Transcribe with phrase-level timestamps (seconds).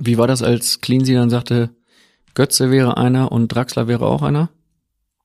[0.00, 1.74] Wie war das, als Cleansy dann sagte,
[2.34, 4.48] Götze wäre einer und Draxler wäre auch einer?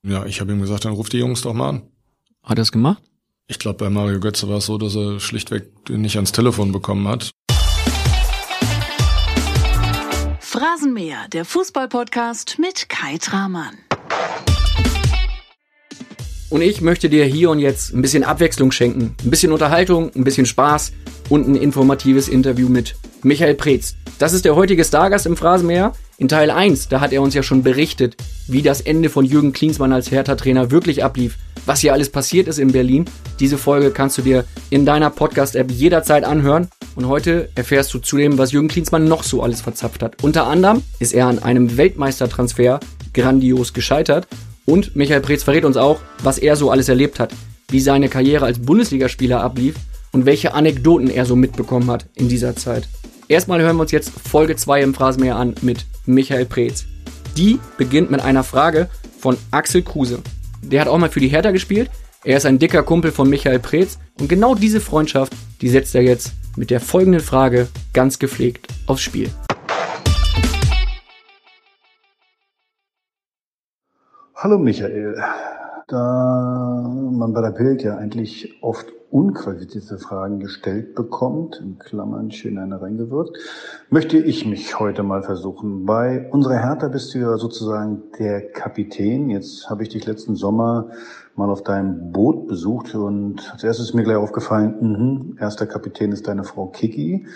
[0.02, 1.82] Ja, ich habe ihm gesagt, dann ruf die Jungs doch mal an.
[2.42, 3.02] Hat er es gemacht?
[3.48, 7.08] Ich glaube, bei Mario Götze war es so, dass er schlichtweg nicht ans Telefon bekommen
[7.08, 7.30] hat.
[10.40, 13.78] Phrasenmäher, der Fußballpodcast mit Kai Tramann.
[16.54, 20.24] Und ich möchte dir hier und jetzt ein bisschen Abwechslung schenken, ein bisschen Unterhaltung, ein
[20.24, 20.92] bisschen Spaß
[21.30, 23.96] und ein informatives Interview mit Michael Preetz.
[24.20, 25.94] Das ist der heutige Stargast im Phrasenmäher.
[26.20, 29.52] In Teil 1, da hat er uns ja schon berichtet, wie das Ende von Jürgen
[29.52, 33.06] Klinsmann als Hertha-Trainer wirklich ablief, was hier alles passiert ist in Berlin.
[33.40, 36.68] Diese Folge kannst du dir in deiner Podcast-App jederzeit anhören.
[36.96, 40.24] Und heute erfährst du zudem, was Jürgen Klinsmann noch so alles verzapft hat.
[40.24, 42.80] Unter anderem ist er an einem Weltmeistertransfer
[43.12, 44.28] grandios gescheitert.
[44.66, 47.34] Und Michael Preetz verrät uns auch, was er so alles erlebt hat,
[47.70, 49.76] wie seine Karriere als Bundesligaspieler ablief
[50.12, 52.88] und welche Anekdoten er so mitbekommen hat in dieser Zeit.
[53.28, 56.86] Erstmal hören wir uns jetzt Folge 2 im Phrasenmäher an mit Michael Preetz.
[57.36, 58.90] Die beginnt mit einer Frage
[59.20, 60.20] von Axel Kruse.
[60.62, 61.90] Der hat auch mal für die Hertha gespielt.
[62.24, 63.98] Er ist ein dicker Kumpel von Michael Preetz.
[64.20, 69.02] Und genau diese Freundschaft, die setzt er jetzt mit der folgenden Frage ganz gepflegt aufs
[69.02, 69.30] Spiel.
[74.44, 75.16] Hallo Michael.
[75.88, 82.58] Da man bei der Bild ja eigentlich oft unqualifizierte Fragen gestellt bekommt, in Klammern schön
[82.58, 83.38] eine reingewirkt,
[83.90, 85.86] möchte ich mich heute mal versuchen.
[85.86, 89.30] Bei unserer Hertha bist du ja sozusagen der Kapitän.
[89.30, 90.90] Jetzt habe ich dich letzten Sommer
[91.38, 96.12] mal auf deinem Boot besucht und als erstes ist mir gleich aufgefallen, mh, erster Kapitän
[96.12, 97.28] ist deine Frau Kiki.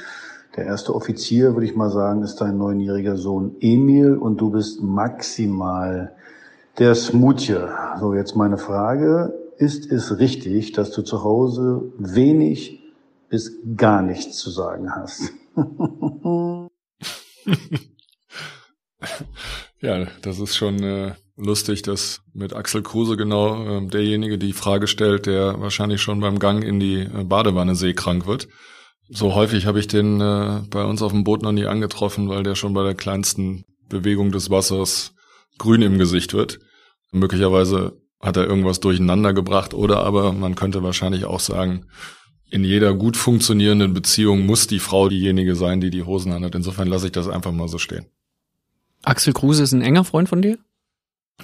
[0.58, 4.83] Der erste Offizier, würde ich mal sagen, ist dein neunjähriger Sohn Emil und du bist
[4.83, 6.17] maximal
[6.78, 7.67] der Smoothie.
[8.00, 9.33] So, jetzt meine Frage.
[9.58, 12.80] Ist es richtig, dass du zu Hause wenig
[13.30, 15.34] bis gar nichts zu sagen hast?
[19.81, 24.86] ja, das ist schon äh, lustig, dass mit Axel Kruse genau äh, derjenige die Frage
[24.86, 28.47] stellt, der wahrscheinlich schon beim Gang in die äh, Badewanne seekrank wird.
[29.09, 32.44] So häufig habe ich den äh, bei uns auf dem Boot noch nie angetroffen, weil
[32.44, 35.16] der schon bei der kleinsten Bewegung des Wassers
[35.57, 36.59] grün im Gesicht wird.
[37.12, 41.85] Möglicherweise hat er irgendwas durcheinander gebracht oder aber man könnte wahrscheinlich auch sagen,
[42.50, 46.56] in jeder gut funktionierenden Beziehung muss die Frau diejenige sein, die die Hosen anhat.
[46.56, 48.06] Insofern lasse ich das einfach mal so stehen.
[49.03, 50.57] Axel Kruse ist ein enger Freund von dir?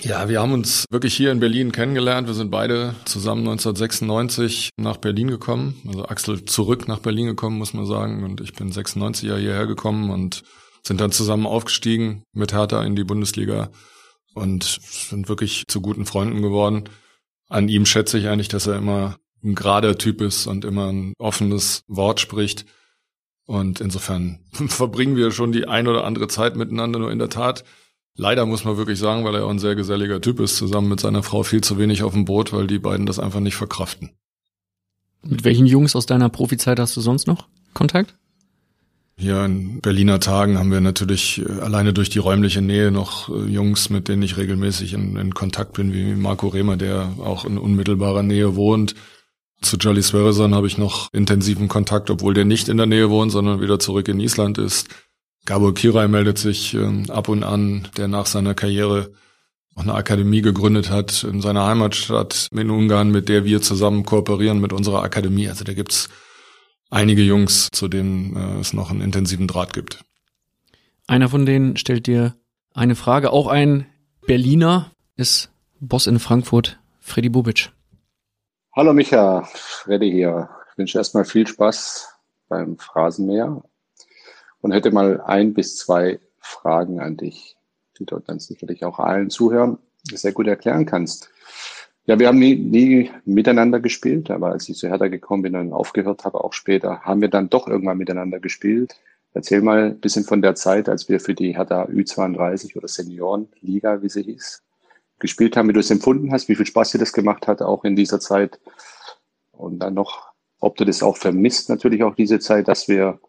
[0.02, 2.28] Ja, wir haben uns wirklich hier in Berlin kennengelernt.
[2.28, 5.82] Wir sind beide zusammen 1996 nach Berlin gekommen.
[5.88, 8.24] Also Axel zurück nach Berlin gekommen, muss man sagen.
[8.24, 10.44] Und ich bin 96 Jahre hierher gekommen und
[10.82, 13.70] sind dann zusammen aufgestiegen mit Hertha in die Bundesliga
[14.34, 16.86] und sind wirklich zu guten Freunden geworden.
[17.50, 21.14] An ihm schätze ich eigentlich, dass er immer ein gerader Typ ist und immer ein
[21.20, 22.66] offenes Wort spricht.
[23.46, 27.00] Und insofern verbringen wir schon die ein oder andere Zeit miteinander.
[27.00, 27.64] Nur in der Tat,
[28.16, 31.00] leider muss man wirklich sagen, weil er auch ein sehr geselliger Typ ist, zusammen mit
[31.00, 34.12] seiner Frau viel zu wenig auf dem Boot, weil die beiden das einfach nicht verkraften.
[35.22, 38.16] Mit welchen Jungs aus deiner Profizeit hast du sonst noch Kontakt?
[39.16, 43.46] Hier in Berliner Tagen haben wir natürlich äh, alleine durch die räumliche Nähe noch äh,
[43.46, 47.58] Jungs, mit denen ich regelmäßig in, in Kontakt bin, wie Marco Rehmer, der auch in
[47.58, 48.96] unmittelbarer Nähe wohnt.
[49.62, 53.32] Zu Jolly Sverreson habe ich noch intensiven Kontakt, obwohl der nicht in der Nähe wohnt,
[53.32, 54.90] sondern wieder zurück in Island ist.
[55.46, 59.12] Gabor Kirai meldet sich äh, ab und an, der nach seiner Karriere
[59.76, 64.60] auch eine Akademie gegründet hat in seiner Heimatstadt in Ungarn, mit der wir zusammen kooperieren
[64.60, 65.50] mit unserer Akademie.
[65.50, 66.10] Also da gibt's
[66.94, 70.04] einige Jungs, zu denen äh, es noch einen intensiven Draht gibt.
[71.08, 72.36] Einer von denen stellt dir
[72.74, 73.32] eine Frage.
[73.32, 73.88] Auch ein
[74.26, 75.50] Berliner ist
[75.80, 77.72] Boss in Frankfurt, Freddy Bubic.
[78.76, 80.50] Hallo Micha, Freddy hier.
[80.72, 82.10] Ich wünsche erstmal viel Spaß
[82.48, 83.62] beim Phrasenmäher
[84.62, 87.58] und hätte mal ein bis zwei Fragen an dich,
[88.00, 89.78] die du dann sicherlich auch allen Zuhören
[90.12, 91.30] sehr gut erklären kannst.
[92.06, 95.72] Ja, wir haben nie, nie miteinander gespielt, aber als ich zu Hertha gekommen bin und
[95.72, 98.96] aufgehört habe, auch später, haben wir dann doch irgendwann miteinander gespielt.
[99.34, 104.02] Erzähl mal ein bisschen von der Zeit, als wir für die Hertha Ü32 oder Seniorenliga,
[104.02, 104.64] wie sie hieß,
[105.20, 107.86] gespielt haben, wie du es empfunden hast, wie viel Spaß dir das gemacht hat, auch
[107.86, 108.60] in dieser Zeit.
[109.54, 113.20] Und dann noch, ob du das auch vermisst, natürlich auch diese Zeit, dass wir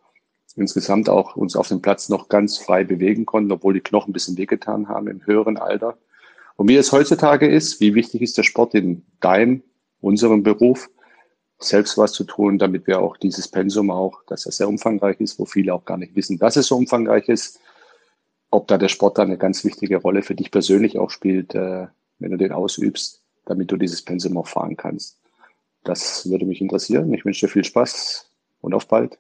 [0.57, 4.13] insgesamt auch uns auf dem Platz noch ganz frei bewegen konnten, obwohl die Knochen ein
[4.13, 5.97] bisschen wehgetan haben im höheren Alter.
[6.57, 9.63] Und wie es heutzutage ist, wie wichtig ist der Sport in deinem,
[10.01, 10.89] unserem Beruf,
[11.59, 15.39] selbst was zu tun, damit wir auch dieses Pensum auch, dass es sehr umfangreich ist,
[15.39, 17.61] wo viele auch gar nicht wissen, dass es so umfangreich ist,
[18.51, 21.87] ob da der Sport da eine ganz wichtige Rolle für dich persönlich auch spielt, äh,
[22.19, 25.19] wenn du den ausübst, damit du dieses Pensum auch fahren kannst.
[25.83, 27.13] Das würde mich interessieren.
[27.13, 28.31] Ich wünsche dir viel Spaß
[28.61, 29.19] und auf bald.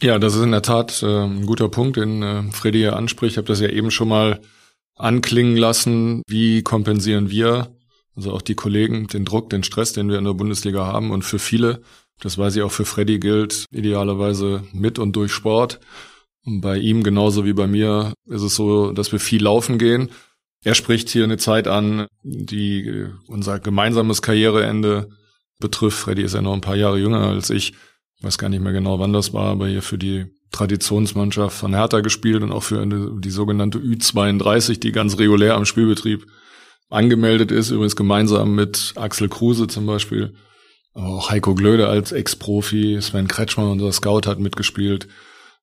[0.00, 3.32] Ja, das ist in der Tat äh, ein guter Punkt, den äh, Freddy hier anspricht.
[3.32, 4.40] Ich habe das ja eben schon mal
[4.96, 6.22] anklingen lassen.
[6.26, 7.76] Wie kompensieren wir,
[8.14, 11.22] also auch die Kollegen, den Druck, den Stress, den wir in der Bundesliga haben und
[11.22, 11.82] für viele,
[12.20, 15.80] das weiß ich auch für Freddy gilt, idealerweise mit und durch Sport.
[16.44, 20.10] Und bei ihm genauso wie bei mir ist es so, dass wir viel laufen gehen.
[20.64, 25.08] Er spricht hier eine Zeit an, die unser gemeinsames Karriereende
[25.58, 25.98] betrifft.
[25.98, 27.72] Freddy ist ja noch ein paar Jahre jünger als ich
[28.22, 31.74] ich weiß gar nicht mehr genau, wann das war, aber hier für die Traditionsmannschaft von
[31.74, 36.26] Hertha gespielt und auch für eine, die sogenannte Ü32, die ganz regulär am Spielbetrieb
[36.90, 40.34] angemeldet ist, übrigens gemeinsam mit Axel Kruse zum Beispiel.
[40.94, 45.08] Auch Heiko Glöde als Ex-Profi, Sven Kretschmann, unser Scout, hat mitgespielt.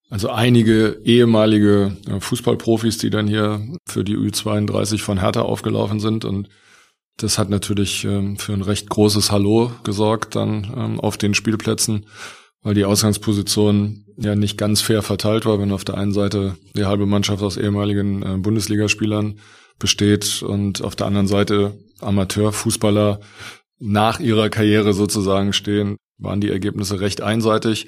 [0.09, 6.25] Also einige ehemalige Fußballprofis, die dann hier für die Ü32 von Hertha aufgelaufen sind.
[6.25, 6.50] Und
[7.18, 12.07] das hat natürlich ähm, für ein recht großes Hallo gesorgt dann ähm, auf den Spielplätzen
[12.61, 16.85] weil die Ausgangsposition ja nicht ganz fair verteilt war, wenn auf der einen Seite die
[16.85, 19.39] halbe Mannschaft aus ehemaligen äh, Bundesligaspielern
[19.79, 23.21] besteht und auf der anderen Seite Amateurfußballer
[23.79, 27.88] nach ihrer Karriere sozusagen stehen, waren die Ergebnisse recht einseitig.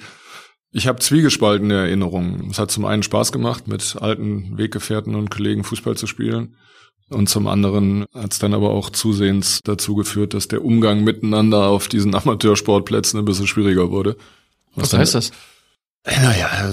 [0.70, 2.48] Ich habe zwiegespaltene Erinnerungen.
[2.50, 6.56] Es hat zum einen Spaß gemacht, mit alten Weggefährten und Kollegen Fußball zu spielen.
[7.10, 11.66] Und zum anderen hat es dann aber auch zusehends dazu geführt, dass der Umgang miteinander
[11.66, 14.16] auf diesen Amateursportplätzen ein bisschen schwieriger wurde.
[14.74, 15.30] Was, Was heißt das?
[16.04, 16.72] Naja,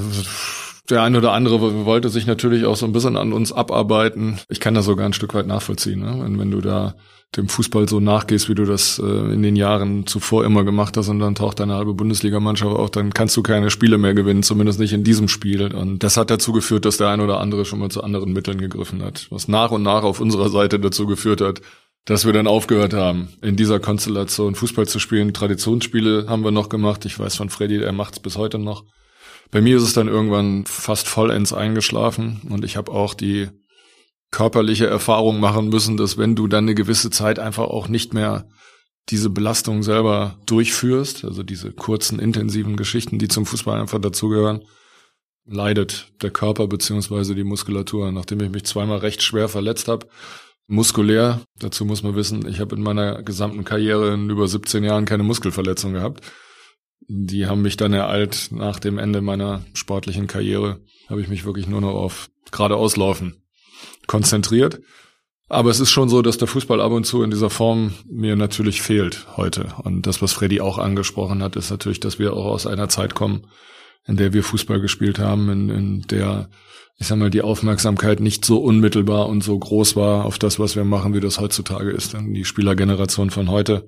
[0.89, 4.39] der eine oder andere wollte sich natürlich auch so ein bisschen an uns abarbeiten.
[4.49, 6.19] Ich kann das sogar ein Stück weit nachvollziehen, ne?
[6.23, 6.95] wenn, wenn du da
[7.35, 11.09] dem Fußball so nachgehst, wie du das äh, in den Jahren zuvor immer gemacht hast
[11.09, 14.79] und dann taucht deine halbe Bundesligamannschaft auf, dann kannst du keine Spiele mehr gewinnen, zumindest
[14.79, 15.73] nicht in diesem Spiel.
[15.75, 18.57] Und das hat dazu geführt, dass der eine oder andere schon mal zu anderen Mitteln
[18.57, 21.61] gegriffen hat, was nach und nach auf unserer Seite dazu geführt hat,
[22.05, 25.33] dass wir dann aufgehört haben, in dieser Konstellation Fußball zu spielen.
[25.33, 27.05] Traditionsspiele haben wir noch gemacht.
[27.05, 28.83] Ich weiß von Freddy, er macht es bis heute noch.
[29.51, 33.49] Bei mir ist es dann irgendwann fast vollends eingeschlafen und ich habe auch die
[34.31, 38.47] körperliche Erfahrung machen müssen, dass wenn du dann eine gewisse Zeit einfach auch nicht mehr
[39.09, 44.65] diese Belastung selber durchführst, also diese kurzen, intensiven Geschichten, die zum Fußball einfach dazugehören,
[45.45, 48.11] leidet der Körper beziehungsweise die Muskulatur.
[48.11, 50.07] Nachdem ich mich zweimal recht schwer verletzt habe,
[50.69, 51.41] muskulär.
[51.57, 55.23] Dazu muss man wissen, ich habe in meiner gesamten Karriere in über 17 Jahren keine
[55.23, 56.21] Muskelverletzung gehabt.
[57.07, 60.79] Die haben mich dann ereilt nach dem Ende meiner sportlichen Karriere.
[61.09, 63.41] Habe ich mich wirklich nur noch auf geradeauslaufen
[64.07, 64.79] konzentriert.
[65.47, 68.35] Aber es ist schon so, dass der Fußball ab und zu in dieser Form mir
[68.35, 69.73] natürlich fehlt heute.
[69.83, 73.15] Und das, was Freddy auch angesprochen hat, ist natürlich, dass wir auch aus einer Zeit
[73.15, 73.47] kommen,
[74.05, 76.49] in der wir Fußball gespielt haben, in, in der
[76.99, 80.75] ich sag mal, die Aufmerksamkeit nicht so unmittelbar und so groß war auf das, was
[80.75, 82.13] wir machen, wie das heutzutage ist.
[82.13, 83.87] Denn die Spielergeneration von heute,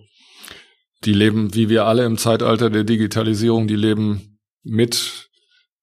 [1.04, 5.30] die leben, wie wir alle im Zeitalter der Digitalisierung, die leben mit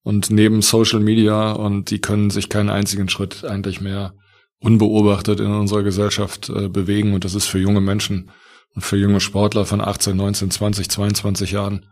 [0.01, 4.15] und neben Social Media und die können sich keinen einzigen Schritt eigentlich mehr
[4.59, 7.13] unbeobachtet in unserer Gesellschaft äh, bewegen.
[7.13, 8.31] Und das ist für junge Menschen
[8.73, 11.85] und für junge Sportler von 18, 19, 20, 22 Jahren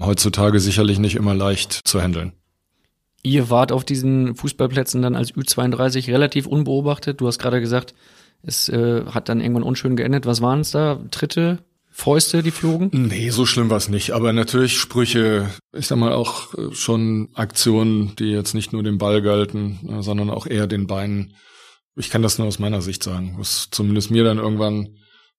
[0.00, 2.32] heutzutage sicherlich nicht immer leicht zu handeln.
[3.22, 7.20] Ihr wart auf diesen Fußballplätzen dann als Ü32 relativ unbeobachtet.
[7.20, 7.94] Du hast gerade gesagt,
[8.42, 10.26] es äh, hat dann irgendwann unschön geendet.
[10.26, 11.00] Was waren es da?
[11.10, 11.58] Tritte,
[11.94, 12.88] Fäuste, die flogen?
[12.92, 14.12] Nee, so schlimm war es nicht.
[14.12, 18.98] Aber natürlich Sprüche, ich sag mal auch äh, schon Aktionen, die jetzt nicht nur den
[18.98, 21.36] Ball galten, äh, sondern auch eher den Beinen.
[21.94, 24.96] Ich kann das nur aus meiner Sicht sagen, was zumindest mir dann irgendwann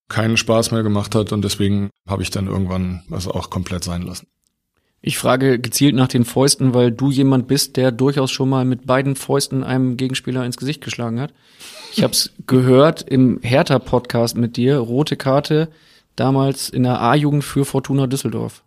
[0.10, 4.04] keinen Spaß mehr gemacht hat und deswegen habe ich dann irgendwann also auch komplett sein
[4.04, 4.28] lassen.
[5.06, 8.88] Ich frage gezielt nach den Fäusten, weil du jemand bist, der durchaus schon mal mit
[8.88, 11.34] beiden Fäusten einem Gegenspieler ins Gesicht geschlagen hat.
[11.92, 15.68] Ich habe es gehört im Hertha-Podcast mit dir, rote Karte,
[16.16, 18.64] damals in der A-Jugend für Fortuna Düsseldorf.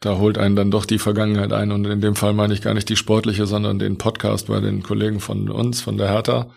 [0.00, 2.74] Da holt einen dann doch die Vergangenheit ein und in dem Fall meine ich gar
[2.74, 6.50] nicht die sportliche, sondern den Podcast bei den Kollegen von uns, von der Hertha.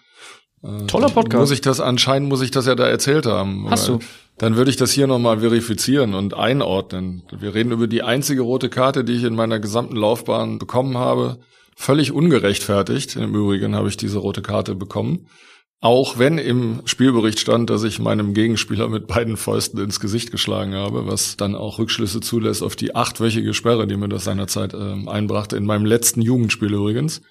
[0.61, 1.39] Äh, Toller Podcast.
[1.39, 3.69] Muss ich das anscheinend, muss ich das ja da erzählt haben.
[3.69, 3.99] Hast du?
[4.37, 7.23] Dann würde ich das hier nochmal verifizieren und einordnen.
[7.37, 11.39] Wir reden über die einzige rote Karte, die ich in meiner gesamten Laufbahn bekommen habe.
[11.77, 13.15] Völlig ungerechtfertigt.
[13.15, 15.27] Im Übrigen habe ich diese rote Karte bekommen.
[15.81, 20.73] Auch wenn im Spielbericht stand, dass ich meinem Gegenspieler mit beiden Fäusten ins Gesicht geschlagen
[20.73, 25.07] habe, was dann auch Rückschlüsse zulässt auf die achtwöchige Sperre, die mir das seinerzeit äh,
[25.07, 27.21] einbrachte, in meinem letzten Jugendspiel übrigens.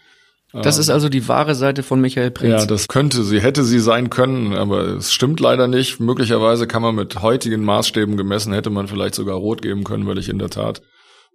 [0.62, 2.62] Das ist also die wahre Seite von Michael Prinz.
[2.62, 5.98] Ja, das könnte sie, hätte sie sein können, aber es stimmt leider nicht.
[5.98, 10.18] Möglicherweise kann man mit heutigen Maßstäben gemessen, hätte man vielleicht sogar rot geben können, weil
[10.18, 10.82] ich in der Tat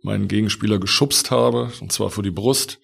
[0.04, 2.80] meinen Gegenspieler geschubst habe, und zwar vor die Brust.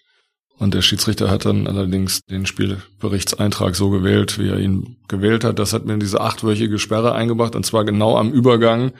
[0.57, 5.59] Und der Schiedsrichter hat dann allerdings den Spielberichtseintrag so gewählt, wie er ihn gewählt hat.
[5.59, 8.91] Das hat mir diese achtwöchige Sperre eingebracht, und zwar genau am Übergang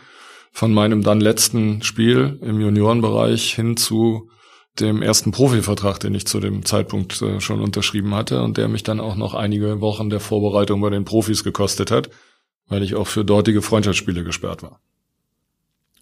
[0.51, 4.29] von meinem dann letzten Spiel im Juniorenbereich hin zu
[4.79, 8.83] dem ersten Profivertrag, den ich zu dem Zeitpunkt äh, schon unterschrieben hatte und der mich
[8.83, 12.09] dann auch noch einige Wochen der Vorbereitung bei den Profis gekostet hat,
[12.67, 14.79] weil ich auch für dortige Freundschaftsspiele gesperrt war.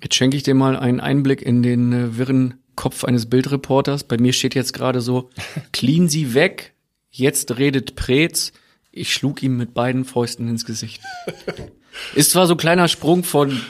[0.01, 4.05] Jetzt schenke ich dir mal einen Einblick in den äh, wirren Kopf eines Bildreporters.
[4.05, 5.29] Bei mir steht jetzt gerade so,
[5.71, 6.73] clean sie weg,
[7.11, 8.53] jetzt redet Preetz.
[8.91, 11.01] Ich schlug ihm mit beiden Fäusten ins Gesicht.
[12.15, 13.61] Ist zwar so ein kleiner Sprung von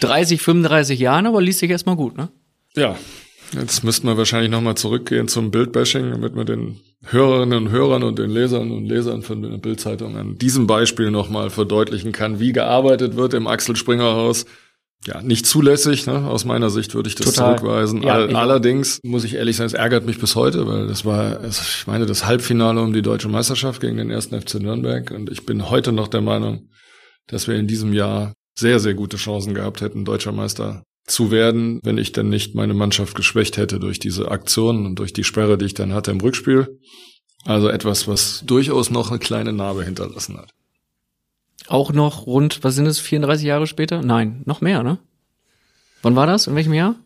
[0.00, 2.28] 30, 35 Jahren, aber liest sich erstmal gut, ne?
[2.74, 2.96] Ja,
[3.52, 8.18] Jetzt müssten wir wahrscheinlich nochmal zurückgehen zum Bildbashing, damit wir den Hörerinnen und Hörern und
[8.18, 13.16] den Lesern und Lesern von der Bildzeitung an diesem Beispiel nochmal verdeutlichen kann, wie gearbeitet
[13.16, 14.44] wird im Axel Springer Haus.
[15.06, 16.26] Ja, nicht zulässig, ne?
[16.26, 17.56] aus meiner Sicht würde ich das Total.
[17.56, 18.02] zurückweisen.
[18.02, 21.38] Ja, All, allerdings muss ich ehrlich sagen, es ärgert mich bis heute, weil das war,
[21.38, 25.30] also ich meine, das Halbfinale um die deutsche Meisterschaft gegen den ersten FC Nürnberg und
[25.30, 26.70] ich bin heute noch der Meinung,
[27.28, 31.80] dass wir in diesem Jahr sehr, sehr gute Chancen gehabt hätten, deutscher Meister zu werden,
[31.82, 35.58] wenn ich dann nicht meine Mannschaft geschwächt hätte durch diese Aktionen und durch die Sperre,
[35.58, 36.78] die ich dann hatte im Rückspiel.
[37.44, 40.50] Also etwas, was durchaus noch eine kleine Narbe hinterlassen hat.
[41.66, 44.02] Auch noch rund, was sind es, 34 Jahre später?
[44.02, 44.98] Nein, noch mehr, ne?
[46.02, 46.46] Wann war das?
[46.46, 46.96] In welchem Jahr?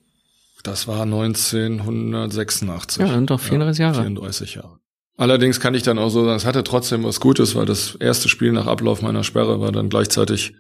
[0.63, 3.01] Das war 1986.
[3.03, 4.03] Ja, sind doch 34 ja, Jahre.
[4.03, 4.79] 34 Jahre.
[5.17, 8.29] Allerdings kann ich dann auch so sagen, es hatte trotzdem was Gutes, weil das erste
[8.29, 10.55] Spiel nach Ablauf meiner Sperre war dann gleichzeitig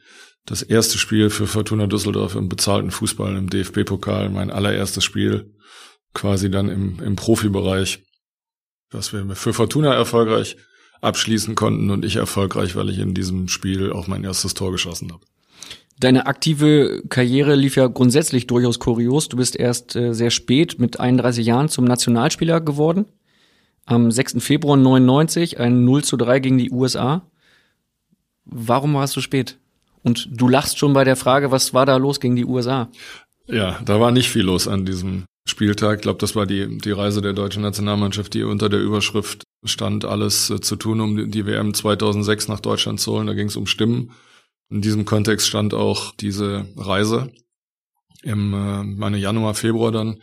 [0.46, 5.54] das erste Spiel für Fortuna Düsseldorf im bezahlten Fußball im DFB-Pokal, mein allererstes Spiel
[6.14, 8.04] quasi dann im, im Profibereich,
[8.90, 10.56] dass wir für Fortuna erfolgreich
[11.00, 15.12] abschließen konnten und ich erfolgreich, weil ich in diesem Spiel auch mein erstes Tor geschossen
[15.12, 15.25] habe.
[15.99, 19.28] Deine aktive Karriere lief ja grundsätzlich durchaus kurios.
[19.28, 23.06] Du bist erst äh, sehr spät mit 31 Jahren zum Nationalspieler geworden.
[23.84, 24.37] Am 6.
[24.38, 27.28] Februar 99 ein 0 zu 3 gegen die USA.
[28.44, 29.58] Warum warst du spät?
[30.02, 32.88] Und du lachst schon bei der Frage, was war da los gegen die USA?
[33.47, 35.97] Ja, da war nicht viel los an diesem Spieltag.
[35.97, 40.04] Ich glaube, das war die, die Reise der deutschen Nationalmannschaft, die unter der Überschrift stand,
[40.04, 43.26] alles äh, zu tun, um die WM 2006 nach Deutschland zu holen.
[43.26, 44.12] Da ging es um Stimmen.
[44.71, 47.30] In diesem Kontext stand auch diese Reise
[48.23, 50.23] im äh, meine Januar, Februar dann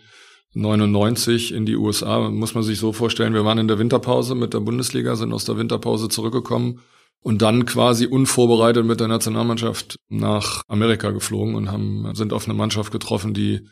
[0.53, 2.29] 99 in die USA.
[2.29, 5.45] Muss man sich so vorstellen, wir waren in der Winterpause mit der Bundesliga, sind aus
[5.45, 6.81] der Winterpause zurückgekommen
[7.21, 12.53] und dann quasi unvorbereitet mit der Nationalmannschaft nach Amerika geflogen und haben sind auf eine
[12.53, 13.67] Mannschaft getroffen, die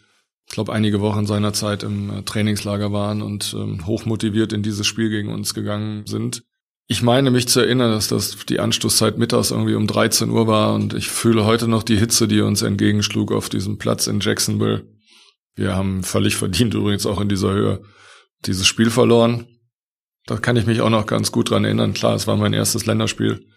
[0.50, 4.88] ich glaube einige Wochen seiner Zeit im äh, Trainingslager waren und ähm, hochmotiviert in dieses
[4.88, 6.44] Spiel gegen uns gegangen sind.
[6.88, 10.74] Ich meine mich zu erinnern, dass das die Anstoßzeit mittags irgendwie um 13 Uhr war
[10.74, 14.88] und ich fühle heute noch die Hitze, die uns entgegenschlug auf diesem Platz in Jacksonville.
[15.56, 17.82] Wir haben völlig verdient übrigens auch in dieser Höhe
[18.46, 19.48] dieses Spiel verloren.
[20.28, 21.94] Da kann ich mich auch noch ganz gut dran erinnern.
[21.94, 23.48] Klar, es war mein erstes Länderspiel.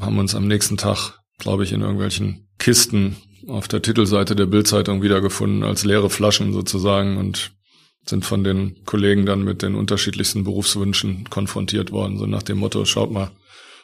[0.00, 3.16] Haben uns am nächsten Tag, glaube ich, in irgendwelchen Kisten
[3.48, 7.50] auf der Titelseite der Bildzeitung wiedergefunden, als leere Flaschen sozusagen und
[8.06, 12.16] sind von den Kollegen dann mit den unterschiedlichsten Berufswünschen konfrontiert worden.
[12.16, 13.32] So nach dem Motto, schaut mal,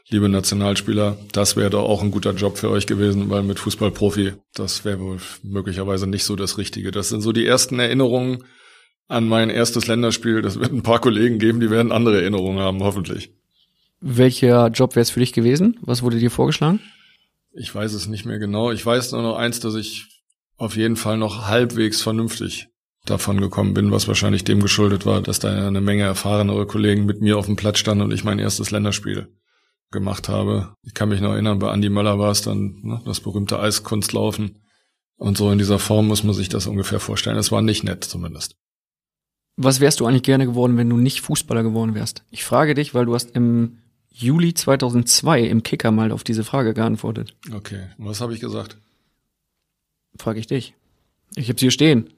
[0.08, 4.34] liebe Nationalspieler, das wäre doch auch ein guter Job für euch gewesen, weil mit Fußballprofi,
[4.54, 6.92] das wäre wohl möglicherweise nicht so das Richtige.
[6.92, 8.44] Das sind so die ersten Erinnerungen,
[9.08, 10.42] an mein erstes Länderspiel.
[10.42, 13.32] Das wird ein paar Kollegen geben, die werden andere Erinnerungen haben, hoffentlich.
[14.00, 15.78] Welcher Job wäre es für dich gewesen?
[15.80, 16.80] Was wurde dir vorgeschlagen?
[17.52, 18.70] Ich weiß es nicht mehr genau.
[18.70, 20.22] Ich weiß nur noch eins, dass ich
[20.56, 22.68] auf jeden Fall noch halbwegs vernünftig
[23.04, 27.20] davon gekommen bin, was wahrscheinlich dem geschuldet war, dass da eine Menge erfahrenere Kollegen mit
[27.20, 29.28] mir auf dem Platz standen und ich mein erstes Länderspiel
[29.90, 30.74] gemacht habe.
[30.82, 34.62] Ich kann mich noch erinnern, bei Andy Möller war es dann ne, das berühmte Eiskunstlaufen.
[35.16, 37.36] Und so in dieser Form muss man sich das ungefähr vorstellen.
[37.36, 38.56] Es war nicht nett zumindest.
[39.56, 42.24] Was wärst du eigentlich gerne geworden, wenn du nicht Fußballer geworden wärst?
[42.30, 43.78] Ich frage dich, weil du hast im
[44.10, 47.34] Juli 2002 im Kicker mal auf diese Frage geantwortet.
[47.52, 48.76] Okay, was habe ich gesagt?
[50.18, 50.74] Frage ich dich.
[51.36, 52.10] Ich hab's hier stehen.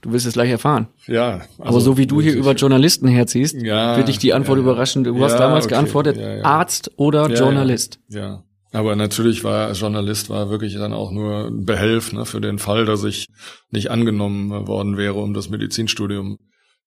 [0.00, 0.86] Du wirst es gleich erfahren.
[1.06, 1.42] Ja.
[1.58, 4.62] Also Aber so wie du hier über Journalisten herziehst, ja, wird dich die Antwort ja,
[4.62, 5.04] überraschen.
[5.04, 7.98] Du ja, hast damals okay, geantwortet, Arzt oder Journalist.
[8.08, 8.42] Ja,
[8.72, 12.86] Aber natürlich war Journalist war wirklich dann auch nur ein Behelf ne, für den Fall,
[12.86, 13.26] dass ich
[13.70, 16.38] nicht angenommen worden wäre, um das Medizinstudium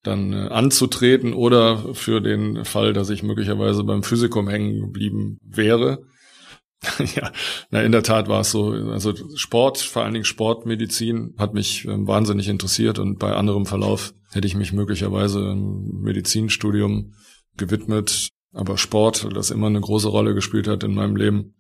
[0.03, 6.03] dann äh, anzutreten oder für den Fall, dass ich möglicherweise beim Physikum hängen geblieben wäre.
[7.15, 7.31] ja,
[7.71, 8.71] na, in der Tat war es so.
[8.71, 14.13] Also Sport, vor allen Dingen Sportmedizin, hat mich äh, wahnsinnig interessiert und bei anderem Verlauf
[14.31, 17.13] hätte ich mich möglicherweise im Medizinstudium
[17.55, 18.29] gewidmet.
[18.51, 21.55] Aber Sport, das immer eine große Rolle gespielt hat in meinem Leben,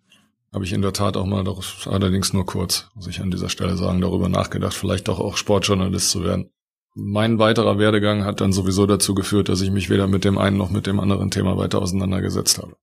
[0.51, 1.43] habe ich in der Tat auch mal,
[1.85, 6.11] allerdings nur kurz, muss ich an dieser Stelle sagen, darüber nachgedacht, vielleicht doch auch Sportjournalist
[6.11, 6.52] zu werden
[6.95, 10.57] mein weiterer Werdegang hat dann sowieso dazu geführt, dass ich mich weder mit dem einen
[10.57, 12.75] noch mit dem anderen Thema weiter auseinandergesetzt habe.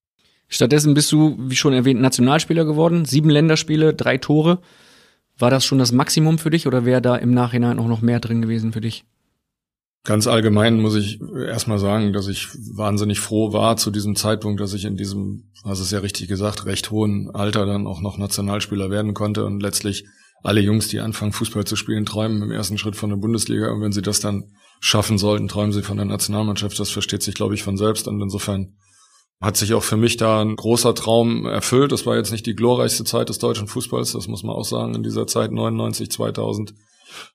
[0.49, 3.05] Stattdessen bist du, wie schon erwähnt, Nationalspieler geworden.
[3.05, 4.59] Sieben Länderspiele, drei Tore.
[5.39, 8.19] War das schon das Maximum für dich oder wäre da im Nachhinein auch noch mehr
[8.21, 9.05] drin gewesen für dich?
[10.03, 14.73] Ganz allgemein muss ich erstmal sagen, dass ich wahnsinnig froh war zu diesem Zeitpunkt, dass
[14.73, 18.91] ich in diesem, hast es ja richtig gesagt, recht hohen Alter dann auch noch Nationalspieler
[18.91, 20.07] werden konnte und letztlich
[20.43, 23.81] alle Jungs, die anfangen, Fußball zu spielen, träumen im ersten Schritt von der Bundesliga und
[23.81, 26.79] wenn sie das dann schaffen sollten, träumen sie von der Nationalmannschaft.
[26.79, 28.77] Das versteht sich, glaube ich, von selbst und insofern
[29.41, 31.93] hat sich auch für mich da ein großer Traum erfüllt.
[31.93, 34.95] Das war jetzt nicht die glorreichste Zeit des deutschen Fußballs, das muss man auch sagen,
[34.95, 36.75] in dieser Zeit 99, 2000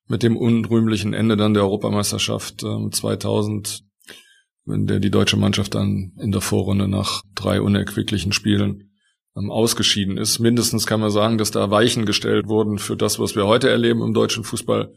[0.07, 3.83] mit dem unrühmlichen Ende dann der Europameisterschaft äh, 2000,
[4.65, 8.94] wenn der die deutsche Mannschaft dann in der Vorrunde nach drei unerquicklichen Spielen ähm,
[9.35, 10.39] ausgeschieden ist.
[10.39, 14.01] Mindestens kann man sagen, dass da Weichen gestellt wurden für das, was wir heute erleben
[14.01, 14.93] im deutschen Fußball,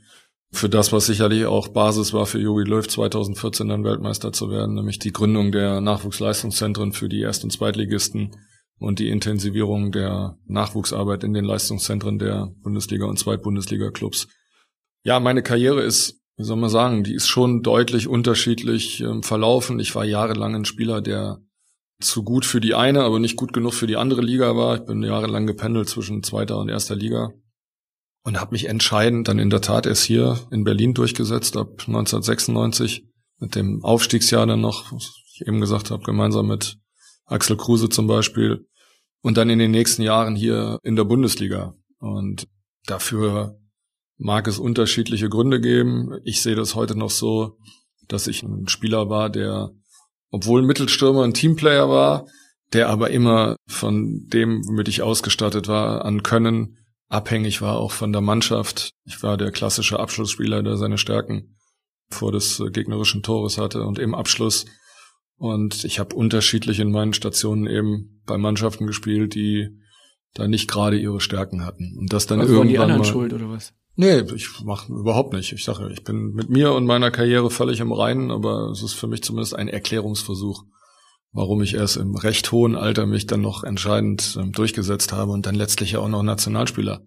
[0.50, 4.76] für das, was sicherlich auch Basis war für Jogi Löw 2014 dann Weltmeister zu werden,
[4.76, 8.37] nämlich die Gründung der Nachwuchsleistungszentren für die Erst- und Zweitligisten
[8.78, 14.28] und die Intensivierung der Nachwuchsarbeit in den Leistungszentren der Bundesliga und Zweitbundesliga-Clubs.
[15.02, 19.80] Ja, meine Karriere ist, wie soll man sagen, die ist schon deutlich unterschiedlich äh, verlaufen.
[19.80, 21.40] Ich war jahrelang ein Spieler, der
[22.00, 24.76] zu gut für die eine, aber nicht gut genug für die andere Liga war.
[24.76, 27.32] Ich bin jahrelang gependelt zwischen zweiter und erster Liga
[28.22, 33.04] und habe mich entscheidend dann in der Tat erst hier in Berlin durchgesetzt, ab 1996
[33.38, 36.78] mit dem Aufstiegsjahr dann noch, was ich eben gesagt habe, gemeinsam mit
[37.24, 38.66] Axel Kruse zum Beispiel
[39.22, 41.74] und dann in den nächsten Jahren hier in der Bundesliga.
[41.98, 42.46] Und
[42.86, 43.58] dafür
[44.16, 46.18] mag es unterschiedliche Gründe geben.
[46.24, 47.58] Ich sehe das heute noch so,
[48.08, 49.70] dass ich ein Spieler war, der,
[50.30, 52.26] obwohl Mittelstürmer ein Teamplayer war,
[52.73, 58.12] der aber immer von dem, womit ich ausgestattet war, an Können abhängig war, auch von
[58.12, 58.92] der Mannschaft.
[59.04, 61.56] Ich war der klassische Abschlussspieler, der seine Stärken
[62.11, 64.66] vor des gegnerischen Tores hatte und im Abschluss.
[65.37, 69.68] Und ich habe unterschiedlich in meinen Stationen eben bei Mannschaften gespielt, die
[70.35, 71.97] da nicht gerade ihre Stärken hatten.
[71.99, 73.73] Und das dann was irgendwann die anderen mal, schuld oder was?
[74.00, 75.52] Nee, ich mache überhaupt nicht.
[75.52, 78.94] Ich sage, ich bin mit mir und meiner Karriere völlig im Reinen, aber es ist
[78.94, 80.62] für mich zumindest ein Erklärungsversuch,
[81.32, 85.46] warum ich erst im recht hohen Alter mich dann noch entscheidend ähm, durchgesetzt habe und
[85.46, 87.00] dann letztlich ja auch noch Nationalspieler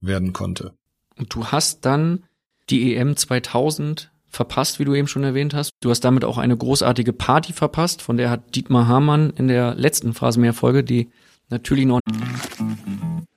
[0.00, 0.74] werden konnte.
[1.18, 2.22] Und du hast dann
[2.70, 5.72] die EM 2000 verpasst, wie du eben schon erwähnt hast.
[5.80, 9.74] Du hast damit auch eine großartige Party verpasst, von der hat Dietmar Hamann in der
[9.74, 11.10] letzten Phrasenmeer-Folge, die
[11.48, 11.98] natürlich noch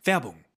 [0.03, 0.35] Werbung.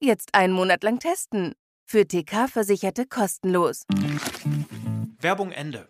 [0.00, 1.54] Jetzt einen Monat lang testen.
[1.86, 3.84] Für TK-Versicherte kostenlos.
[5.20, 5.88] Werbung Ende.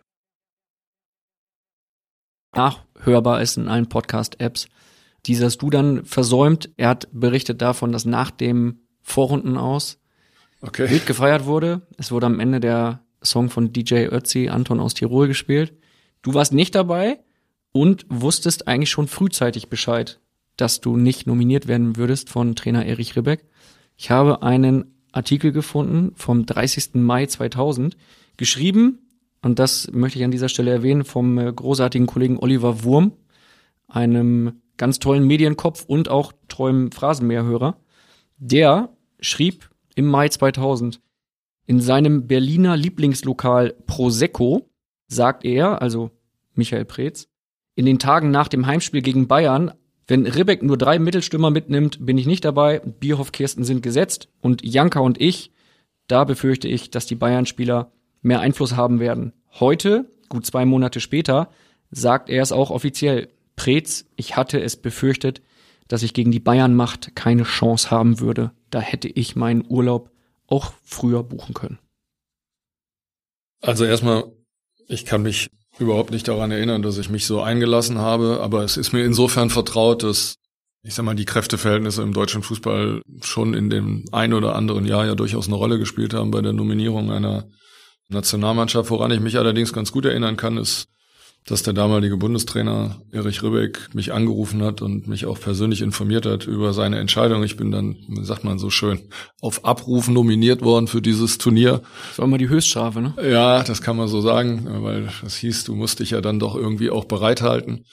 [2.55, 4.67] nachhörbar ist in allen Podcast-Apps.
[5.25, 6.71] Dieser hast du dann versäumt.
[6.77, 9.99] Er hat berichtet davon, dass nach dem Vorrunden aus
[10.61, 10.89] Okay.
[10.89, 11.81] wild gefeiert wurde.
[11.97, 15.73] Es wurde am Ende der Song von DJ Ötzi, Anton aus Tirol, gespielt.
[16.21, 17.19] Du warst nicht dabei
[17.73, 20.19] und wusstest eigentlich schon frühzeitig Bescheid,
[20.55, 23.45] dass du nicht nominiert werden würdest von Trainer Erich Ribbeck.
[23.97, 26.95] Ich habe einen Artikel gefunden vom 30.
[26.95, 27.97] Mai 2000,
[28.37, 28.99] geschrieben,
[29.41, 33.13] und das möchte ich an dieser Stelle erwähnen, vom äh, großartigen Kollegen Oliver Wurm,
[33.87, 37.77] einem ganz tollen Medienkopf und auch treuen Phrasenmeerhörer.
[38.37, 41.01] Der schrieb im Mai 2000
[41.65, 44.69] in seinem Berliner Lieblingslokal Prosecco,
[45.07, 46.11] sagt er, also
[46.53, 47.27] Michael Preetz,
[47.75, 49.73] in den Tagen nach dem Heimspiel gegen Bayern,
[50.07, 54.63] wenn Ribbeck nur drei Mittelstürmer mitnimmt, bin ich nicht dabei, Bierhoff Kirsten sind gesetzt und
[54.63, 55.51] Janka und ich,
[56.07, 57.91] da befürchte ich, dass die Bayern-Spieler
[58.21, 59.33] mehr Einfluss haben werden.
[59.59, 61.49] Heute, gut zwei Monate später,
[61.91, 63.29] sagt er es auch offiziell.
[63.57, 65.41] Preetz, ich hatte es befürchtet,
[65.87, 68.51] dass ich gegen die Bayern-Macht keine Chance haben würde.
[68.69, 70.11] Da hätte ich meinen Urlaub
[70.47, 71.79] auch früher buchen können.
[73.61, 74.31] Also erstmal,
[74.87, 78.77] ich kann mich überhaupt nicht daran erinnern, dass ich mich so eingelassen habe, aber es
[78.77, 80.37] ist mir insofern vertraut, dass
[80.83, 85.05] ich sag mal, die Kräfteverhältnisse im deutschen Fußball schon in dem ein oder anderen Jahr
[85.05, 87.49] ja durchaus eine Rolle gespielt haben bei der Nominierung einer
[88.07, 88.89] Nationalmannschaft.
[88.89, 90.87] Woran ich mich allerdings ganz gut erinnern kann, ist,
[91.47, 96.45] dass der damalige Bundestrainer Erich Ribbeck mich angerufen hat und mich auch persönlich informiert hat
[96.45, 97.41] über seine Entscheidung.
[97.43, 98.99] Ich bin dann, wie sagt man so schön,
[99.41, 101.81] auf Abruf nominiert worden für dieses Turnier.
[102.09, 103.13] Das war immer die Höchststrafe, ne?
[103.23, 106.55] Ja, das kann man so sagen, weil das hieß, du musst dich ja dann doch
[106.55, 107.85] irgendwie auch bereithalten.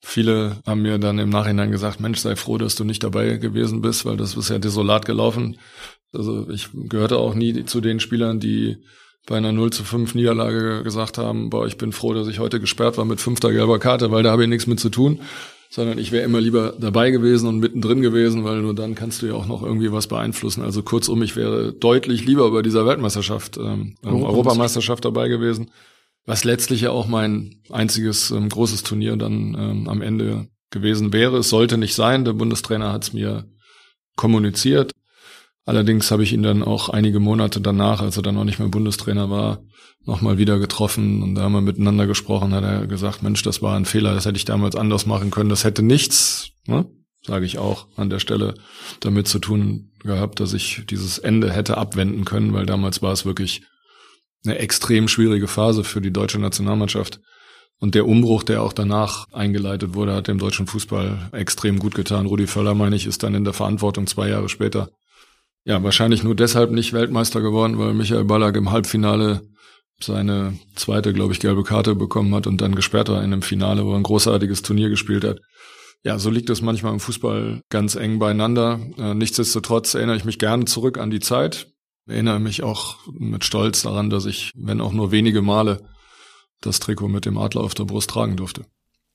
[0.00, 3.82] Viele haben mir dann im Nachhinein gesagt, Mensch, sei froh, dass du nicht dabei gewesen
[3.82, 5.58] bist, weil das ist ja desolat gelaufen.
[6.14, 8.78] Also ich gehörte auch nie zu den Spielern, die
[9.26, 12.60] bei einer 0 zu 5 Niederlage gesagt haben, boah, ich bin froh, dass ich heute
[12.60, 15.20] gesperrt war mit fünfter gelber Karte, weil da habe ich nichts mit zu tun
[15.72, 19.26] sondern ich wäre immer lieber dabei gewesen und mittendrin gewesen, weil nur dann kannst du
[19.26, 20.62] ja auch noch irgendwie was beeinflussen.
[20.62, 25.70] Also kurzum, ich wäre deutlich lieber bei dieser Weltmeisterschaft, ähm, Europameisterschaft, Europameisterschaft dabei gewesen,
[26.26, 31.38] was letztlich ja auch mein einziges ähm, großes Turnier dann ähm, am Ende gewesen wäre.
[31.38, 33.46] Es sollte nicht sein, der Bundestrainer hat es mir
[34.14, 34.92] kommuniziert.
[35.64, 38.68] Allerdings habe ich ihn dann auch einige Monate danach, als er dann noch nicht mehr
[38.68, 39.62] Bundestrainer war,
[40.04, 43.76] nochmal wieder getroffen und da haben wir miteinander gesprochen, hat er gesagt, Mensch, das war
[43.76, 46.86] ein Fehler, das hätte ich damals anders machen können, das hätte nichts, ne,
[47.24, 48.54] sage ich auch an der Stelle,
[48.98, 53.24] damit zu tun gehabt, dass ich dieses Ende hätte abwenden können, weil damals war es
[53.24, 53.62] wirklich
[54.44, 57.20] eine extrem schwierige Phase für die deutsche Nationalmannschaft.
[57.78, 62.26] Und der Umbruch, der auch danach eingeleitet wurde, hat dem deutschen Fußball extrem gut getan.
[62.26, 64.90] Rudi Völler, meine ich, ist dann in der Verantwortung zwei Jahre später.
[65.64, 69.42] Ja, wahrscheinlich nur deshalb nicht Weltmeister geworden, weil Michael Ballack im Halbfinale
[70.00, 73.84] seine zweite, glaube ich, gelbe Karte bekommen hat und dann gesperrt war in einem Finale,
[73.84, 75.38] wo er ein großartiges Turnier gespielt hat.
[76.04, 78.80] Ja, so liegt es manchmal im Fußball ganz eng beieinander.
[78.98, 81.68] Äh, nichtsdestotrotz erinnere ich mich gerne zurück an die Zeit.
[82.08, 85.84] Erinnere mich auch mit Stolz daran, dass ich, wenn auch nur wenige Male,
[86.60, 88.64] das Trikot mit dem Adler auf der Brust tragen durfte.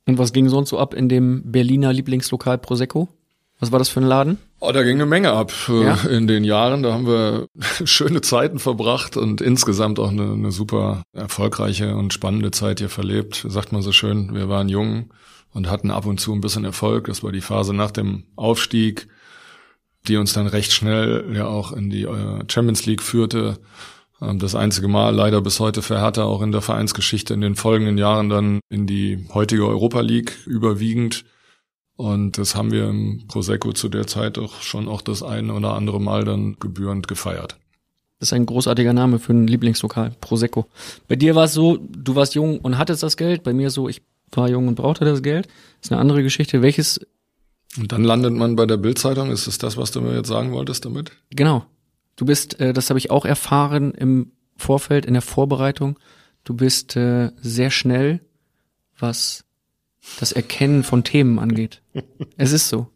[0.06, 3.08] Und was ging sonst so ab in dem Berliner Lieblingslokal Prosecco?
[3.60, 4.38] Was war das für ein Laden?
[4.60, 5.94] Oh, da ging eine Menge ab äh, ja?
[6.08, 6.82] in den Jahren.
[6.82, 7.46] Da haben wir
[7.84, 13.44] schöne Zeiten verbracht und insgesamt auch eine, eine super erfolgreiche und spannende Zeit hier verlebt.
[13.48, 15.12] Sagt man so schön, wir waren jung
[15.52, 17.06] und hatten ab und zu ein bisschen Erfolg.
[17.06, 19.08] Das war die Phase nach dem Aufstieg,
[20.08, 23.58] die uns dann recht schnell ja auch in die äh, Champions League führte.
[24.20, 27.54] Ähm, das einzige Mal leider bis heute für Hertha auch in der Vereinsgeschichte in den
[27.54, 31.24] folgenden Jahren dann in die heutige Europa League überwiegend.
[31.98, 35.74] Und das haben wir im Prosecco zu der Zeit auch schon auch das eine oder
[35.74, 37.58] andere Mal dann gebührend gefeiert.
[38.20, 40.66] Das ist ein großartiger Name für ein Lieblingslokal, Prosecco.
[41.08, 43.42] Bei dir war es so, du warst jung und hattest das Geld.
[43.42, 45.46] Bei mir so, ich war jung und brauchte das Geld.
[45.46, 46.62] Das ist eine andere Geschichte.
[46.62, 47.00] Welches?
[47.76, 49.32] Und dann landet man bei der Bildzeitung.
[49.32, 51.10] Ist es das, was du mir jetzt sagen wolltest damit?
[51.30, 51.66] Genau.
[52.14, 55.98] Du bist, äh, das habe ich auch erfahren im Vorfeld, in der Vorbereitung.
[56.44, 58.20] Du bist äh, sehr schnell,
[58.96, 59.47] was
[60.20, 61.82] das Erkennen von Themen angeht.
[62.36, 62.88] es ist so.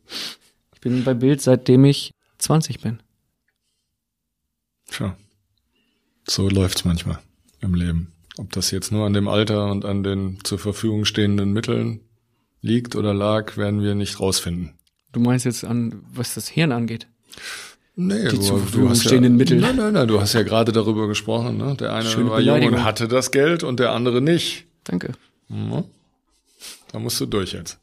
[0.74, 3.00] Ich bin bei Bild, seitdem ich 20 bin.
[4.90, 5.16] Tja.
[6.28, 7.18] So läuft's manchmal
[7.60, 8.12] im Leben.
[8.38, 12.00] Ob das jetzt nur an dem Alter und an den zur Verfügung stehenden Mitteln
[12.60, 14.72] liegt oder lag, werden wir nicht rausfinden.
[15.12, 17.06] Du meinst jetzt an, was das Hirn angeht?
[17.94, 19.60] Nee, die zur Verfügung stehenden ja, Mittel.
[19.60, 21.58] Nein, nein, nein, du hast ja gerade darüber gesprochen.
[21.58, 21.76] Ne?
[21.78, 24.64] Der eine Schöne war jung und hatte das Geld und der andere nicht.
[24.84, 25.12] Danke.
[25.48, 25.84] Mhm.
[26.92, 27.80] Da musst du durch jetzt.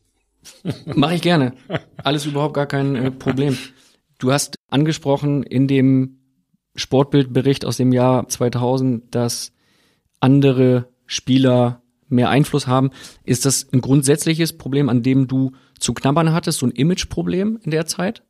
[0.86, 1.54] Mache ich gerne.
[1.98, 3.58] Alles überhaupt gar kein äh, Problem.
[4.19, 6.19] Du hast angesprochen in dem
[6.76, 9.52] Sportbildbericht aus dem Jahr 2000, dass
[10.19, 12.91] andere Spieler mehr Einfluss haben.
[13.24, 17.72] Ist das ein grundsätzliches Problem, an dem du zu knabbern hattest, so ein Imageproblem in
[17.72, 18.24] der Zeit?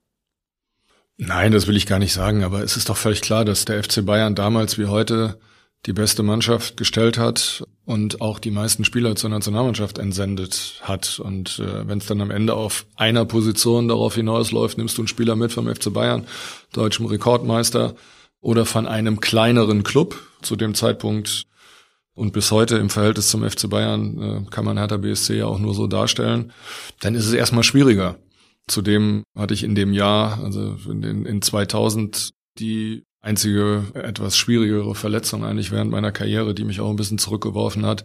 [1.17, 3.83] Nein, das will ich gar nicht sagen, aber es ist doch völlig klar, dass der
[3.83, 5.39] FC Bayern damals wie heute
[5.85, 11.19] die beste Mannschaft gestellt hat und auch die meisten Spieler zur Nationalmannschaft entsendet hat.
[11.19, 15.07] Und äh, wenn es dann am Ende auf einer Position darauf hinausläuft, nimmst du einen
[15.07, 16.27] Spieler mit vom FC Bayern,
[16.71, 17.95] deutschem Rekordmeister,
[18.41, 21.47] oder von einem kleineren Club zu dem Zeitpunkt
[22.13, 25.57] und bis heute im Verhältnis zum FC Bayern äh, kann man Hertha BSC ja auch
[25.57, 26.53] nur so darstellen,
[26.99, 28.19] dann ist es erstmal schwieriger.
[28.67, 35.43] Zudem hatte ich in dem Jahr, also in, in 2000, die einzige etwas schwierigere Verletzung
[35.43, 38.03] eigentlich während meiner Karriere, die mich auch ein bisschen zurückgeworfen hat.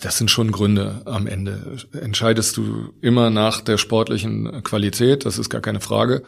[0.00, 1.78] Das sind schon Gründe am Ende.
[1.92, 6.24] Entscheidest du immer nach der sportlichen Qualität, das ist gar keine Frage.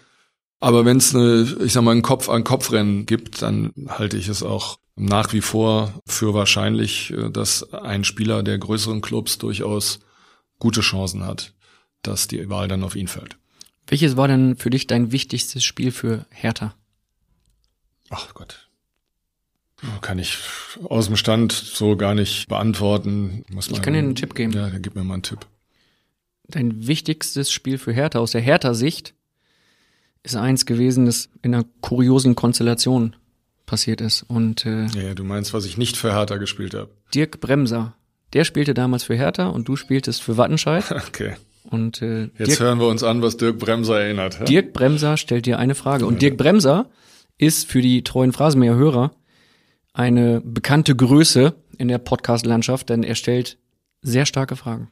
[0.61, 4.29] Aber wenn es eine, ich sag mal, ein Kopf an Kopfrennen gibt, dann halte ich
[4.29, 10.01] es auch nach wie vor für wahrscheinlich, dass ein Spieler der größeren Clubs durchaus
[10.59, 11.53] gute Chancen hat,
[12.01, 13.37] dass die Wahl dann auf ihn fällt.
[13.87, 16.75] Welches war denn für dich dein wichtigstes Spiel für Hertha?
[18.11, 18.69] Ach Gott.
[20.01, 20.39] Kann ich
[20.89, 23.45] aus dem Stand so gar nicht beantworten.
[23.51, 24.53] Muss ich kann dir einen Tipp geben.
[24.53, 25.41] Ja, dann gib mir mal einen Tipp.
[26.49, 29.15] Dein wichtigstes Spiel für Hertha aus der Hertha-Sicht
[30.23, 33.17] ist eins gewesen, das in einer kuriosen Konstellation
[33.67, 34.23] passiert ist.
[34.23, 36.91] Und äh, ja, ja, du meinst, was ich nicht für Hertha gespielt habe.
[37.15, 37.95] Dirk Bremser,
[38.33, 40.85] der spielte damals für Hertha und du spieltest für Wattenscheid.
[41.09, 41.37] Okay.
[41.69, 44.39] Und äh, Jetzt Dirk, hören wir uns an, was Dirk Bremser erinnert.
[44.39, 44.45] hä?
[44.45, 46.07] Dirk Bremser stellt dir eine Frage.
[46.07, 46.89] Und Dirk Bremser
[47.39, 49.15] ist für die treuen Phrasenmäher-Hörer
[49.93, 53.59] eine bekannte Größe in der Podcast-Landschaft, denn er stellt
[54.03, 54.91] sehr starke Fragen.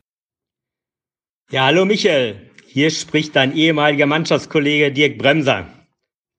[1.50, 2.50] Ja, hallo Michael.
[2.66, 5.66] Hier spricht dein ehemaliger Mannschaftskollege Dirk Bremser.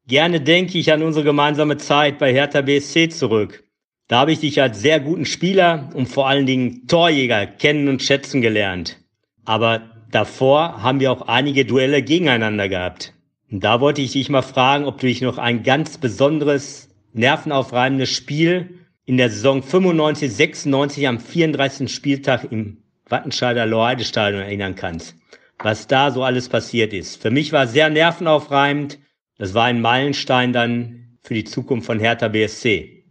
[0.07, 3.63] Gerne denke ich an unsere gemeinsame Zeit bei Hertha BSC zurück.
[4.07, 8.03] Da habe ich dich als sehr guten Spieler und vor allen Dingen Torjäger kennen und
[8.03, 8.99] schätzen gelernt.
[9.45, 13.14] Aber davor haben wir auch einige Duelle gegeneinander gehabt.
[13.51, 18.09] Und da wollte ich dich mal fragen, ob du dich noch ein ganz besonderes, nervenaufreibendes
[18.09, 21.93] Spiel in der Saison 95, 96 am 34.
[21.93, 22.77] Spieltag im
[23.07, 25.15] Wattenscheider Loheide-Stadion erinnern kannst.
[25.59, 27.21] Was da so alles passiert ist.
[27.21, 28.99] Für mich war sehr nervenaufreibend.
[29.37, 33.03] Das war ein Meilenstein dann für die Zukunft von Hertha BSC.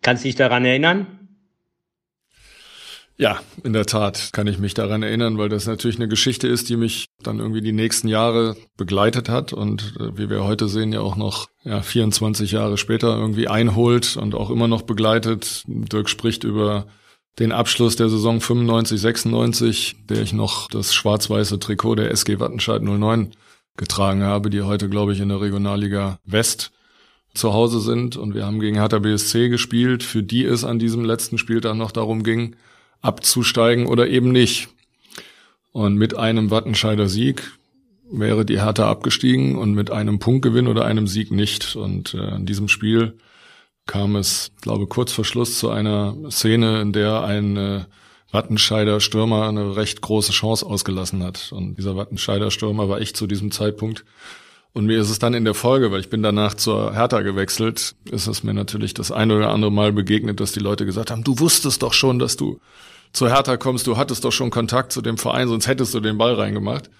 [0.00, 1.21] Kannst du dich daran erinnern?
[3.18, 6.68] Ja, in der Tat kann ich mich daran erinnern, weil das natürlich eine Geschichte ist,
[6.68, 10.92] die mich dann irgendwie die nächsten Jahre begleitet hat und äh, wie wir heute sehen,
[10.92, 15.62] ja auch noch ja, 24 Jahre später irgendwie einholt und auch immer noch begleitet.
[15.66, 16.86] Dirk spricht über
[17.38, 22.82] den Abschluss der Saison 95, 96, der ich noch das schwarz-weiße Trikot der SG Wattenscheid
[22.82, 23.32] 09
[23.76, 26.72] getragen habe, die heute, glaube ich, in der Regionalliga West
[27.34, 28.16] zu Hause sind.
[28.16, 31.92] Und wir haben gegen Hertha BSC gespielt, für die es an diesem letzten Spieltag noch
[31.92, 32.56] darum ging,
[33.02, 34.68] abzusteigen oder eben nicht.
[35.72, 37.52] Und mit einem Wattenscheider Sieg
[38.10, 41.76] wäre die Hertha abgestiegen und mit einem Punktgewinn oder einem Sieg nicht.
[41.76, 43.18] Und äh, in diesem Spiel
[43.86, 47.84] kam es, glaube kurz vor Schluss zu einer Szene, in der ein äh,
[48.30, 51.52] Wattenscheider Stürmer eine recht große Chance ausgelassen hat.
[51.52, 54.04] Und dieser Wattenscheider Stürmer war ich zu diesem Zeitpunkt.
[54.74, 57.94] Und mir ist es dann in der Folge, weil ich bin danach zur Hertha gewechselt,
[58.10, 61.24] ist es mir natürlich das eine oder andere Mal begegnet, dass die Leute gesagt haben,
[61.24, 62.58] du wusstest doch schon, dass du
[63.12, 66.18] zur Hertha kommst, du hattest doch schon Kontakt zu dem Verein, sonst hättest du den
[66.18, 66.90] Ball reingemacht.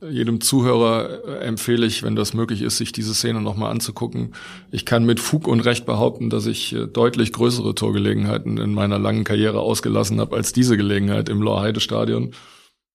[0.00, 4.34] Jedem Zuhörer äh, empfehle ich, wenn das möglich ist, sich diese Szene nochmal anzugucken.
[4.70, 9.00] Ich kann mit Fug und Recht behaupten, dass ich äh, deutlich größere Torgelegenheiten in meiner
[9.00, 12.32] langen Karriere ausgelassen habe als diese Gelegenheit im Lorheide-Stadion.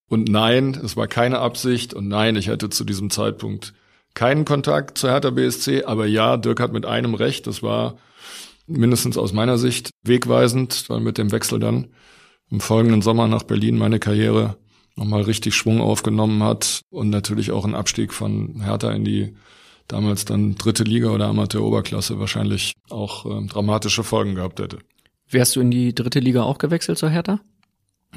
[0.09, 3.73] Und nein, es war keine Absicht und nein, ich hatte zu diesem Zeitpunkt
[4.13, 7.97] keinen Kontakt zur Hertha BSC, aber ja, Dirk hat mit einem recht, das war
[8.65, 11.87] mindestens aus meiner Sicht wegweisend, weil mit dem Wechsel dann
[12.53, 14.57] im folgenden Sommer nach Berlin meine Karriere
[14.95, 19.33] nochmal richtig Schwung aufgenommen hat und natürlich auch ein Abstieg von Hertha in die
[19.87, 24.77] damals dann dritte Liga oder Amateur-Oberklasse wahrscheinlich auch äh, dramatische Folgen gehabt hätte.
[25.31, 27.39] Wärst du in die dritte Liga auch gewechselt zur Hertha?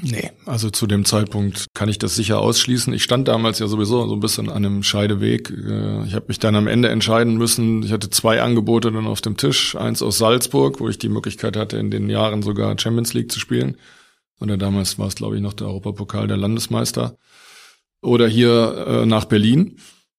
[0.03, 2.93] Nee, also zu dem Zeitpunkt kann ich das sicher ausschließen.
[2.93, 5.49] Ich stand damals ja sowieso so ein bisschen an einem Scheideweg.
[5.49, 7.81] Äh, ich habe mich dann am Ende entscheiden müssen.
[7.81, 9.75] Ich hatte zwei Angebote dann auf dem Tisch.
[9.75, 13.39] Eins aus Salzburg, wo ich die Möglichkeit hatte, in den Jahren sogar Champions League zu
[13.39, 13.77] spielen.
[14.39, 17.17] Oder damals war es, glaube ich, noch der Europapokal der Landesmeister.
[18.01, 19.77] Oder hier äh, nach Berlin.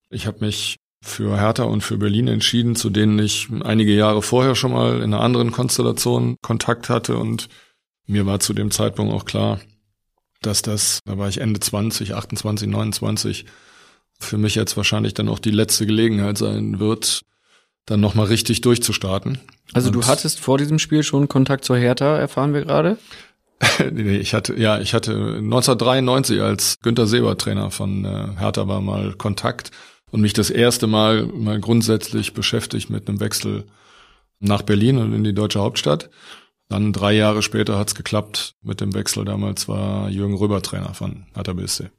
[0.09, 4.55] Ich habe mich für Hertha und für Berlin entschieden, zu denen ich einige Jahre vorher
[4.55, 7.17] schon mal in einer anderen Konstellation Kontakt hatte.
[7.17, 7.47] Und
[8.05, 9.59] mir war zu dem Zeitpunkt auch klar,
[10.41, 13.45] dass das, da war ich Ende 20, 28, 29,
[14.19, 17.21] für mich jetzt wahrscheinlich dann auch die letzte Gelegenheit sein wird,
[17.85, 19.39] dann nochmal richtig durchzustarten.
[19.73, 22.97] Also und du hattest vor diesem Spiel schon Kontakt zur Hertha, erfahren wir gerade?
[23.91, 28.81] nee, ich hatte, ja, ich hatte 1993 als Günter Seber Trainer von äh, Hertha war
[28.81, 29.71] mal Kontakt
[30.11, 33.65] und mich das erste Mal mal grundsätzlich beschäftigt mit einem Wechsel
[34.39, 36.09] nach Berlin und in die deutsche Hauptstadt.
[36.69, 39.25] Dann drei Jahre später hat's geklappt mit dem Wechsel.
[39.25, 41.89] Damals war Jürgen Röber Trainer von Hertha BSC.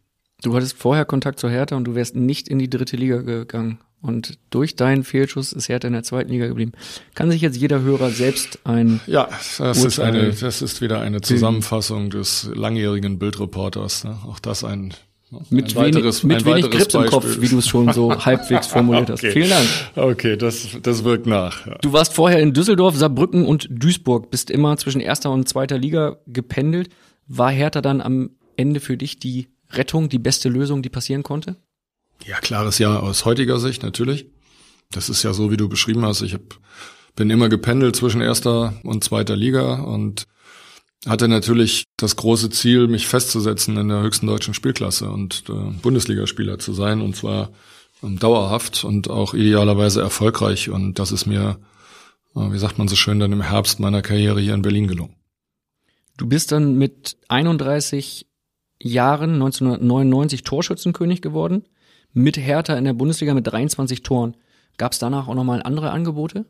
[0.42, 3.78] Du hattest vorher Kontakt zur Hertha und du wärst nicht in die dritte Liga gegangen.
[4.02, 6.72] Und durch deinen Fehlschuss ist Hertha in der zweiten Liga geblieben.
[7.14, 11.00] Kann sich jetzt jeder Hörer selbst ein Ja, das Urteil ist eine, das ist wieder
[11.00, 14.04] eine Zusammenfassung des langjährigen Bildreporters.
[14.04, 14.16] Ne?
[14.26, 14.94] Auch das ein
[15.50, 18.66] mit ein weiteres, wenig, mit wenig Grips im Kopf, wie du es schon so halbwegs
[18.66, 19.20] formuliert hast.
[19.20, 19.66] Vielen Dank.
[19.94, 21.66] Okay, das, das wirkt nach.
[21.66, 21.78] Ja.
[21.82, 26.16] Du warst vorher in Düsseldorf, Saarbrücken und Duisburg, bist immer zwischen erster und zweiter Liga
[26.26, 26.88] gependelt.
[27.28, 31.56] War Hertha dann am Ende für dich die Rettung, die beste Lösung, die passieren konnte?
[32.24, 34.26] Ja, klares Ja aus heutiger Sicht natürlich.
[34.90, 36.22] Das ist ja so, wie du beschrieben hast.
[36.22, 36.58] Ich hab,
[37.14, 40.26] bin immer gependelt zwischen erster und zweiter Liga und
[41.06, 46.58] hatte natürlich das große Ziel, mich festzusetzen in der höchsten deutschen Spielklasse und äh, Bundesligaspieler
[46.58, 47.52] zu sein und zwar
[48.02, 50.68] ähm, dauerhaft und auch idealerweise erfolgreich.
[50.68, 51.58] Und das ist mir,
[52.34, 55.16] äh, wie sagt man so schön, dann im Herbst meiner Karriere hier in Berlin gelungen.
[56.16, 58.26] Du bist dann mit 31
[58.82, 61.64] Jahren 1999 Torschützenkönig geworden
[62.12, 64.36] mit Hertha in der Bundesliga mit 23 Toren.
[64.76, 66.46] Gab es danach auch nochmal andere Angebote?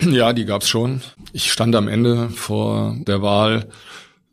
[0.00, 1.02] Ja, die gab's schon.
[1.32, 3.68] Ich stand am Ende vor der Wahl,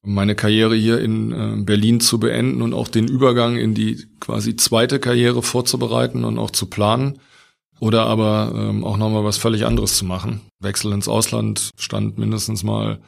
[0.04, 4.56] meine Karriere hier in äh, Berlin zu beenden und auch den Übergang in die quasi
[4.56, 7.20] zweite Karriere vorzubereiten und auch zu planen.
[7.80, 10.42] Oder aber ähm, auch nochmal was völlig anderes zu machen.
[10.60, 13.00] Wechsel ins Ausland stand mindestens mal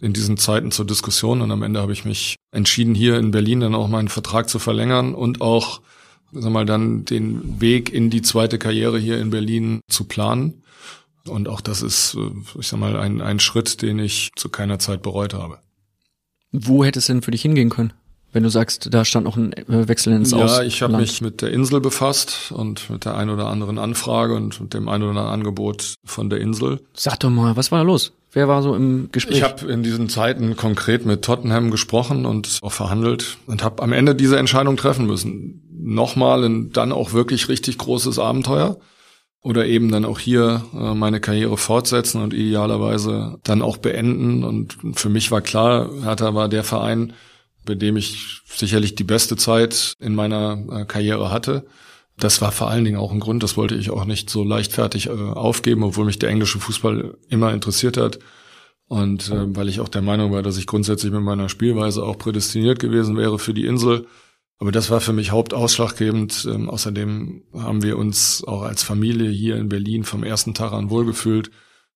[0.00, 3.60] in diesen Zeiten zur Diskussion und am Ende habe ich mich entschieden, hier in Berlin
[3.60, 5.80] dann auch meinen Vertrag zu verlängern und auch
[6.42, 10.62] sag mal, dann den Weg in die zweite Karriere hier in Berlin zu planen.
[11.26, 14.78] Und auch das ist, äh, ich sag mal, ein, ein Schritt, den ich zu keiner
[14.78, 15.58] Zeit bereut habe.
[16.52, 17.92] Wo hätte es denn für dich hingehen können?
[18.34, 20.56] Wenn du sagst, da stand noch ein äh, Wechsel ins ja, Aus.
[20.56, 24.34] Ja, ich habe mich mit der Insel befasst und mit der ein oder anderen Anfrage
[24.34, 26.80] und mit dem ein oder anderen Angebot von der Insel.
[26.94, 28.12] Sag doch mal, was war da los?
[28.32, 29.36] Wer war so im Gespräch?
[29.36, 33.92] Ich habe in diesen Zeiten konkret mit Tottenham gesprochen und auch verhandelt und habe am
[33.92, 35.62] Ende diese Entscheidung treffen müssen.
[35.70, 38.78] Nochmal ein dann auch wirklich richtig großes Abenteuer
[39.42, 44.42] oder eben dann auch hier äh, meine Karriere fortsetzen und idealerweise dann auch beenden.
[44.42, 47.12] Und für mich war klar, Hertha war der Verein,
[47.64, 51.66] bei dem ich sicherlich die beste Zeit in meiner äh, Karriere hatte.
[52.16, 55.08] Das war vor allen Dingen auch ein Grund, das wollte ich auch nicht so leichtfertig
[55.08, 58.18] äh, aufgeben, obwohl mich der englische Fußball immer interessiert hat.
[58.86, 62.18] Und äh, weil ich auch der Meinung war, dass ich grundsätzlich mit meiner Spielweise auch
[62.18, 64.06] prädestiniert gewesen wäre für die Insel.
[64.58, 66.46] Aber das war für mich hauptausschlaggebend.
[66.50, 70.90] Ähm, außerdem haben wir uns auch als Familie hier in Berlin vom ersten Tag an
[70.90, 71.50] wohlgefühlt.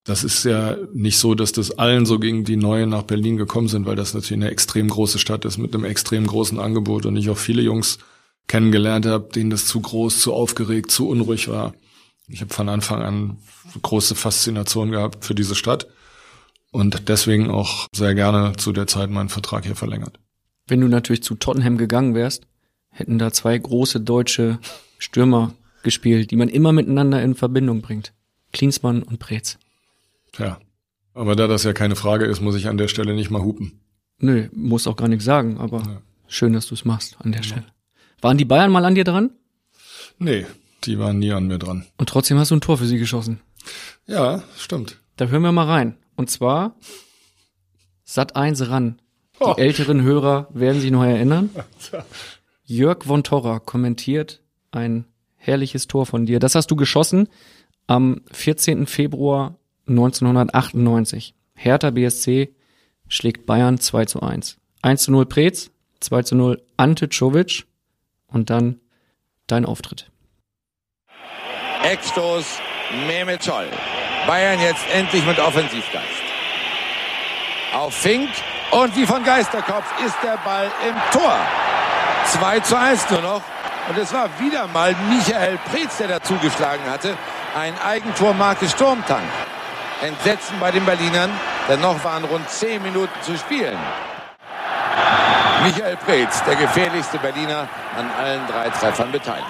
[0.08, 3.68] Das ist ja nicht so, dass das allen so ging, die neu nach Berlin gekommen
[3.68, 7.14] sind, weil das natürlich eine extrem große Stadt ist mit einem extrem großen Angebot und
[7.18, 7.98] ich auch viele Jungs
[8.46, 11.74] kennengelernt habe, denen das zu groß, zu aufgeregt, zu unruhig war.
[12.26, 13.36] Ich habe von Anfang an
[13.82, 15.88] große Faszination gehabt für diese Stadt
[16.70, 20.18] und deswegen auch sehr gerne zu der Zeit meinen Vertrag hier verlängert.
[20.66, 22.46] Wenn du natürlich zu Tottenham gegangen wärst,
[22.88, 24.58] hätten da zwei große deutsche
[24.96, 28.14] Stürmer gespielt, die man immer miteinander in Verbindung bringt.
[28.54, 29.58] Klinsmann und Preetz.
[30.38, 30.60] Tja,
[31.14, 33.80] aber da das ja keine Frage ist, muss ich an der Stelle nicht mal hupen.
[34.20, 36.02] Nö, muss auch gar nichts sagen, aber ja.
[36.28, 37.46] schön, dass du es machst an der ja.
[37.48, 37.66] Stelle.
[38.20, 39.30] Waren die Bayern mal an dir dran?
[40.18, 40.46] Nee,
[40.84, 41.86] die waren nie an mir dran.
[41.96, 43.40] Und trotzdem hast du ein Tor für sie geschossen.
[44.06, 45.00] Ja, stimmt.
[45.16, 45.96] Da hören wir mal rein.
[46.14, 46.76] Und zwar
[48.04, 49.00] Sat 1 ran.
[49.40, 49.54] Die oh.
[49.56, 51.50] älteren Hörer werden sich noch erinnern.
[52.64, 56.38] Jörg von Torra kommentiert ein herrliches Tor von dir.
[56.38, 57.28] Das hast du geschossen
[57.88, 58.86] am 14.
[58.86, 61.34] Februar 1998.
[61.54, 62.54] Hertha BSC
[63.08, 64.58] schlägt Bayern 2 zu 1.
[64.82, 65.70] 1 zu 0 Preetz,
[66.00, 67.66] 2 zu 0 Ante Czovic
[68.28, 68.80] und dann
[69.46, 70.10] dein Auftritt.
[71.82, 72.60] Eckstoß
[73.06, 73.66] Mehmet Scholl.
[74.26, 76.22] Bayern jetzt endlich mit Offensivgeist.
[77.74, 78.30] Auf Fink
[78.70, 81.36] und wie von Geisterkopf ist der Ball im Tor.
[82.26, 83.42] 2 zu 1 nur noch.
[83.88, 87.16] Und es war wieder mal Michael Preetz, der dazu geschlagen hatte.
[87.56, 89.24] Ein Eigentor Marke Sturmtank.
[90.02, 91.30] Entsetzen bei den Berlinern,
[91.68, 93.78] denn noch waren rund 10 Minuten zu spielen.
[95.64, 99.46] Michael Preetz, der gefährlichste Berliner, an allen drei Treffern beteiligt.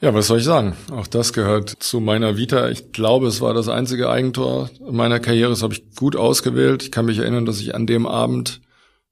[0.00, 0.76] Ja, was soll ich sagen?
[0.92, 2.68] Auch das gehört zu meiner Vita.
[2.68, 5.48] Ich glaube, es war das einzige Eigentor meiner Karriere.
[5.48, 6.82] Das habe ich gut ausgewählt.
[6.82, 8.60] Ich kann mich erinnern, dass ich an dem Abend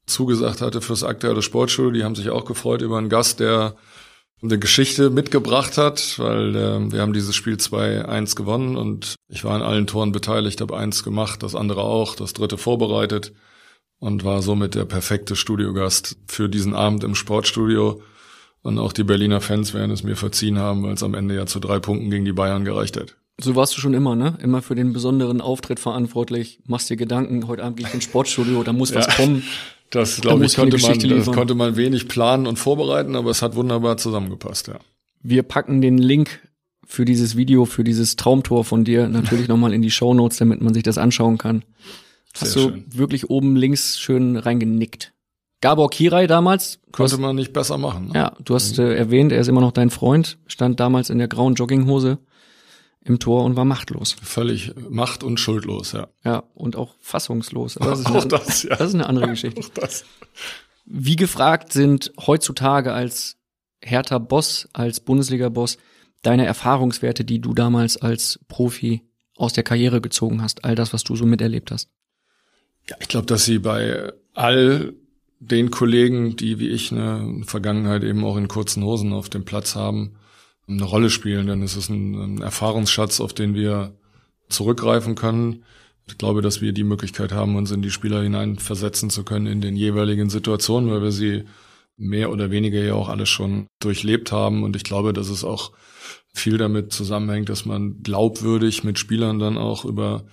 [0.06, 1.92] zugesagt hatte fürs aktuelle Sportschule.
[1.92, 3.74] Die haben sich auch gefreut über einen Gast, der
[4.42, 9.54] eine Geschichte mitgebracht hat, weil äh, wir haben dieses Spiel 2-1 gewonnen und ich war
[9.54, 13.32] an allen Toren beteiligt, habe eins gemacht, das andere auch, das dritte vorbereitet
[13.98, 18.02] und war somit der perfekte Studiogast für diesen Abend im Sportstudio.
[18.62, 21.46] Und auch die Berliner Fans werden es mir verziehen haben, weil es am Ende ja
[21.46, 23.16] zu drei Punkten gegen die Bayern gereicht hat.
[23.40, 24.36] So warst du schon immer, ne?
[24.42, 26.60] Immer für den besonderen Auftritt verantwortlich.
[26.66, 29.44] Machst dir Gedanken, heute Abend gehe ich ins Sportstudio, da muss ja, was kommen.
[29.92, 33.56] Das, glaube ich, konnte man, das konnte man wenig planen und vorbereiten, aber es hat
[33.56, 34.78] wunderbar zusammengepasst, ja.
[35.22, 36.40] Wir packen den Link
[36.86, 40.62] für dieses Video, für dieses Traumtor von dir natürlich nochmal in die Show Notes, damit
[40.62, 41.62] man sich das anschauen kann.
[42.34, 42.84] Hast Sehr du schön.
[42.88, 45.12] wirklich oben links schön reingenickt.
[45.60, 46.80] Gabor Kirai damals.
[46.90, 48.08] Konnte hast, man nicht besser machen.
[48.08, 48.14] Ne?
[48.14, 51.28] Ja, du hast äh, erwähnt, er ist immer noch dein Freund, stand damals in der
[51.28, 52.18] grauen Jogginghose
[53.04, 54.16] im Tor und war machtlos.
[54.22, 56.08] Völlig macht- und schuldlos, ja.
[56.24, 57.76] Ja, und auch fassungslos.
[57.76, 58.76] Aber das ist auch eine, das, ja.
[58.76, 59.60] das ist eine andere Geschichte.
[59.60, 60.04] Auch das.
[60.84, 63.36] Wie gefragt sind heutzutage als
[63.80, 65.78] härter Boss, als Bundesliga-Boss,
[66.22, 69.02] deine Erfahrungswerte, die du damals als Profi
[69.36, 71.88] aus der Karriere gezogen hast, all das, was du so miterlebt hast?
[72.88, 74.94] Ja, ich glaube, dass sie bei all
[75.40, 79.74] den Kollegen, die wie ich eine Vergangenheit eben auch in kurzen Hosen auf dem Platz
[79.74, 80.14] haben,
[80.68, 81.46] eine Rolle spielen.
[81.46, 83.94] Denn es ist ein, ein Erfahrungsschatz, auf den wir
[84.48, 85.64] zurückgreifen können.
[86.06, 89.60] Ich glaube, dass wir die Möglichkeit haben, uns in die Spieler hineinversetzen zu können in
[89.60, 91.44] den jeweiligen Situationen, weil wir sie
[91.96, 94.64] mehr oder weniger ja auch alles schon durchlebt haben.
[94.64, 95.72] Und ich glaube, dass es auch
[96.34, 100.24] viel damit zusammenhängt, dass man glaubwürdig mit Spielern dann auch über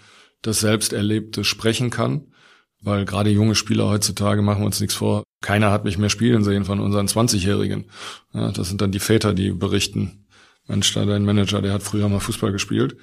[0.42, 2.34] das Selbsterlebte sprechen kann.
[2.82, 5.24] Weil gerade junge Spieler heutzutage machen wir uns nichts vor.
[5.42, 7.86] Keiner hat mich mehr spielen sehen von unseren 20-Jährigen.
[8.34, 10.26] Ja, das sind dann die Väter, die berichten.
[10.68, 12.98] Mensch, da dein Manager, der hat früher mal Fußball gespielt.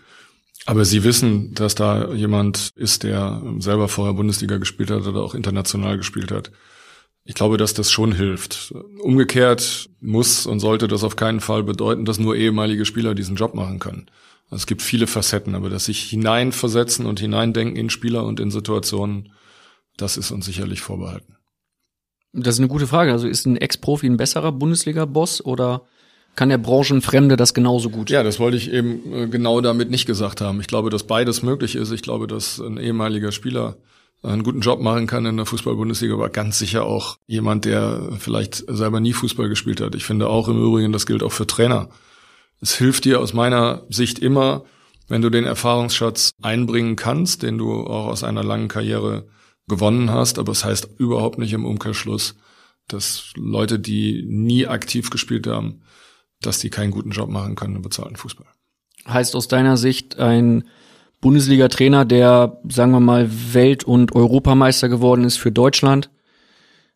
[0.66, 5.34] Aber sie wissen, dass da jemand ist, der selber vorher Bundesliga gespielt hat oder auch
[5.34, 6.50] international gespielt hat.
[7.24, 8.72] Ich glaube, dass das schon hilft.
[9.00, 13.54] Umgekehrt muss und sollte das auf keinen Fall bedeuten, dass nur ehemalige Spieler diesen Job
[13.54, 14.06] machen können.
[14.50, 19.32] Es gibt viele Facetten, aber das sich hineinversetzen und hineindenken in Spieler und in Situationen,
[19.96, 21.35] das ist uns sicherlich vorbehalten.
[22.32, 23.12] Das ist eine gute Frage.
[23.12, 25.82] Also ist ein Ex-Profi ein besserer Bundesliga-Boss oder
[26.36, 28.10] kann der Branchenfremde das genauso gut?
[28.10, 30.60] Ja, das wollte ich eben äh, genau damit nicht gesagt haben.
[30.60, 31.90] Ich glaube, dass beides möglich ist.
[31.90, 33.76] Ich glaube, dass ein ehemaliger Spieler
[34.22, 38.64] einen guten Job machen kann in der Fußball-Bundesliga, aber ganz sicher auch jemand, der vielleicht
[38.68, 39.94] selber nie Fußball gespielt hat.
[39.94, 41.88] Ich finde auch im Übrigen, das gilt auch für Trainer.
[42.60, 44.64] Es hilft dir aus meiner Sicht immer,
[45.08, 49.26] wenn du den Erfahrungsschatz einbringen kannst, den du auch aus einer langen Karriere
[49.68, 52.36] gewonnen hast, aber es heißt überhaupt nicht im Umkehrschluss,
[52.88, 55.82] dass Leute, die nie aktiv gespielt haben,
[56.40, 58.46] dass die keinen guten Job machen können im bezahlten Fußball.
[59.06, 60.64] Heißt aus deiner Sicht ein
[61.20, 66.10] Bundesliga-Trainer, der, sagen wir mal, Welt- und Europameister geworden ist für Deutschland,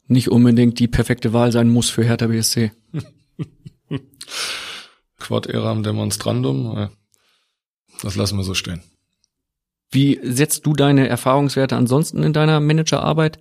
[0.07, 2.73] nicht unbedingt die perfekte Wahl sein muss für Hertha BSC.
[5.19, 6.91] Quad eram demonstrandum,
[8.03, 8.83] das lassen wir so stehen.
[9.91, 13.39] Wie setzt du deine Erfahrungswerte ansonsten in deiner Managerarbeit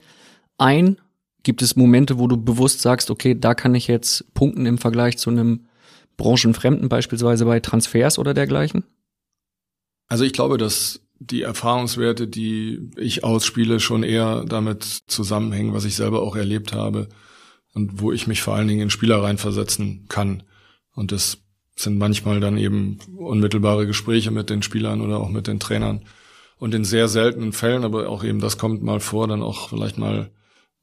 [0.58, 1.00] ein?
[1.44, 5.18] Gibt es Momente, wo du bewusst sagst, okay, da kann ich jetzt punkten im Vergleich
[5.18, 5.68] zu einem
[6.18, 8.84] Branchenfremden, beispielsweise bei Transfers oder dergleichen?
[10.08, 15.96] Also ich glaube, dass die Erfahrungswerte, die ich ausspiele, schon eher damit zusammenhängen, was ich
[15.96, 17.10] selber auch erlebt habe
[17.74, 20.44] und wo ich mich vor allen Dingen in Spieler reinversetzen kann.
[20.94, 21.38] Und das
[21.76, 26.04] sind manchmal dann eben unmittelbare Gespräche mit den Spielern oder auch mit den Trainern.
[26.60, 29.98] Und in sehr seltenen Fällen, aber auch eben das kommt mal vor, dann auch vielleicht
[29.98, 30.30] mal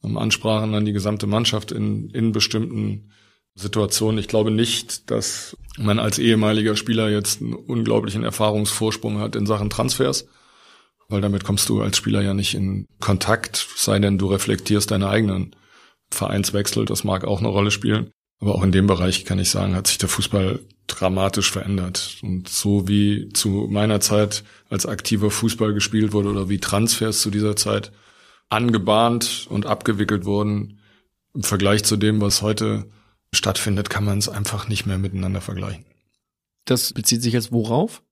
[0.02, 3.10] Ansprachen an die gesamte Mannschaft in, in bestimmten
[3.56, 4.18] Situationen.
[4.18, 9.68] Ich glaube nicht, dass man als ehemaliger Spieler jetzt einen unglaublichen Erfahrungsvorsprung hat in Sachen
[9.68, 10.28] Transfers,
[11.08, 15.08] weil damit kommst du als Spieler ja nicht in Kontakt, sei denn du reflektierst deine
[15.08, 15.56] eigenen
[16.10, 18.10] Vereinswechsel, das mag auch eine Rolle spielen.
[18.38, 22.18] Aber auch in dem Bereich kann ich sagen, hat sich der Fußball dramatisch verändert.
[22.22, 27.30] Und so wie zu meiner Zeit als aktiver Fußball gespielt wurde oder wie Transfers zu
[27.30, 27.92] dieser Zeit
[28.48, 30.78] angebahnt und abgewickelt wurden,
[31.34, 32.86] im Vergleich zu dem, was heute
[33.32, 35.84] stattfindet, kann man es einfach nicht mehr miteinander vergleichen.
[36.64, 38.02] Das bezieht sich jetzt worauf?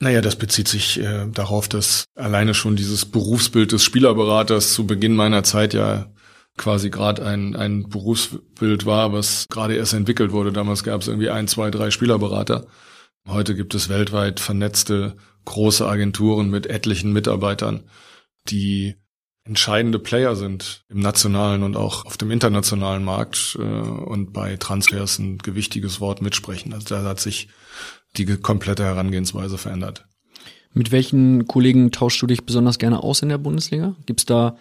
[0.00, 5.14] Naja, das bezieht sich äh, darauf, dass alleine schon dieses Berufsbild des Spielerberaters zu Beginn
[5.14, 6.12] meiner Zeit ja
[6.56, 10.52] quasi gerade ein, ein Berufsbild war, was gerade erst entwickelt wurde.
[10.52, 12.66] Damals gab es irgendwie ein, zwei, drei Spielerberater.
[13.26, 17.84] Heute gibt es weltweit vernetzte große Agenturen mit etlichen Mitarbeitern,
[18.48, 18.96] die
[19.44, 25.18] entscheidende Player sind im nationalen und auch auf dem internationalen Markt äh, und bei Transfers
[25.18, 26.72] ein gewichtiges Wort mitsprechen.
[26.72, 27.48] Also da hat sich
[28.16, 30.06] die komplette Herangehensweise verändert.
[30.72, 33.94] Mit welchen Kollegen tauschst du dich besonders gerne aus in der Bundesliga?
[34.06, 34.56] Gibt's da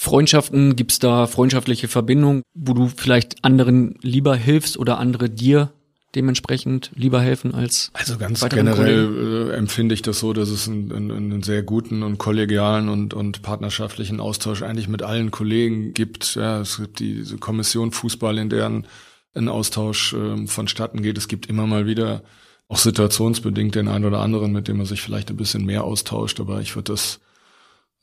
[0.00, 5.72] Freundschaften, gibt's da freundschaftliche Verbindungen, wo du vielleicht anderen lieber hilfst oder andere dir
[6.14, 10.92] dementsprechend lieber helfen als also ganz generell äh, empfinde ich das so, dass es einen,
[10.92, 16.36] einen, einen sehr guten und kollegialen und, und partnerschaftlichen Austausch eigentlich mit allen Kollegen gibt.
[16.36, 18.86] Ja, es gibt diese Kommission Fußball, in deren
[19.34, 21.18] ein Austausch äh, vonstatten geht.
[21.18, 22.22] Es gibt immer mal wieder
[22.68, 26.38] auch situationsbedingt den einen oder anderen, mit dem man sich vielleicht ein bisschen mehr austauscht,
[26.38, 27.18] aber ich würde das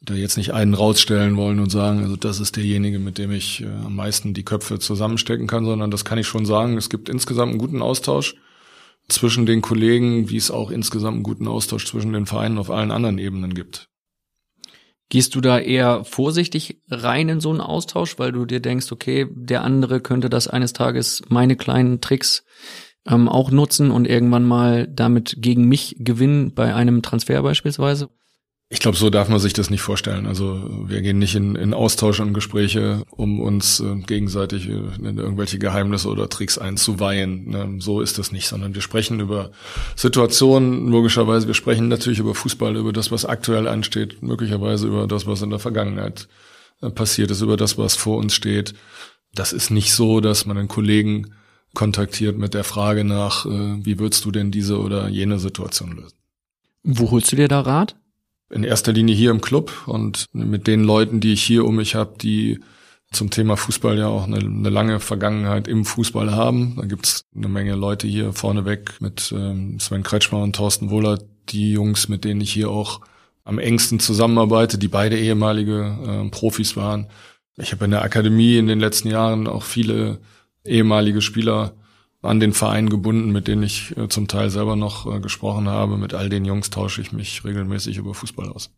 [0.05, 3.61] da jetzt nicht einen rausstellen wollen und sagen, also das ist derjenige, mit dem ich
[3.61, 6.77] äh, am meisten die Köpfe zusammenstecken kann, sondern das kann ich schon sagen.
[6.77, 8.35] Es gibt insgesamt einen guten Austausch
[9.07, 12.91] zwischen den Kollegen, wie es auch insgesamt einen guten Austausch zwischen den Vereinen auf allen
[12.91, 13.89] anderen Ebenen gibt.
[15.09, 19.27] Gehst du da eher vorsichtig rein in so einen Austausch, weil du dir denkst, okay,
[19.31, 22.43] der andere könnte das eines Tages meine kleinen Tricks
[23.07, 28.09] ähm, auch nutzen und irgendwann mal damit gegen mich gewinnen bei einem Transfer beispielsweise?
[28.69, 30.25] Ich glaube, so darf man sich das nicht vorstellen.
[30.25, 35.19] Also wir gehen nicht in, in Austausch und Gespräche, um uns äh, gegenseitig äh, in
[35.19, 37.49] irgendwelche Geheimnisse oder Tricks einzuweihen.
[37.49, 37.75] Ne?
[37.77, 39.51] So ist das nicht, sondern wir sprechen über
[39.95, 41.45] Situationen, logischerweise.
[41.45, 45.51] Wir sprechen natürlich über Fußball, über das, was aktuell ansteht, möglicherweise über das, was in
[45.51, 46.27] der Vergangenheit
[46.81, 48.73] äh, passiert ist, über das, was vor uns steht.
[49.35, 51.35] Das ist nicht so, dass man einen Kollegen
[51.75, 56.17] kontaktiert mit der Frage nach, äh, wie würdest du denn diese oder jene Situation lösen?
[56.81, 57.95] Wo holst du dir da Rat?
[58.49, 61.95] In erster Linie hier im Club und mit den Leuten, die ich hier um mich
[61.95, 62.59] habe, die
[63.11, 66.75] zum Thema Fußball ja auch eine, eine lange Vergangenheit im Fußball haben.
[66.77, 71.19] Da gibt's eine Menge Leute hier vorneweg mit ähm, Sven Kretschmer und Thorsten Wohler,
[71.49, 73.01] die Jungs, mit denen ich hier auch
[73.43, 77.07] am engsten zusammenarbeite, die beide ehemalige äh, Profis waren.
[77.57, 80.19] Ich habe in der Akademie in den letzten Jahren auch viele
[80.65, 81.73] ehemalige Spieler
[82.25, 85.97] an den Verein gebunden, mit denen ich äh, zum Teil selber noch äh, gesprochen habe.
[85.97, 88.71] Mit all den Jungs tausche ich mich regelmäßig über Fußball aus.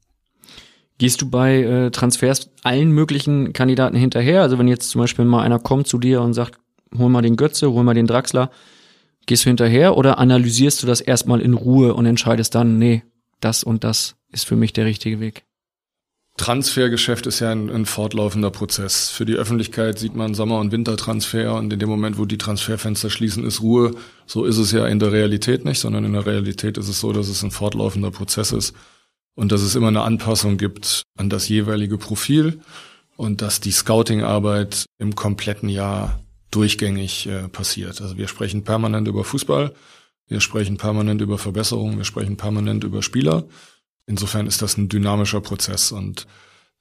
[0.98, 4.42] Gehst du bei äh, Transfers allen möglichen Kandidaten hinterher?
[4.42, 6.60] Also wenn jetzt zum Beispiel mal einer kommt zu dir und sagt,
[6.98, 8.50] hol mal den Götze, hol mal den Draxler,
[9.28, 13.04] Gehst du hinterher oder analysierst du das erstmal in Ruhe und entscheidest dann, nee,
[13.42, 15.44] das und das ist für mich der richtige Weg?
[16.38, 19.10] Transfergeschäft ist ja ein, ein, fortlaufender Prozess.
[19.10, 23.10] Für die Öffentlichkeit sieht man Sommer- und Wintertransfer und in dem Moment, wo die Transferfenster
[23.10, 23.96] schließen, ist Ruhe.
[24.28, 27.12] So ist es ja in der Realität nicht, sondern in der Realität ist es so,
[27.12, 28.76] dass es ein fortlaufender Prozess ist
[29.36, 32.62] und dass es immer eine Anpassung gibt an das jeweilige Profil
[33.16, 36.20] und dass die Scouting-Arbeit im kompletten Jahr
[36.52, 38.00] durchgängig äh, passiert.
[38.00, 39.74] Also wir sprechen permanent über Fußball,
[40.28, 43.46] wir sprechen permanent über Verbesserungen, wir sprechen permanent über Spieler.
[44.08, 46.28] Insofern ist das ein dynamischer Prozess und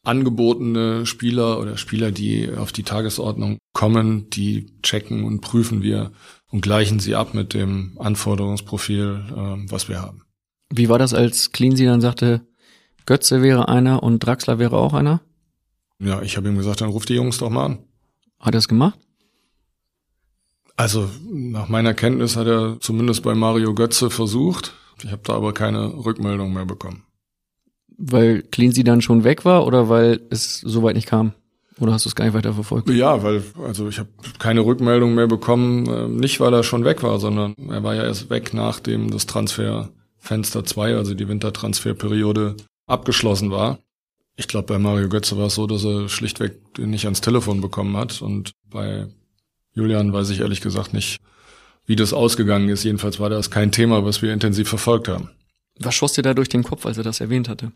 [0.05, 6.13] angebotene Spieler oder Spieler, die auf die Tagesordnung kommen, die checken und prüfen wir
[6.51, 10.23] und gleichen sie ab mit dem Anforderungsprofil, äh, was wir haben.
[10.73, 12.47] Wie war das, als Cleansy dann sagte,
[13.05, 15.21] Götze wäre einer und Draxler wäre auch einer?
[15.99, 17.79] Ja, ich habe ihm gesagt, dann ruf die Jungs doch mal an.
[18.39, 18.99] Hat er es gemacht?
[20.77, 24.75] Also nach meiner Kenntnis hat er zumindest bei Mario Götze versucht.
[25.03, 27.06] Ich habe da aber keine Rückmeldung mehr bekommen.
[27.99, 31.33] Weil Cleansy dann schon weg war oder weil es so weit nicht kam?
[31.79, 32.89] Oder hast du es gar nicht weiter verfolgt?
[32.89, 37.03] Ja, weil, also ich habe keine Rückmeldung mehr bekommen, äh, nicht weil er schon weg
[37.03, 43.51] war, sondern er war ja erst weg, nachdem das Transferfenster 2, also die Wintertransferperiode, abgeschlossen
[43.51, 43.79] war.
[44.37, 47.97] Ich glaube, bei Mario Götze war es so, dass er schlichtweg nicht ans Telefon bekommen
[47.97, 48.23] hat.
[48.23, 49.07] Und bei
[49.73, 51.19] Julian weiß ich ehrlich gesagt nicht,
[51.87, 52.85] wie das ausgegangen ist.
[52.85, 55.31] Jedenfalls war das kein Thema, was wir intensiv verfolgt haben.
[55.79, 57.73] Was schoss dir da durch den Kopf, als er das erwähnt hatte?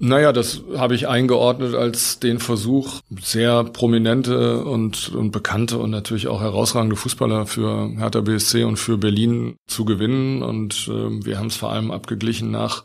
[0.00, 6.26] Naja, das habe ich eingeordnet als den Versuch, sehr prominente und, und bekannte und natürlich
[6.26, 10.42] auch herausragende Fußballer für Hertha BSC und für Berlin zu gewinnen.
[10.42, 12.84] Und äh, wir haben es vor allem abgeglichen nach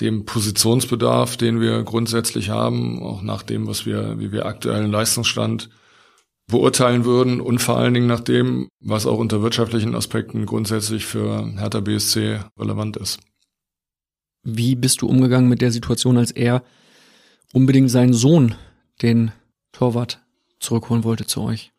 [0.00, 5.70] dem Positionsbedarf, den wir grundsätzlich haben, auch nach dem, was wir, wie wir aktuellen Leistungsstand
[6.46, 11.52] beurteilen würden und vor allen Dingen nach dem, was auch unter wirtschaftlichen Aspekten grundsätzlich für
[11.56, 13.18] Hertha BSC relevant ist.
[14.50, 16.62] Wie bist du umgegangen mit der Situation, als er
[17.52, 18.54] unbedingt seinen Sohn,
[19.02, 19.30] den
[19.72, 20.20] Torwart,
[20.58, 21.70] zurückholen wollte zu euch?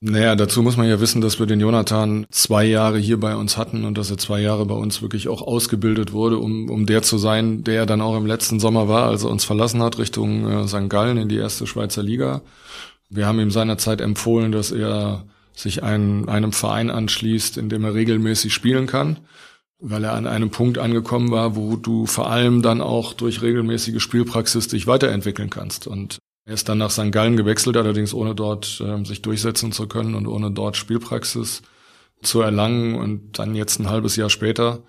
[0.00, 3.58] Naja, dazu muss man ja wissen, dass wir den Jonathan zwei Jahre hier bei uns
[3.58, 7.02] hatten und dass er zwei Jahre bei uns wirklich auch ausgebildet wurde, um, um der
[7.02, 9.98] zu sein, der er dann auch im letzten Sommer war, als er uns verlassen hat,
[9.98, 10.88] Richtung äh, St.
[10.88, 12.40] Gallen in die erste Schweizer Liga.
[13.10, 15.24] Wir haben ihm seinerzeit empfohlen, dass er
[15.54, 19.18] sich ein, einem Verein anschließt, in dem er regelmäßig spielen kann
[19.80, 24.02] weil er an einem Punkt angekommen war, wo du vor allem dann auch durch regelmäßige
[24.02, 25.86] Spielpraxis dich weiterentwickeln kannst.
[25.86, 27.10] Und er ist dann nach St.
[27.10, 31.62] Gallen gewechselt, allerdings ohne dort äh, sich durchsetzen zu können und ohne dort Spielpraxis
[32.22, 32.94] zu erlangen.
[32.94, 34.82] Und dann jetzt ein halbes Jahr später,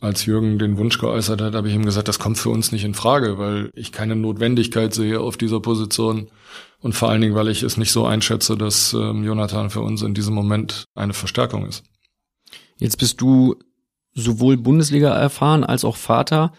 [0.00, 2.84] als Jürgen den Wunsch geäußert hat, habe ich ihm gesagt, das kommt für uns nicht
[2.84, 6.28] in Frage, weil ich keine Notwendigkeit sehe auf dieser Position.
[6.80, 10.02] Und vor allen Dingen, weil ich es nicht so einschätze, dass ähm, Jonathan für uns
[10.02, 11.84] in diesem Moment eine Verstärkung ist.
[12.78, 13.56] Jetzt bist du
[14.16, 16.52] sowohl Bundesliga erfahren als auch Vater.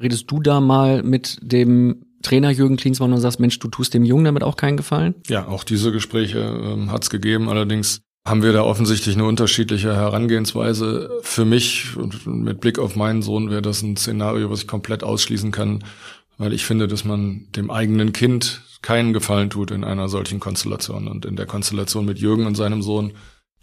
[0.00, 4.04] Redest du da mal mit dem Trainer Jürgen Klinsmann und sagst, Mensch, du tust dem
[4.04, 5.14] Jungen damit auch keinen Gefallen?
[5.28, 7.48] Ja, auch diese Gespräche ähm, hat es gegeben.
[7.48, 11.10] Allerdings haben wir da offensichtlich eine unterschiedliche Herangehensweise.
[11.22, 15.04] Für mich und mit Blick auf meinen Sohn wäre das ein Szenario, was ich komplett
[15.04, 15.84] ausschließen kann,
[16.38, 21.08] weil ich finde, dass man dem eigenen Kind keinen Gefallen tut in einer solchen Konstellation.
[21.08, 23.12] Und in der Konstellation mit Jürgen und seinem Sohn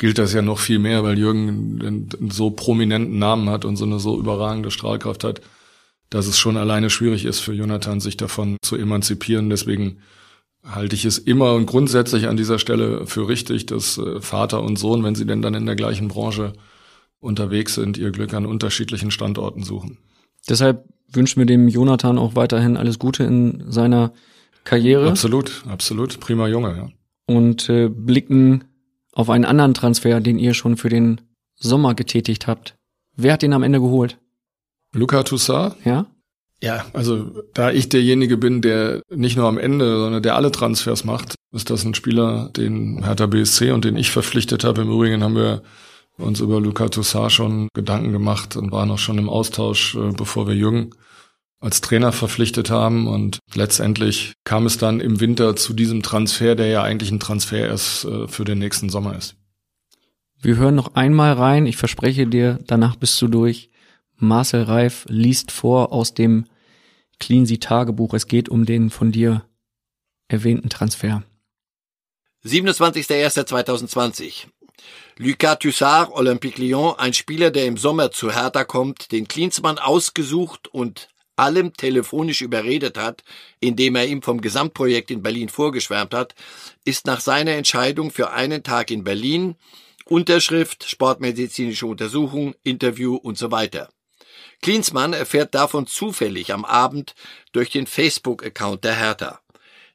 [0.04, 3.86] gilt das ja noch viel mehr, weil Jürgen einen so prominenten Namen hat und so
[3.86, 5.40] eine so überragende Strahlkraft hat,
[6.10, 9.50] dass es schon alleine schwierig ist für Jonathan, sich davon zu emanzipieren.
[9.50, 10.00] Deswegen
[10.62, 14.78] halte ich es immer und grundsätzlich an dieser Stelle für richtig, dass äh, Vater und
[14.78, 16.52] Sohn, wenn sie denn dann in der gleichen Branche
[17.22, 20.00] unterwegs sind, ihr Glück an unterschiedlichen Standorten suchen.
[20.50, 20.84] Deshalb
[21.14, 24.12] wünschen wir dem Jonathan auch weiterhin alles Gute in seiner
[24.66, 25.08] Karriere.
[25.08, 26.20] Absolut, absolut.
[26.20, 26.90] Prima Junge, ja.
[27.26, 28.66] Und äh, blicken
[29.14, 31.22] auf einen anderen Transfer, den ihr schon für den
[31.56, 32.76] Sommer getätigt habt.
[33.16, 34.18] Wer hat den am Ende geholt?
[34.94, 35.76] Luca Toussaint?
[35.86, 36.08] Ja.
[36.62, 41.04] Ja, also da ich derjenige bin, der nicht nur am Ende, sondern der alle Transfers
[41.04, 44.82] macht, ist das ein Spieler, den Hertha BSC und den ich verpflichtet habe.
[44.84, 45.62] Im Übrigen haben wir
[46.18, 50.48] uns über Luca Toussaint schon Gedanken gemacht und waren auch schon im Austausch, äh, bevor
[50.48, 50.92] wir Jürgen
[51.64, 53.08] als Trainer verpflichtet haben.
[53.08, 57.68] Und letztendlich kam es dann im Winter zu diesem Transfer, der ja eigentlich ein Transfer
[57.68, 59.36] erst äh, für den nächsten Sommer ist.
[60.42, 61.66] Wir hören noch einmal rein.
[61.66, 63.70] Ich verspreche dir, danach bist du durch.
[64.18, 66.46] Marcel Reif liest vor aus dem
[67.20, 68.14] Cleansy Tagebuch.
[68.14, 69.46] Es geht um den von dir
[70.28, 71.24] erwähnten Transfer.
[72.46, 74.48] 27.01.2020.
[75.18, 80.68] Lucas Tussard, Olympique Lyon, ein Spieler, der im Sommer zu Hertha kommt, den Klinsmann ausgesucht
[80.68, 83.24] und allem telefonisch überredet hat,
[83.60, 86.36] indem er ihm vom Gesamtprojekt in Berlin vorgeschwärmt hat,
[86.86, 89.56] ist nach seiner Entscheidung für einen Tag in Berlin
[90.06, 93.90] Unterschrift, sportmedizinische Untersuchung, Interview und so weiter.
[94.62, 97.16] Klinsmann erfährt davon zufällig am Abend
[97.54, 99.40] durch den Facebook-Account der Hertha.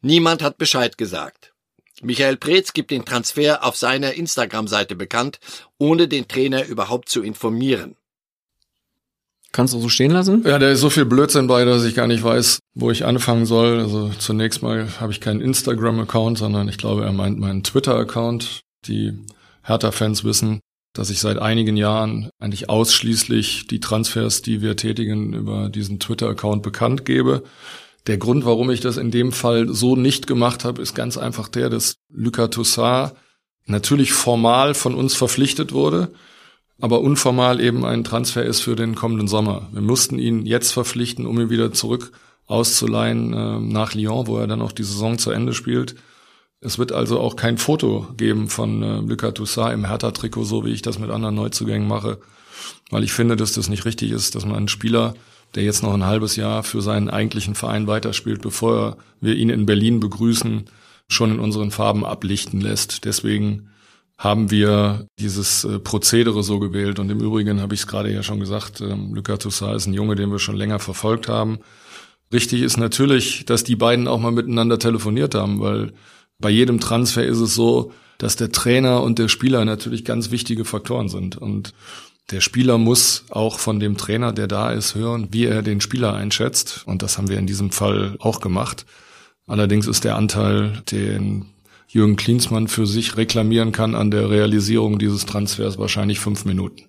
[0.01, 1.53] Niemand hat Bescheid gesagt.
[2.01, 5.41] Michael Preetz gibt den Transfer auf seiner Instagram-Seite bekannt,
[5.79, 7.97] ohne den Trainer überhaupt zu informieren.
[9.53, 10.43] Kannst du so stehen lassen?
[10.47, 13.47] Ja, da ist so viel Blödsinn bei, dass ich gar nicht weiß, wo ich anfangen
[13.47, 13.81] soll.
[13.81, 18.61] Also zunächst mal habe ich keinen Instagram-Account, sondern ich glaube, er meint meinen Twitter-Account.
[18.87, 19.15] Die
[19.63, 20.61] Hertha-Fans wissen,
[20.93, 26.63] dass ich seit einigen Jahren eigentlich ausschließlich die Transfers, die wir tätigen, über diesen Twitter-Account
[26.63, 27.43] bekannt gebe.
[28.07, 31.49] Der Grund, warum ich das in dem Fall so nicht gemacht habe, ist ganz einfach
[31.49, 33.13] der, dass Lucas Toussaint
[33.65, 36.13] natürlich formal von uns verpflichtet wurde
[36.81, 39.69] aber unformal eben ein Transfer ist für den kommenden Sommer.
[39.73, 42.13] Wir mussten ihn jetzt verpflichten, um ihn wieder zurück
[42.47, 45.97] auszuleihen äh, nach Lyon, wo er dann auch die Saison zu Ende spielt.
[46.61, 50.73] Es wird also auch kein Foto geben von äh, Lucas Toussaint im Hertha-Trikot, so wie
[50.73, 52.19] ich das mit anderen Neuzugängen mache,
[52.91, 55.15] weil ich finde, dass das nicht richtig ist, dass man einen Spieler,
[55.55, 59.67] der jetzt noch ein halbes Jahr für seinen eigentlichen Verein weiterspielt, bevor wir ihn in
[59.67, 60.65] Berlin begrüßen,
[61.09, 63.05] schon in unseren Farben ablichten lässt.
[63.05, 63.71] Deswegen
[64.19, 66.99] haben wir dieses äh, Prozedere so gewählt.
[66.99, 69.95] Und im Übrigen habe ich es gerade ja schon gesagt, ähm, Lucas Toussaint ist ein
[69.95, 71.61] Junge, den wir schon länger verfolgt haben.
[72.33, 75.93] Richtig ist natürlich, dass die beiden auch mal miteinander telefoniert haben, weil
[76.41, 80.65] bei jedem Transfer ist es so, dass der Trainer und der Spieler natürlich ganz wichtige
[80.65, 81.37] Faktoren sind.
[81.37, 81.73] Und
[82.33, 86.15] der Spieler muss auch von dem Trainer, der da ist, hören, wie er den Spieler
[86.15, 86.83] einschätzt.
[86.87, 88.85] Und das haben wir in diesem Fall auch gemacht.
[89.47, 91.47] Allerdings ist der Anteil, den
[91.89, 96.85] Jürgen Klinsmann für sich reklamieren kann an der Realisierung dieses Transfers wahrscheinlich fünf Minuten.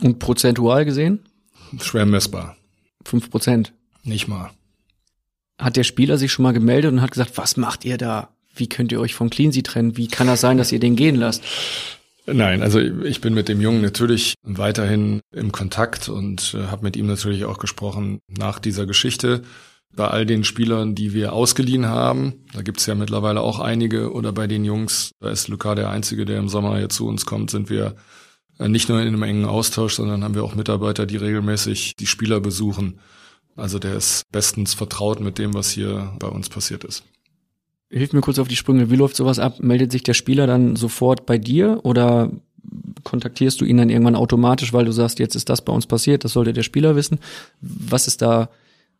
[0.00, 1.20] Und prozentual gesehen?
[1.80, 2.56] Schwer messbar.
[3.04, 3.72] Fünf Prozent.
[4.04, 4.50] Nicht mal.
[5.58, 8.30] Hat der Spieler sich schon mal gemeldet und hat gesagt, was macht ihr da?
[8.54, 9.96] Wie könnt ihr euch von Cleansy trennen?
[9.96, 11.42] Wie kann das sein, dass ihr den gehen lasst?
[12.26, 16.96] Nein, also ich bin mit dem Jungen natürlich weiterhin im Kontakt und äh, habe mit
[16.96, 19.42] ihm natürlich auch gesprochen nach dieser Geschichte
[19.94, 24.32] bei all den Spielern, die wir ausgeliehen haben, da gibt's ja mittlerweile auch einige, oder
[24.32, 27.50] bei den Jungs, da ist Luca der Einzige, der im Sommer hier zu uns kommt,
[27.50, 27.96] sind wir
[28.58, 32.06] äh, nicht nur in einem engen Austausch, sondern haben wir auch Mitarbeiter, die regelmäßig die
[32.06, 33.00] Spieler besuchen.
[33.54, 37.04] Also der ist bestens vertraut mit dem, was hier bei uns passiert ist.
[37.90, 38.90] Hilf mir kurz auf die Sprünge.
[38.90, 39.60] Wie läuft sowas ab?
[39.60, 42.30] Meldet sich der Spieler dann sofort bei dir oder
[43.02, 46.24] kontaktierst du ihn dann irgendwann automatisch, weil du sagst, jetzt ist das bei uns passiert,
[46.24, 47.18] das sollte der Spieler wissen?
[47.60, 48.48] Was ist da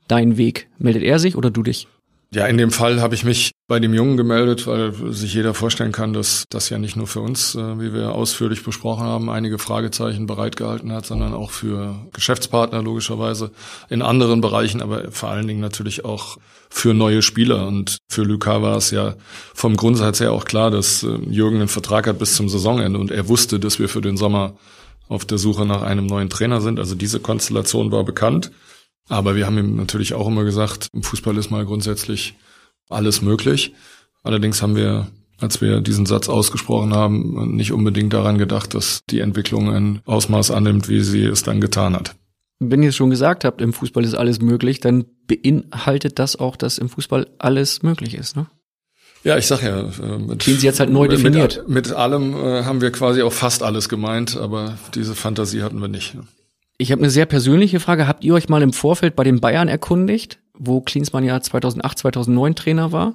[0.08, 0.68] dein Weg?
[0.78, 1.88] Meldet er sich oder du dich?
[2.34, 5.92] Ja, in dem Fall habe ich mich bei dem Jungen gemeldet, weil sich jeder vorstellen
[5.92, 9.58] kann, dass das ja nicht nur für uns, äh, wie wir ausführlich besprochen haben, einige
[9.58, 13.50] Fragezeichen bereitgehalten hat, sondern auch für Geschäftspartner logischerweise
[13.90, 16.38] in anderen Bereichen, aber vor allen Dingen natürlich auch
[16.70, 17.66] für neue Spieler.
[17.66, 19.14] Und für Luca war es ja
[19.52, 23.10] vom Grundsatz her auch klar, dass äh, Jürgen einen Vertrag hat bis zum Saisonende und
[23.10, 24.54] er wusste, dass wir für den Sommer
[25.06, 26.78] auf der Suche nach einem neuen Trainer sind.
[26.78, 28.50] Also diese Konstellation war bekannt.
[29.08, 32.34] Aber wir haben ihm natürlich auch immer gesagt, im Fußball ist mal grundsätzlich
[32.88, 33.74] alles möglich.
[34.22, 39.20] Allerdings haben wir, als wir diesen Satz ausgesprochen haben, nicht unbedingt daran gedacht, dass die
[39.20, 42.14] Entwicklung ein Ausmaß annimmt, wie sie es dann getan hat.
[42.60, 46.54] Wenn ihr es schon gesagt habt, im Fußball ist alles möglich, dann beinhaltet das auch,
[46.54, 48.46] dass im Fußball alles möglich ist, ne?
[49.24, 51.62] Ja, ich sag ja, äh, mit, sie jetzt halt neu definiert.
[51.68, 55.80] Mit, mit allem äh, haben wir quasi auch fast alles gemeint, aber diese Fantasie hatten
[55.80, 56.14] wir nicht.
[56.14, 56.24] Ne?
[56.82, 58.08] Ich habe eine sehr persönliche Frage.
[58.08, 62.56] Habt ihr euch mal im Vorfeld bei den Bayern erkundigt, wo Klinsmann ja 2008, 2009
[62.56, 63.14] Trainer war?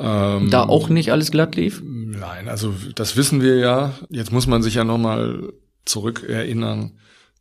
[0.00, 1.80] Ähm, da auch nicht alles glatt lief?
[1.84, 3.94] Nein, also das wissen wir ja.
[4.10, 5.52] Jetzt muss man sich ja nochmal
[5.84, 6.98] zurückerinnern.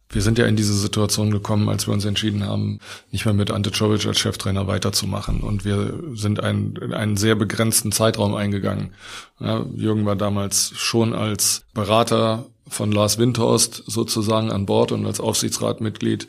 [0.10, 2.80] Wir sind ja in diese Situation gekommen, als wir uns entschieden haben,
[3.12, 5.42] nicht mehr mit Ante Czovic als Cheftrainer weiterzumachen.
[5.42, 8.94] Und wir sind einen, einen sehr begrenzten Zeitraum eingegangen.
[9.40, 15.20] Ja, Jürgen war damals schon als Berater von Lars Windhorst sozusagen an Bord und als
[15.20, 16.28] Aufsichtsratmitglied.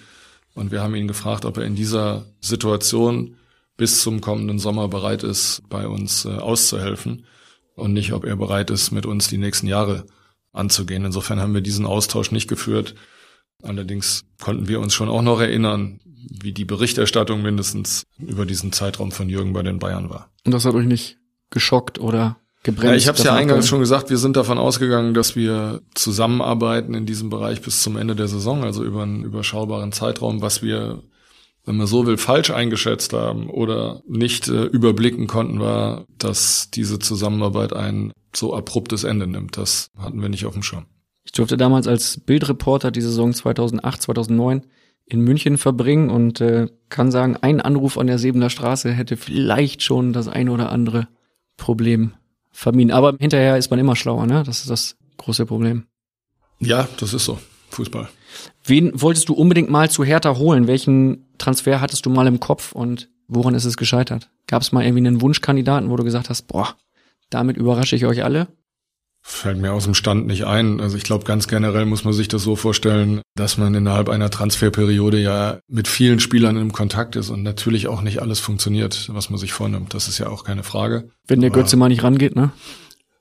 [0.55, 3.37] Und wir haben ihn gefragt, ob er in dieser Situation
[3.77, 7.25] bis zum kommenden Sommer bereit ist, bei uns äh, auszuhelfen
[7.77, 10.05] und nicht, ob er bereit ist, mit uns die nächsten Jahre
[10.53, 11.05] anzugehen.
[11.05, 12.97] Insofern haben wir diesen Austausch nicht geführt.
[13.63, 16.01] Allerdings konnten wir uns schon auch noch erinnern,
[16.31, 20.31] wie die Berichterstattung mindestens über diesen Zeitraum von Jürgen bei den Bayern war.
[20.45, 21.19] Und das hat euch nicht
[21.51, 22.91] geschockt oder gebremst.
[22.91, 26.95] Ja, ich habe es ja eingangs schon gesagt, wir sind davon ausgegangen, dass wir zusammenarbeiten
[26.95, 31.03] in diesem Bereich bis zum Ende der Saison, also über einen überschaubaren Zeitraum, was wir,
[31.65, 36.99] wenn man so will, falsch eingeschätzt haben oder nicht äh, überblicken konnten, war, dass diese
[36.99, 39.57] Zusammenarbeit ein so abruptes Ende nimmt.
[39.57, 40.87] Das hatten wir nicht auf dem Schirm.
[41.29, 44.63] Ich durfte damals als Bildreporter die Saison 2008, 2009
[45.05, 49.83] in München verbringen und äh, kann sagen, ein Anruf an der Sebener Straße hätte vielleicht
[49.83, 51.07] schon das ein oder andere
[51.59, 52.15] Problem
[52.51, 52.93] vermieden.
[52.93, 54.43] Aber hinterher ist man immer schlauer, ne?
[54.43, 55.85] Das ist das große Problem.
[56.61, 57.39] Ja, das ist so.
[57.73, 58.09] Fußball.
[58.65, 60.67] Wen wolltest du unbedingt mal zu Hertha holen?
[60.67, 64.31] Welchen Transfer hattest du mal im Kopf und woran ist es gescheitert?
[64.47, 66.75] Gab es mal irgendwie einen Wunschkandidaten, wo du gesagt hast, boah,
[67.29, 68.49] damit überrasche ich euch alle?
[69.31, 70.81] Fällt mir aus dem Stand nicht ein.
[70.81, 74.31] Also ich glaube, ganz generell muss man sich das so vorstellen, dass man innerhalb einer
[74.31, 79.29] Transferperiode ja mit vielen Spielern im Kontakt ist und natürlich auch nicht alles funktioniert, was
[79.29, 79.93] man sich vornimmt.
[79.93, 81.11] Das ist ja auch keine Frage.
[81.27, 82.53] Wenn der Götze mal nicht rangeht, ne?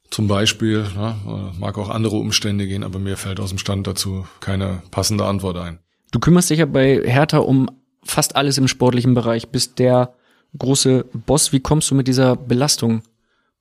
[0.10, 1.18] Zum Beispiel, ja,
[1.60, 5.58] mag auch andere Umstände gehen, aber mir fällt aus dem Stand dazu keine passende Antwort
[5.58, 5.80] ein.
[6.12, 7.70] Du kümmerst dich ja bei Hertha um
[8.02, 10.14] fast alles im sportlichen Bereich, bist der
[10.58, 11.52] große Boss.
[11.52, 13.02] Wie kommst du mit dieser Belastung,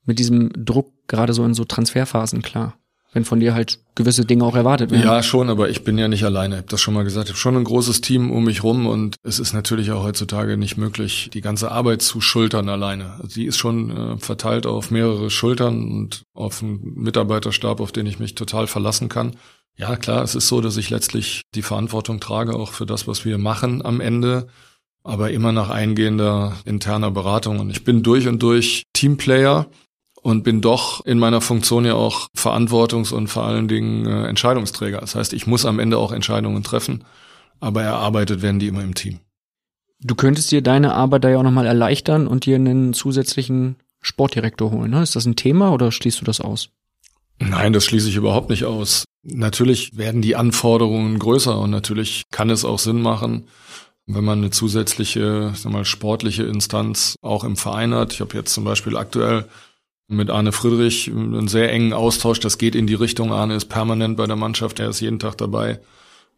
[0.07, 2.73] mit diesem Druck gerade so in so Transferphasen klar?
[3.17, 5.03] wenn von dir halt gewisse Dinge auch erwartet werden.
[5.03, 6.55] Ja, schon, aber ich bin ja nicht alleine.
[6.55, 7.27] Ich habe das schon mal gesagt.
[7.27, 10.55] Ich habe schon ein großes Team um mich rum und es ist natürlich auch heutzutage
[10.55, 13.13] nicht möglich, die ganze Arbeit zu schultern alleine.
[13.13, 18.05] Also die ist schon äh, verteilt auf mehrere Schultern und auf einen Mitarbeiterstab, auf den
[18.05, 19.35] ich mich total verlassen kann.
[19.75, 23.25] Ja, klar, es ist so, dass ich letztlich die Verantwortung trage, auch für das, was
[23.25, 24.47] wir machen am Ende,
[25.03, 27.59] aber immer nach eingehender interner Beratung.
[27.59, 29.67] Und ich bin durch und durch Teamplayer
[30.27, 34.99] und bin doch in meiner Funktion ja auch Verantwortungs- und vor allen Dingen äh, Entscheidungsträger.
[34.99, 37.05] Das heißt, ich muss am Ende auch Entscheidungen treffen,
[37.61, 39.21] aber erarbeitet werden die immer im Team.
[40.01, 44.69] Du könntest dir deine Arbeit da ja auch nochmal erleichtern und dir einen zusätzlichen Sportdirektor
[44.69, 44.91] holen.
[44.91, 45.01] Ne?
[45.01, 46.71] Ist das ein Thema oder schließt du das aus?
[47.39, 49.05] Nein, das schließe ich überhaupt nicht aus.
[49.23, 53.47] Natürlich werden die Anforderungen größer und natürlich kann es auch Sinn machen,
[54.07, 58.11] wenn man eine zusätzliche, sag mal, sportliche Instanz auch im Verein hat.
[58.11, 59.45] Ich habe jetzt zum Beispiel aktuell
[60.07, 62.39] mit Arne Friedrich einen sehr engen Austausch.
[62.39, 63.31] Das geht in die Richtung.
[63.31, 64.79] Arne ist permanent bei der Mannschaft.
[64.79, 65.79] Er ist jeden Tag dabei.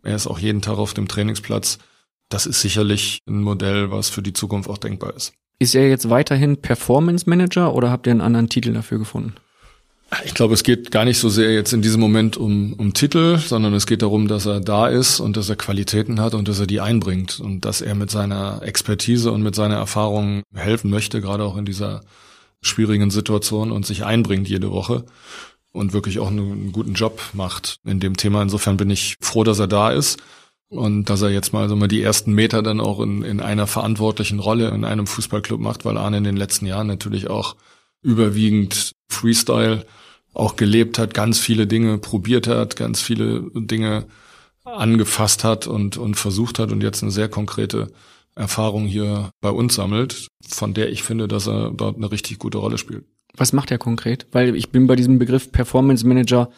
[0.04, 1.78] Er ist auch jeden Tag auf dem Trainingsplatz.
[2.30, 5.34] Das ist sicherlich ein Modell, was für die Zukunft auch denkbar ist.
[5.60, 9.34] Ist er jetzt weiterhin Performance Manager oder habt ihr einen anderen Titel dafür gefunden?
[10.26, 13.38] Ich glaube, es geht gar nicht so sehr jetzt in diesem Moment um, um Titel,
[13.38, 16.60] sondern es geht darum, dass er da ist und dass er Qualitäten hat und dass
[16.60, 21.22] er die einbringt und dass er mit seiner Expertise und mit seiner Erfahrung helfen möchte,
[21.22, 22.02] gerade auch in dieser
[22.62, 25.06] schwierigen Situation und sich einbringt jede Woche
[25.72, 28.42] und wirklich auch einen guten Job macht in dem Thema.
[28.42, 30.20] Insofern bin ich froh, dass er da ist
[30.70, 33.68] und dass er jetzt mal so mal die ersten Meter dann auch in, in einer
[33.68, 37.56] verantwortlichen Rolle in einem Fußballclub macht, weil Arne in den letzten Jahren natürlich auch
[38.02, 39.86] überwiegend Freestyle
[40.34, 44.06] auch gelebt hat, ganz viele Dinge probiert hat, ganz viele Dinge
[44.64, 47.92] angefasst hat und, und versucht hat und jetzt eine sehr konkrete
[48.36, 52.58] Erfahrung hier bei uns sammelt, von der ich finde, dass er dort eine richtig gute
[52.58, 53.06] Rolle spielt.
[53.36, 54.28] Was macht er konkret?
[54.32, 56.50] Weil ich bin bei diesem Begriff Performance Manager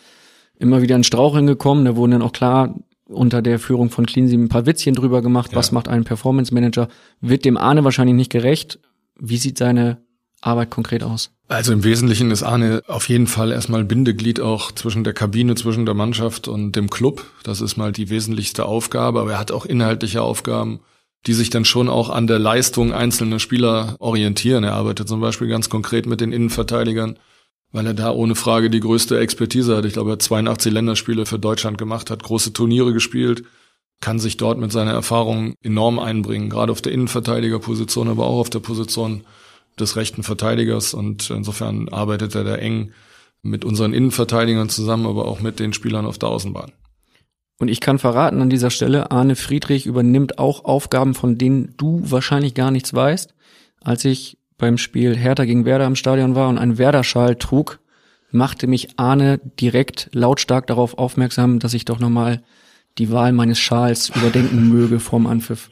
[0.58, 1.86] immer wieder in Straucheln gekommen.
[1.86, 2.76] Da wurden dann auch klar
[3.08, 5.52] unter der Führung von Cleansy ein paar Witzchen drüber gemacht.
[5.52, 5.58] Ja.
[5.58, 6.88] Was macht ein Performance Manager?
[7.20, 8.80] Wird dem Arne wahrscheinlich nicht gerecht.
[9.20, 9.98] Wie sieht seine
[10.40, 11.32] Arbeit konkret aus?
[11.48, 15.86] Also im Wesentlichen ist Arne auf jeden Fall erstmal Bindeglied auch zwischen der Kabine, zwischen
[15.86, 17.26] der Mannschaft und dem Club.
[17.44, 20.80] Das ist mal die wesentlichste Aufgabe, aber er hat auch inhaltliche Aufgaben
[21.28, 24.64] die sich dann schon auch an der Leistung einzelner Spieler orientieren.
[24.64, 27.18] Er arbeitet zum Beispiel ganz konkret mit den Innenverteidigern,
[27.72, 29.86] weil er da ohne Frage die größte Expertise hat.
[29.86, 33.44] Ich glaube, er hat 82 Länderspiele für Deutschland gemacht, hat große Turniere gespielt,
[34.02, 38.50] kann sich dort mit seiner Erfahrung enorm einbringen, gerade auf der Innenverteidigerposition, aber auch auf
[38.50, 39.24] der Position
[39.80, 40.96] des rechten Verteidigers.
[40.96, 42.94] Und insofern arbeitet er da eng
[43.44, 46.72] mit unseren Innenverteidigern zusammen, aber auch mit den Spielern auf der Außenbahn.
[47.62, 52.02] Und ich kann verraten an dieser Stelle, Arne Friedrich übernimmt auch Aufgaben, von denen du
[52.04, 53.36] wahrscheinlich gar nichts weißt.
[53.82, 57.80] Als ich beim Spiel Hertha gegen Werder im Stadion war und einen Werder-Schal trug,
[58.32, 62.42] machte mich Arne direkt lautstark darauf aufmerksam, dass ich doch nochmal
[62.98, 65.70] die Wahl meines Schals überdenken möge vorm Anpfiff.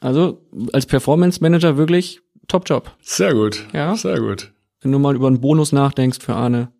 [0.00, 2.96] Also als Performance Manager wirklich Top-Job.
[3.00, 3.64] Sehr gut.
[3.72, 3.94] Ja.
[3.94, 4.52] Sehr gut.
[4.80, 6.72] Wenn du mal über einen Bonus nachdenkst für Arne,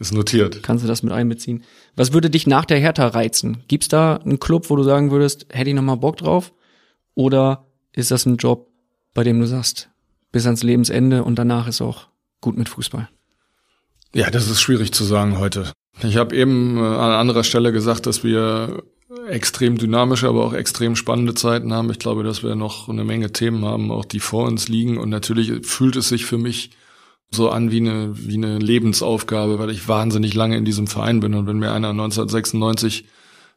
[0.00, 0.62] ist notiert.
[0.62, 1.62] Kannst du das mit einbeziehen?
[1.94, 3.62] Was würde dich nach der Hertha reizen?
[3.68, 6.52] Gibt's da einen Club, wo du sagen würdest, hätte ich noch mal Bock drauf?
[7.14, 8.68] Oder ist das ein Job,
[9.14, 9.90] bei dem du sagst,
[10.32, 12.08] bis ans Lebensende und danach ist auch
[12.40, 13.08] gut mit Fußball?
[14.14, 15.72] Ja, das ist schwierig zu sagen heute.
[16.02, 18.82] Ich habe eben äh, an anderer Stelle gesagt, dass wir
[19.28, 21.90] extrem dynamische, aber auch extrem spannende Zeiten haben.
[21.90, 24.98] Ich glaube, dass wir noch eine Menge Themen haben, auch die vor uns liegen.
[24.98, 26.70] Und natürlich fühlt es sich für mich
[27.32, 31.34] so an wie eine, wie eine Lebensaufgabe, weil ich wahnsinnig lange in diesem Verein bin.
[31.34, 33.04] Und wenn mir einer 1996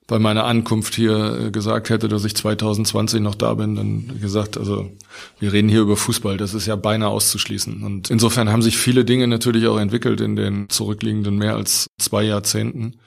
[0.06, 4.58] bei meiner Ankunft hier äh, gesagt hätte, dass ich 2020 noch da bin, dann gesagt,
[4.58, 4.92] also
[5.40, 7.84] wir reden hier über Fußball, das ist ja beinahe auszuschließen.
[7.84, 12.24] Und insofern haben sich viele Dinge natürlich auch entwickelt in den zurückliegenden mehr als zwei
[12.24, 13.00] Jahrzehnten.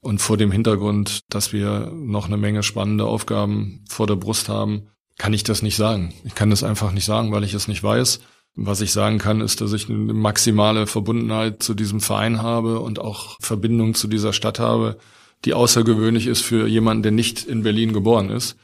[0.00, 4.88] Und vor dem Hintergrund, dass wir noch eine Menge spannende Aufgaben vor der Brust haben,
[5.18, 6.12] kann ich das nicht sagen.
[6.24, 8.20] Ich kann das einfach nicht sagen, weil ich es nicht weiß.
[8.54, 12.98] Was ich sagen kann, ist, dass ich eine maximale Verbundenheit zu diesem Verein habe und
[12.98, 14.98] auch Verbindung zu dieser Stadt habe,
[15.44, 18.56] die außergewöhnlich ist für jemanden, der nicht in Berlin geboren ist.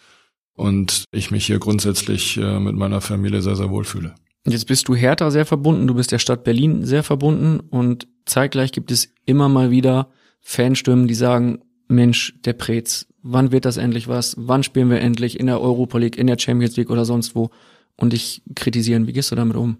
[0.54, 4.14] Und ich mich hier grundsätzlich äh, mit meiner Familie sehr, sehr wohl fühle.
[4.46, 8.72] Jetzt bist du Hertha sehr verbunden, du bist der Stadt Berlin sehr verbunden und zeitgleich
[8.72, 10.10] gibt es immer mal wieder
[10.40, 14.34] Fanstimmen, die sagen, Mensch, der Prez, wann wird das endlich was?
[14.38, 17.50] Wann spielen wir endlich in der Europa League, in der Champions League oder sonst wo?
[17.98, 19.06] Und dich kritisieren.
[19.06, 19.78] Wie gehst du damit um?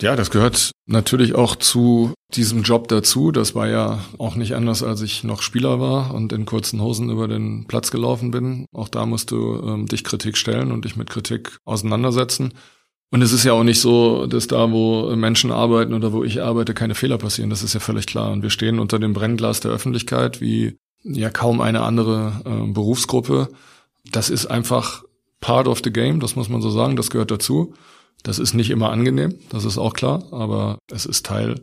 [0.00, 3.32] Ja, das gehört natürlich auch zu diesem Job dazu.
[3.32, 7.08] Das war ja auch nicht anders, als ich noch Spieler war und in kurzen Hosen
[7.08, 8.66] über den Platz gelaufen bin.
[8.72, 12.52] Auch da musst du ähm, dich Kritik stellen und dich mit Kritik auseinandersetzen.
[13.10, 16.42] Und es ist ja auch nicht so, dass da, wo Menschen arbeiten oder wo ich
[16.42, 17.50] arbeite, keine Fehler passieren.
[17.50, 18.32] Das ist ja völlig klar.
[18.32, 23.48] Und wir stehen unter dem Brennglas der Öffentlichkeit wie ja kaum eine andere äh, Berufsgruppe.
[24.10, 25.04] Das ist einfach
[25.40, 26.96] part of the game, das muss man so sagen.
[26.96, 27.74] Das gehört dazu.
[28.22, 31.60] Das ist nicht immer angenehm, das ist auch klar, aber es ist Teil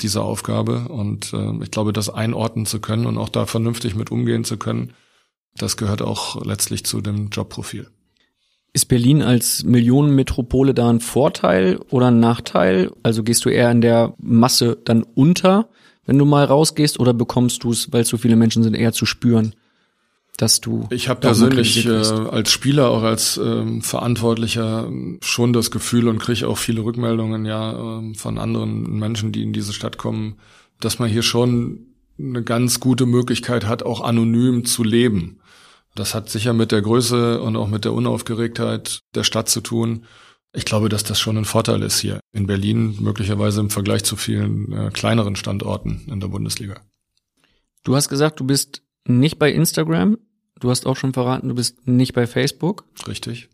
[0.00, 4.10] dieser Aufgabe und äh, ich glaube, das einordnen zu können und auch da vernünftig mit
[4.10, 4.92] umgehen zu können,
[5.56, 7.88] das gehört auch letztlich zu dem Jobprofil.
[8.74, 12.90] Ist Berlin als Millionenmetropole da ein Vorteil oder ein Nachteil?
[13.02, 15.68] Also gehst du eher in der Masse dann unter,
[16.04, 18.92] wenn du mal rausgehst, oder bekommst du es, weil es so viele Menschen sind, eher
[18.92, 19.54] zu spüren?
[20.36, 20.88] Dass du.
[20.90, 26.48] Ich habe persönlich äh, als Spieler, auch als ähm, Verantwortlicher schon das Gefühl und kriege
[26.48, 30.38] auch viele Rückmeldungen ja äh, von anderen Menschen, die in diese Stadt kommen,
[30.80, 31.86] dass man hier schon
[32.18, 35.38] eine ganz gute Möglichkeit hat, auch anonym zu leben.
[35.94, 40.06] Das hat sicher mit der Größe und auch mit der Unaufgeregtheit der Stadt zu tun.
[40.54, 44.16] Ich glaube, dass das schon ein Vorteil ist hier in Berlin, möglicherweise im Vergleich zu
[44.16, 46.80] vielen äh, kleineren Standorten in der Bundesliga.
[47.84, 50.18] Du hast gesagt, du bist nicht bei Instagram.
[50.58, 52.84] Du hast auch schon verraten, du bist nicht bei Facebook.
[53.06, 53.48] Richtig.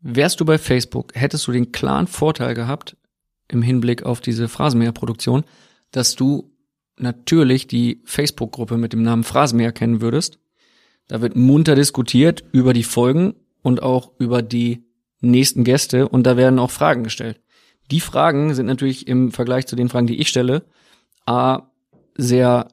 [0.00, 2.96] Wärst du bei Facebook, hättest du den klaren Vorteil gehabt,
[3.48, 5.44] im Hinblick auf diese Phrasenmäher-Produktion,
[5.90, 6.52] dass du
[6.96, 10.38] natürlich die Facebook-Gruppe mit dem Namen Phrasenmäher kennen würdest.
[11.08, 14.84] Da wird munter diskutiert über die Folgen und auch über die
[15.20, 17.40] nächsten Gäste und da werden auch Fragen gestellt.
[17.90, 20.64] Die Fragen sind natürlich im Vergleich zu den Fragen, die ich stelle,
[21.26, 21.70] a
[22.16, 22.68] sehr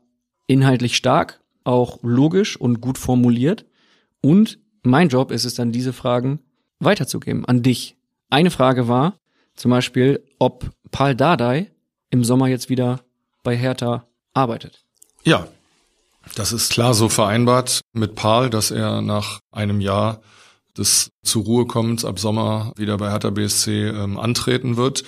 [0.47, 3.65] inhaltlich stark auch logisch und gut formuliert.
[4.21, 6.39] Und mein Job ist es dann, diese Fragen
[6.79, 7.95] weiterzugeben an dich.
[8.29, 9.17] Eine Frage war
[9.55, 11.71] zum Beispiel, ob Paul Dardai
[12.09, 13.01] im Sommer jetzt wieder
[13.43, 14.83] bei Hertha arbeitet.
[15.23, 15.47] Ja,
[16.35, 20.21] das ist klar so vereinbart mit Paul, dass er nach einem Jahr
[20.77, 25.03] des zur Ruhe kommens ab Sommer wieder bei Hertha BSC ähm, antreten wird.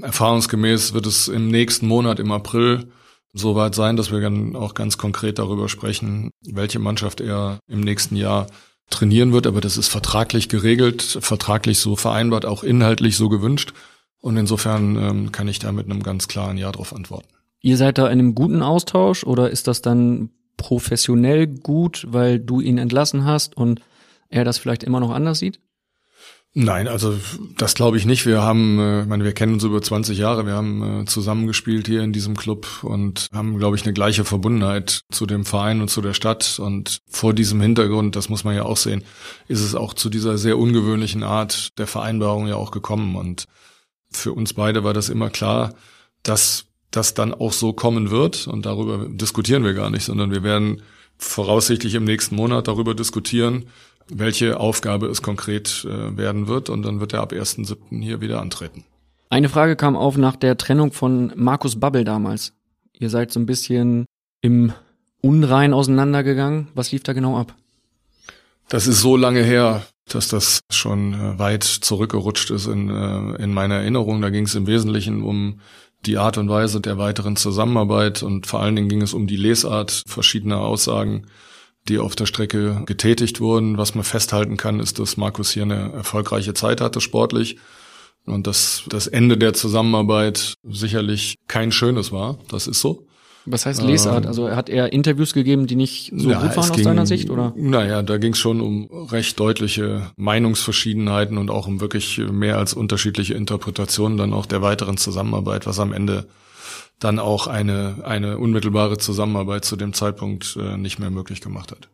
[0.00, 2.88] Erfahrungsgemäß wird es im nächsten Monat, im April,
[3.32, 8.16] soweit sein, dass wir dann auch ganz konkret darüber sprechen, welche Mannschaft er im nächsten
[8.16, 8.46] Jahr
[8.90, 9.46] trainieren wird.
[9.46, 13.72] Aber das ist vertraglich geregelt, vertraglich so vereinbart, auch inhaltlich so gewünscht.
[14.20, 17.28] Und insofern ähm, kann ich da mit einem ganz klaren Ja drauf antworten.
[17.60, 22.60] Ihr seid da in einem guten Austausch oder ist das dann professionell gut, weil du
[22.60, 23.80] ihn entlassen hast und
[24.28, 25.60] er das vielleicht immer noch anders sieht?
[26.54, 27.18] Nein, also
[27.56, 28.26] das glaube ich nicht.
[28.26, 31.86] Wir haben, äh, ich meine, wir kennen uns über 20 Jahre, wir haben äh, zusammengespielt
[31.86, 35.88] hier in diesem Club und haben, glaube ich, eine gleiche Verbundenheit zu dem Verein und
[35.88, 36.58] zu der Stadt.
[36.58, 39.02] Und vor diesem Hintergrund, das muss man ja auch sehen,
[39.48, 43.16] ist es auch zu dieser sehr ungewöhnlichen Art der Vereinbarung ja auch gekommen.
[43.16, 43.46] Und
[44.10, 45.72] für uns beide war das immer klar,
[46.22, 48.46] dass das dann auch so kommen wird.
[48.46, 50.82] Und darüber diskutieren wir gar nicht, sondern wir werden
[51.16, 53.66] voraussichtlich im nächsten Monat darüber diskutieren,
[54.12, 56.70] welche Aufgabe es konkret äh, werden wird.
[56.70, 58.02] Und dann wird er ab 1.7.
[58.02, 58.84] hier wieder antreten.
[59.30, 62.52] Eine Frage kam auf nach der Trennung von Markus Babbel damals.
[62.98, 64.04] Ihr seid so ein bisschen
[64.42, 64.72] im
[65.22, 66.68] Unrein auseinandergegangen.
[66.74, 67.54] Was lief da genau ab?
[68.68, 73.54] Das ist so lange her, dass das schon äh, weit zurückgerutscht ist in, äh, in
[73.54, 74.20] meiner Erinnerung.
[74.20, 75.60] Da ging es im Wesentlichen um
[76.06, 79.36] die Art und Weise der weiteren Zusammenarbeit und vor allen Dingen ging es um die
[79.36, 81.26] Lesart verschiedener Aussagen
[81.88, 83.78] die auf der Strecke getätigt wurden.
[83.78, 87.58] Was man festhalten kann, ist, dass Markus hier eine erfolgreiche Zeit hatte sportlich
[88.26, 92.38] und dass das Ende der Zusammenarbeit sicherlich kein schönes war.
[92.48, 93.06] Das ist so.
[93.44, 94.24] Was heißt Lesart?
[94.24, 97.06] Ähm, also hat er Interviews gegeben, die nicht so ja, gut waren aus ging, deiner
[97.06, 97.52] Sicht, oder?
[97.56, 102.74] Naja, da ging es schon um recht deutliche Meinungsverschiedenheiten und auch um wirklich mehr als
[102.74, 106.28] unterschiedliche Interpretationen dann auch der weiteren Zusammenarbeit, was am Ende
[106.98, 111.88] dann auch eine, eine unmittelbare Zusammenarbeit zu dem Zeitpunkt äh, nicht mehr möglich gemacht hat.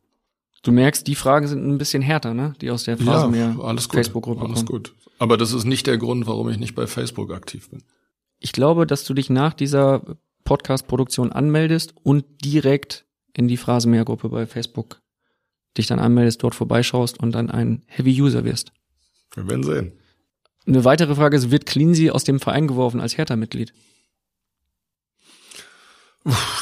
[0.63, 2.55] Du merkst, die Fragen sind ein bisschen härter, ne?
[2.61, 4.55] Die aus der Phase ja, Facebook-Gruppe kommen.
[4.55, 4.95] Alles gut.
[5.19, 7.83] Aber das ist nicht der Grund, warum ich nicht bei Facebook aktiv bin.
[8.39, 10.03] Ich glaube, dass du dich nach dieser
[10.45, 15.01] Podcast-Produktion anmeldest und direkt in die Phrasenmäher-Gruppe bei Facebook
[15.77, 18.73] dich dann anmeldest, dort vorbeischaust und dann ein Heavy User wirst.
[19.35, 19.93] Wir werden sehen.
[20.67, 23.73] Eine weitere Frage ist, wird Cleansey aus dem Verein geworfen als Hertha-Mitglied?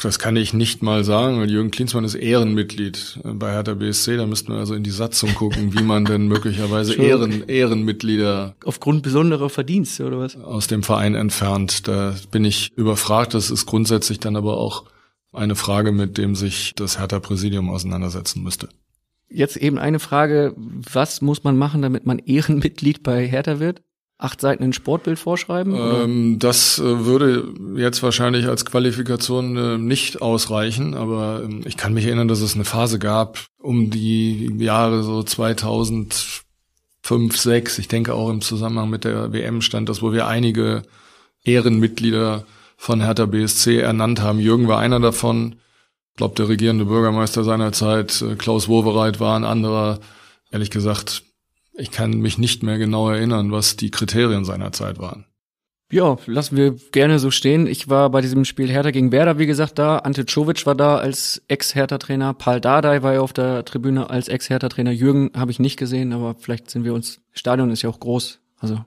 [0.03, 4.17] Das kann ich nicht mal sagen, weil Jürgen Klinsmann ist Ehrenmitglied bei Hertha BSC.
[4.17, 9.03] Da müssten wir also in die Satzung gucken, wie man denn möglicherweise Ehren, Ehrenmitglieder aufgrund
[9.03, 11.87] besonderer Verdienste oder was aus dem Verein entfernt.
[11.87, 13.33] Da bin ich überfragt.
[13.33, 14.85] Das ist grundsätzlich dann aber auch
[15.33, 18.69] eine Frage, mit dem sich das Hertha-Präsidium auseinandersetzen müsste.
[19.29, 23.81] Jetzt eben eine Frage, was muss man machen, damit man Ehrenmitglied bei Hertha wird?
[24.17, 25.75] Acht Seiten ein Sportbild vorschreiben?
[25.75, 31.93] Ähm, das äh, würde jetzt wahrscheinlich als Qualifikation äh, nicht ausreichen, aber ähm, ich kann
[31.93, 38.13] mich erinnern, dass es eine Phase gab um die Jahre so 2005, 6, ich denke
[38.13, 40.83] auch im Zusammenhang mit der WM stand das, wo wir einige
[41.43, 42.45] Ehrenmitglieder
[42.75, 44.39] von Hertha BSC ernannt haben.
[44.39, 45.55] Jürgen war einer davon.
[46.11, 49.99] Ich glaube, der regierende Bürgermeister seiner Zeit, äh, Klaus Wowereit, war ein anderer.
[50.51, 51.23] Ehrlich gesagt,
[51.77, 55.25] ich kann mich nicht mehr genau erinnern, was die Kriterien seiner Zeit waren.
[55.89, 57.65] Ja, lassen wir gerne so stehen.
[57.65, 59.99] Ich war bei diesem Spiel Hertha gegen Werder, wie gesagt, da.
[59.99, 62.33] Ante Czovic war da als Ex-Hertha-Trainer.
[62.33, 64.91] Paul Dardai war ja auf der Tribüne als Ex-Hertha-Trainer.
[64.91, 68.39] Jürgen habe ich nicht gesehen, aber vielleicht sind wir uns, Stadion ist ja auch groß.
[68.59, 68.83] Also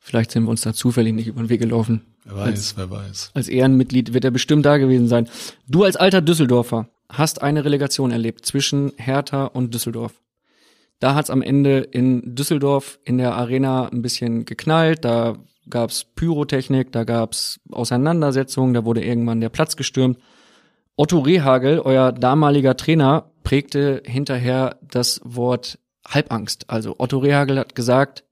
[0.00, 2.02] vielleicht sind wir uns da zufällig nicht über den Weg gelaufen.
[2.24, 3.30] Wer weiß, als, wer weiß.
[3.34, 5.28] Als Ehrenmitglied wird er bestimmt da gewesen sein.
[5.68, 10.14] Du als alter Düsseldorfer hast eine Relegation erlebt zwischen Hertha und Düsseldorf.
[10.98, 15.36] Da hat's am Ende in Düsseldorf in der Arena ein bisschen geknallt, da
[15.68, 20.18] gab's Pyrotechnik, da gab's Auseinandersetzungen, da wurde irgendwann der Platz gestürmt.
[20.96, 26.68] Otto Rehagel, euer damaliger Trainer, prägte hinterher das Wort Halbangst.
[26.68, 28.24] Also Otto Rehagel hat gesagt,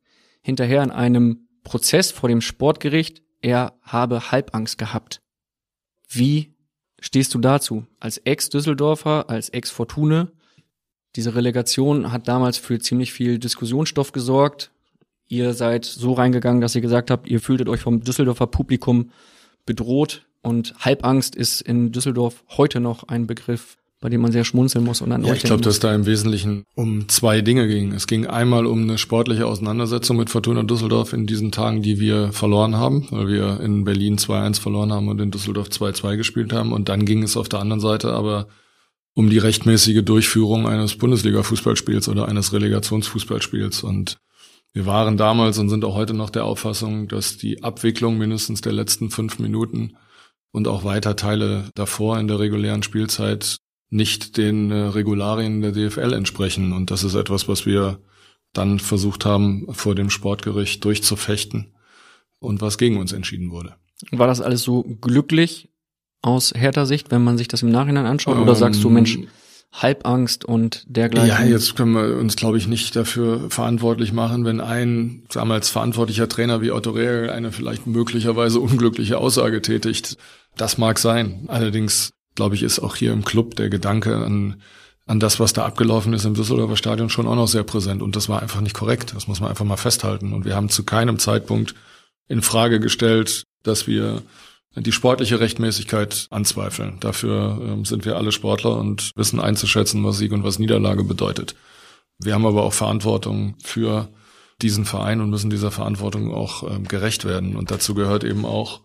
[0.42, 5.22] hinterher in einem Prozess vor dem Sportgericht, er habe Halbangst gehabt.
[6.08, 6.54] Wie
[7.00, 7.86] stehst du dazu?
[7.98, 10.32] Als Ex-Düsseldorfer, als Ex-Fortune,
[11.16, 14.70] diese Relegation hat damals für ziemlich viel Diskussionsstoff gesorgt.
[15.28, 19.10] Ihr seid so reingegangen, dass ihr gesagt habt, ihr fühltet euch vom Düsseldorfer Publikum
[19.66, 24.84] bedroht und Halbangst ist in Düsseldorf heute noch ein Begriff, bei dem man sehr schmunzeln
[24.84, 27.92] muss und an ja, Ich glaube, dass da im Wesentlichen um zwei Dinge ging.
[27.92, 32.32] Es ging einmal um eine sportliche Auseinandersetzung mit Fortuna Düsseldorf in diesen Tagen, die wir
[32.32, 36.72] verloren haben, weil wir in Berlin 2-1 verloren haben und in Düsseldorf 2-2 gespielt haben.
[36.72, 38.46] Und dann ging es auf der anderen Seite aber
[39.14, 43.82] um die rechtmäßige Durchführung eines Bundesliga-Fußballspiels oder eines Relegationsfußballspiels.
[43.82, 44.18] Und
[44.72, 48.72] wir waren damals und sind auch heute noch der Auffassung, dass die Abwicklung mindestens der
[48.72, 49.96] letzten fünf Minuten
[50.52, 53.56] und auch weiter Teile davor in der regulären Spielzeit
[53.90, 56.72] nicht den äh, Regularien der DFL entsprechen.
[56.72, 58.00] Und das ist etwas, was wir
[58.52, 61.74] dann versucht haben, vor dem Sportgericht durchzufechten
[62.38, 63.76] und was gegen uns entschieden wurde.
[64.12, 65.69] War das alles so glücklich
[66.22, 68.38] aus härter Sicht, wenn man sich das im Nachhinein anschaut?
[68.38, 69.18] Oder sagst du, ähm, Mensch,
[69.72, 71.28] Halbangst und dergleichen?
[71.28, 76.28] Ja, jetzt können wir uns, glaube ich, nicht dafür verantwortlich machen, wenn ein damals verantwortlicher
[76.28, 80.16] Trainer wie Otto Rehagel eine vielleicht möglicherweise unglückliche Aussage tätigt.
[80.56, 81.44] Das mag sein.
[81.48, 84.56] Allerdings, glaube ich, ist auch hier im Club der Gedanke an
[85.10, 88.00] an das, was da abgelaufen ist im Düsseldorfer Stadion, schon auch noch sehr präsent.
[88.00, 89.12] Und das war einfach nicht korrekt.
[89.12, 90.32] Das muss man einfach mal festhalten.
[90.32, 91.74] Und wir haben zu keinem Zeitpunkt
[92.28, 94.22] in Frage gestellt, dass wir
[94.76, 96.98] die sportliche Rechtmäßigkeit anzweifeln.
[97.00, 101.56] Dafür ähm, sind wir alle Sportler und wissen einzuschätzen, was Sieg und was Niederlage bedeutet.
[102.18, 104.08] Wir haben aber auch Verantwortung für
[104.62, 107.56] diesen Verein und müssen dieser Verantwortung auch ähm, gerecht werden.
[107.56, 108.82] Und dazu gehört eben auch,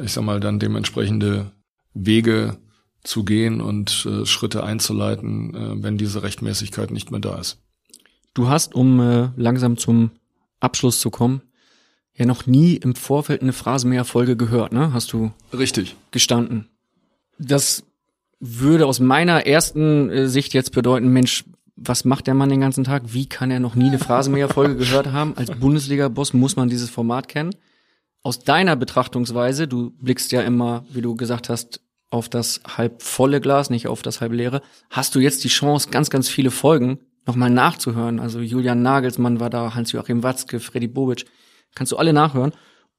[0.00, 1.52] ich sag mal, dann dementsprechende
[1.94, 2.58] Wege
[3.02, 7.58] zu gehen und äh, Schritte einzuleiten, äh, wenn diese Rechtmäßigkeit nicht mehr da ist.
[8.34, 10.10] Du hast, um äh, langsam zum
[10.60, 11.42] Abschluss zu kommen,
[12.20, 14.92] ja noch nie im Vorfeld eine Phrasenmäher-Folge gehört, ne?
[14.92, 16.68] Hast du richtig gestanden.
[17.38, 17.82] Das
[18.38, 21.44] würde aus meiner ersten äh, Sicht jetzt bedeuten, Mensch,
[21.76, 23.02] was macht der Mann den ganzen Tag?
[23.06, 25.36] Wie kann er noch nie eine Phrasenmäher-Folge gehört haben?
[25.36, 27.54] Als Bundesliga-Boss muss man dieses Format kennen.
[28.22, 33.40] Aus deiner Betrachtungsweise, du blickst ja immer, wie du gesagt hast, auf das halb volle
[33.40, 34.60] Glas, nicht auf das halb leere,
[34.90, 38.20] hast du jetzt die Chance, ganz, ganz viele Folgen nochmal nachzuhören.
[38.20, 41.24] Also Julian Nagelsmann war da, Hans-Joachim Watzke, Freddy Bobic.
[41.74, 42.52] Kannst du alle nachhören.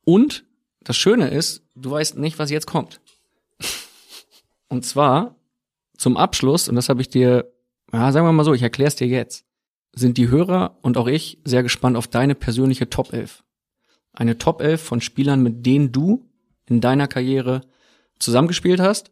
[0.04, 0.46] Und
[0.84, 3.00] das Schöne ist, du weißt nicht, was jetzt kommt.
[4.68, 5.36] Und zwar
[5.98, 7.52] zum Abschluss, und das habe ich dir,
[7.92, 9.46] ja, sagen wir mal so, ich erkläre es dir jetzt,
[9.94, 13.44] sind die Hörer und auch ich sehr gespannt auf deine persönliche Top 11.
[14.14, 16.26] Eine Top 11 von Spielern, mit denen du
[16.68, 17.62] in deiner Karriere
[18.20, 19.12] zusammengespielt hast.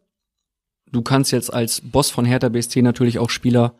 [0.90, 3.74] Du kannst jetzt als Boss von Hertha BSC natürlich auch Spieler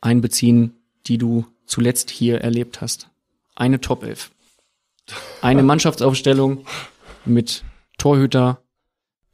[0.00, 0.74] einbeziehen,
[1.06, 3.10] die du zuletzt hier erlebt hast.
[3.54, 4.30] Eine Top 11
[5.42, 6.64] eine Mannschaftsaufstellung
[7.24, 7.64] mit
[7.98, 8.62] Torhüter,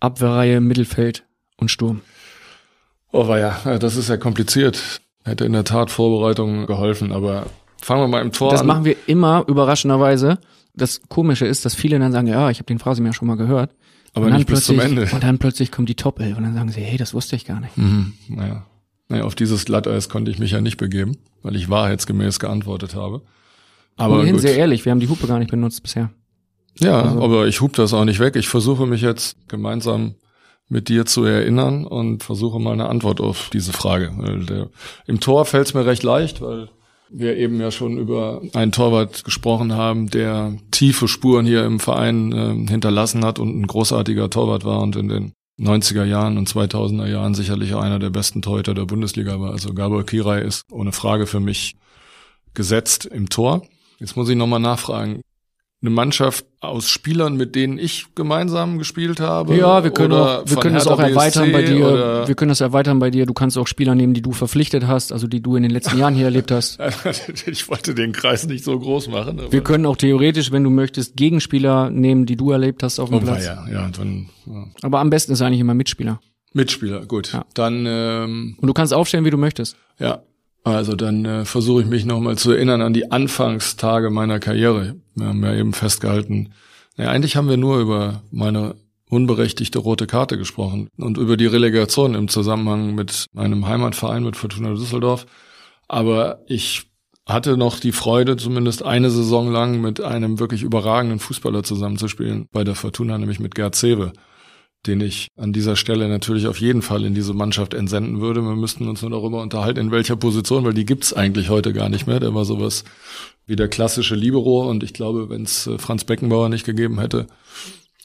[0.00, 1.24] Abwehrreihe, Mittelfeld
[1.56, 2.00] und Sturm.
[3.12, 5.00] Oh war ja, das ist ja kompliziert.
[5.24, 7.46] Hätte in der Tat Vorbereitung geholfen, aber
[7.80, 8.66] fangen wir mal im Tor das an.
[8.66, 10.38] Das machen wir immer überraschenderweise
[10.74, 13.70] das Komische ist, dass viele dann sagen, ja, ich habe den Phrasenmäher schon mal gehört.
[14.12, 15.14] Aber und dann nicht bis zum plötzlich- Ende.
[15.14, 17.44] Und dann plötzlich kommt die Top 11 und dann sagen sie, hey, das wusste ich
[17.44, 17.76] gar nicht.
[17.76, 18.66] Mhm, naja.
[19.08, 23.22] naja, auf dieses Glatteis konnte ich mich ja nicht begeben, weil ich wahrheitsgemäß geantwortet habe.
[23.96, 24.42] Aber Ohnehin gut.
[24.42, 26.10] sehr ehrlich, wir haben die Hupe gar nicht benutzt bisher.
[26.80, 28.36] Ja, Also- aber ich hub das auch nicht weg.
[28.36, 30.14] Ich versuche mich jetzt gemeinsam
[30.68, 34.10] mit dir zu erinnern und versuche mal eine Antwort auf diese Frage.
[34.48, 34.70] Der,
[35.06, 36.70] Im Tor fällt es mir recht leicht, weil
[37.10, 42.32] wir eben ja schon über einen Torwart gesprochen haben, der tiefe Spuren hier im Verein
[42.32, 47.06] äh, hinterlassen hat und ein großartiger Torwart war und in den 90er Jahren und 2000er
[47.06, 49.52] Jahren sicherlich einer der besten Torhüter der Bundesliga war.
[49.52, 51.76] Also Gabor Kirai ist ohne Frage für mich
[52.54, 53.62] gesetzt im Tor.
[54.04, 55.22] Jetzt muss ich nochmal nachfragen.
[55.80, 59.56] Eine Mannschaft aus Spielern, mit denen ich gemeinsam gespielt habe?
[59.56, 61.88] Ja, wir können auch, wir können das auch erweitern BSC bei dir.
[61.88, 63.24] Oder Wir können das erweitern bei dir.
[63.24, 65.96] Du kannst auch Spieler nehmen, die du verpflichtet hast, also die du in den letzten
[65.96, 66.78] Jahren hier erlebt hast.
[67.46, 69.40] ich wollte den Kreis nicht so groß machen.
[69.48, 73.20] Wir können auch theoretisch, wenn du möchtest, Gegenspieler nehmen, die du erlebt hast auf dem
[73.20, 73.46] Oh, Platz.
[73.46, 74.66] ja, ja, dann ja.
[74.82, 76.20] Aber am besten ist eigentlich immer Mitspieler.
[76.52, 77.32] Mitspieler, gut.
[77.32, 77.46] Ja.
[77.54, 79.76] Dann ähm, Und du kannst aufstellen, wie du möchtest.
[79.98, 80.22] Ja,
[80.64, 84.96] also dann äh, versuche ich mich nochmal zu erinnern an die Anfangstage meiner Karriere.
[85.14, 86.54] Wir haben ja eben festgehalten,
[86.96, 88.74] naja, eigentlich haben wir nur über meine
[89.10, 94.70] unberechtigte rote Karte gesprochen und über die Relegation im Zusammenhang mit meinem Heimatverein, mit Fortuna
[94.70, 95.26] Düsseldorf.
[95.86, 96.86] Aber ich
[97.26, 102.64] hatte noch die Freude, zumindest eine Saison lang mit einem wirklich überragenden Fußballer zusammenzuspielen bei
[102.64, 104.12] der Fortuna, nämlich mit Gerd Zewe
[104.86, 108.42] den ich an dieser Stelle natürlich auf jeden Fall in diese Mannschaft entsenden würde.
[108.42, 111.88] Wir müssten uns nur darüber unterhalten, in welcher Position, weil die gibt's eigentlich heute gar
[111.88, 112.20] nicht mehr.
[112.20, 112.84] Der war sowas
[113.46, 117.26] wie der klassische Libero und ich glaube, wenn es Franz Beckenbauer nicht gegeben hätte,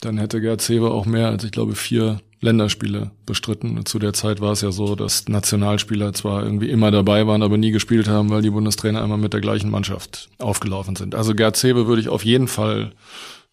[0.02, 3.86] dann hätte Gerd Zewe auch mehr als, ich glaube, vier Länderspiele bestritten.
[3.86, 7.58] Zu der Zeit war es ja so, dass Nationalspieler zwar irgendwie immer dabei waren, aber
[7.58, 11.16] nie gespielt haben, weil die Bundestrainer immer mit der gleichen Mannschaft aufgelaufen sind.
[11.16, 12.94] Also Gerd Zewe würde ich auf jeden Fall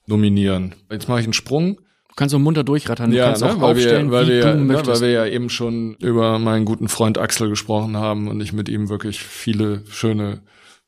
[0.06, 0.76] nominieren.
[0.90, 1.80] Jetzt mache ich einen Sprung.
[2.16, 3.10] Du kannst auch munter durchrattern.
[3.10, 5.96] Du kannst auch ne, weil aufstellen, wir, weil wir, ne, weil wir ja eben schon
[5.96, 10.40] über meinen guten Freund Axel gesprochen haben und ich mit ihm wirklich viele schöne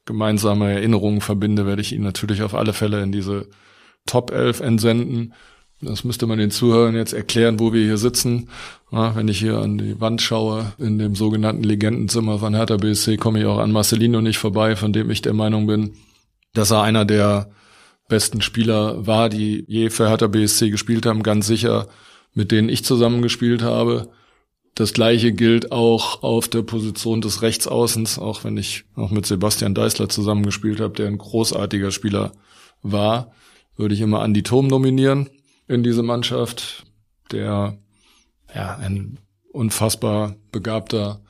[0.06, 3.46] gemeinsame Erinnerungen verbinde, werde ich ihn natürlich auf alle Fälle in diese
[4.06, 5.34] Top 11 entsenden.
[5.82, 8.48] Das müsste man den Zuhörern jetzt erklären, wo wir hier sitzen.
[8.90, 13.18] Ja, wenn ich hier an die Wand schaue, in dem sogenannten Legendenzimmer von Hertha BSC,
[13.18, 15.92] komme ich auch an Marcelino nicht vorbei, von dem ich der Meinung bin,
[16.54, 17.50] dass er einer der
[18.09, 21.88] besten Spieler war, die je für Hertha BSC gespielt haben, ganz sicher,
[22.34, 24.11] mit denen ich zusammen gespielt habe.
[24.74, 29.74] Das gleiche gilt auch auf der Position des Rechtsaußens, auch wenn ich auch mit Sebastian
[29.74, 32.32] Deißler zusammengespielt habe, der ein großartiger Spieler
[32.82, 33.32] war,
[33.76, 35.28] würde ich immer Andi Thom nominieren
[35.66, 36.84] in diese Mannschaft,
[37.32, 37.78] der
[38.54, 39.18] ja ein
[39.52, 41.20] unfassbar begabter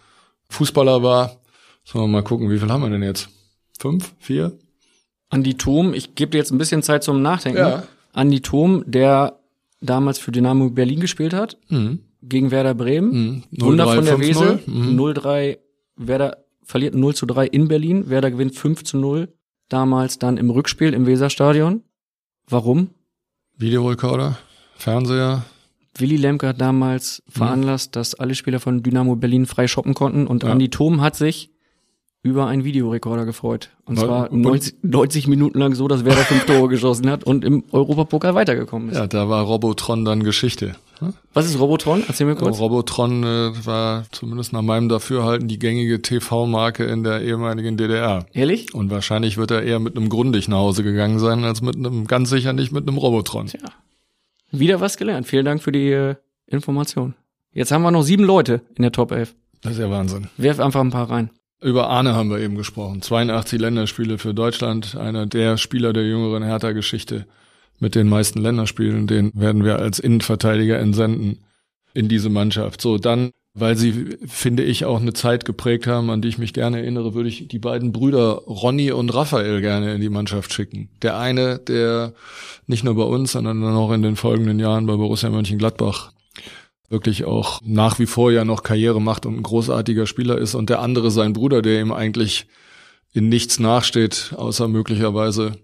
[0.50, 1.40] Fußballer war.
[1.84, 3.30] Sollen wir mal gucken, wie viel haben wir denn jetzt?
[3.78, 4.14] Fünf?
[4.18, 4.58] Vier?
[5.30, 7.58] Andi Thom, ich gebe dir jetzt ein bisschen Zeit zum Nachdenken.
[7.58, 7.82] Ja.
[8.12, 9.38] Andi Thom, der
[9.80, 12.00] damals für Dynamo Berlin gespielt hat, Mhm.
[12.22, 13.10] gegen Werder Bremen.
[13.52, 13.62] Mhm.
[13.62, 14.20] Wunder 0-3, von der 5-0.
[14.28, 14.60] Wesel.
[14.66, 14.96] Mhm.
[14.96, 15.58] 0-3,
[15.96, 18.08] Werder verliert 0 zu 3 in Berlin.
[18.08, 19.28] Werder gewinnt 5 zu 0.
[19.68, 21.82] Damals dann im Rückspiel im Weserstadion.
[22.48, 22.88] Warum?
[23.56, 24.38] Videorekorder,
[24.76, 25.44] Fernseher.
[25.98, 30.42] Willy Lemke hat damals veranlasst, dass alle Spieler von Dynamo Berlin frei shoppen konnten und
[30.44, 30.50] Ja.
[30.52, 31.50] Andi Thom hat sich
[32.22, 33.70] über einen Videorekorder gefreut.
[33.84, 37.24] Und Weil- zwar und- 90, 90 Minuten lang so, dass Werder fünf Tore geschossen hat
[37.24, 38.96] und im Europapokal weitergekommen ist.
[38.96, 40.74] Ja, da war Robotron dann Geschichte.
[41.32, 42.02] Was ist Robotron?
[42.08, 42.58] Erzähl mir kurz.
[42.58, 48.26] Robotron äh, war zumindest nach meinem Dafürhalten die gängige TV-Marke in der ehemaligen DDR.
[48.32, 48.74] Ehrlich?
[48.74, 52.08] Und wahrscheinlich wird er eher mit einem Grundig nach Hause gegangen sein, als mit einem,
[52.08, 53.46] ganz sicher nicht mit einem Robotron.
[53.46, 53.60] Tja.
[54.50, 55.28] Wieder was gelernt.
[55.28, 56.16] Vielen Dank für die äh,
[56.48, 57.14] Information.
[57.52, 59.36] Jetzt haben wir noch sieben Leute in der Top 11.
[59.62, 60.26] Das ist ja Wahnsinn.
[60.36, 61.30] Werf einfach ein paar rein.
[61.60, 63.02] Über Arne haben wir eben gesprochen.
[63.02, 67.26] 82 Länderspiele für Deutschland, einer der Spieler der jüngeren Hertha-Geschichte
[67.80, 69.08] mit den meisten Länderspielen.
[69.08, 71.38] Den werden wir als Innenverteidiger entsenden
[71.94, 72.80] in diese Mannschaft.
[72.80, 76.52] So, dann, weil sie, finde ich, auch eine Zeit geprägt haben, an die ich mich
[76.52, 80.90] gerne erinnere, würde ich die beiden Brüder Ronny und Raphael gerne in die Mannschaft schicken.
[81.02, 82.12] Der eine, der
[82.68, 86.12] nicht nur bei uns, sondern dann auch in den folgenden Jahren bei Borussia Mönchengladbach
[86.88, 90.70] wirklich auch nach wie vor ja noch Karriere macht und ein großartiger Spieler ist und
[90.70, 92.46] der andere sein Bruder, der ihm eigentlich
[93.12, 95.58] in nichts nachsteht, außer möglicherweise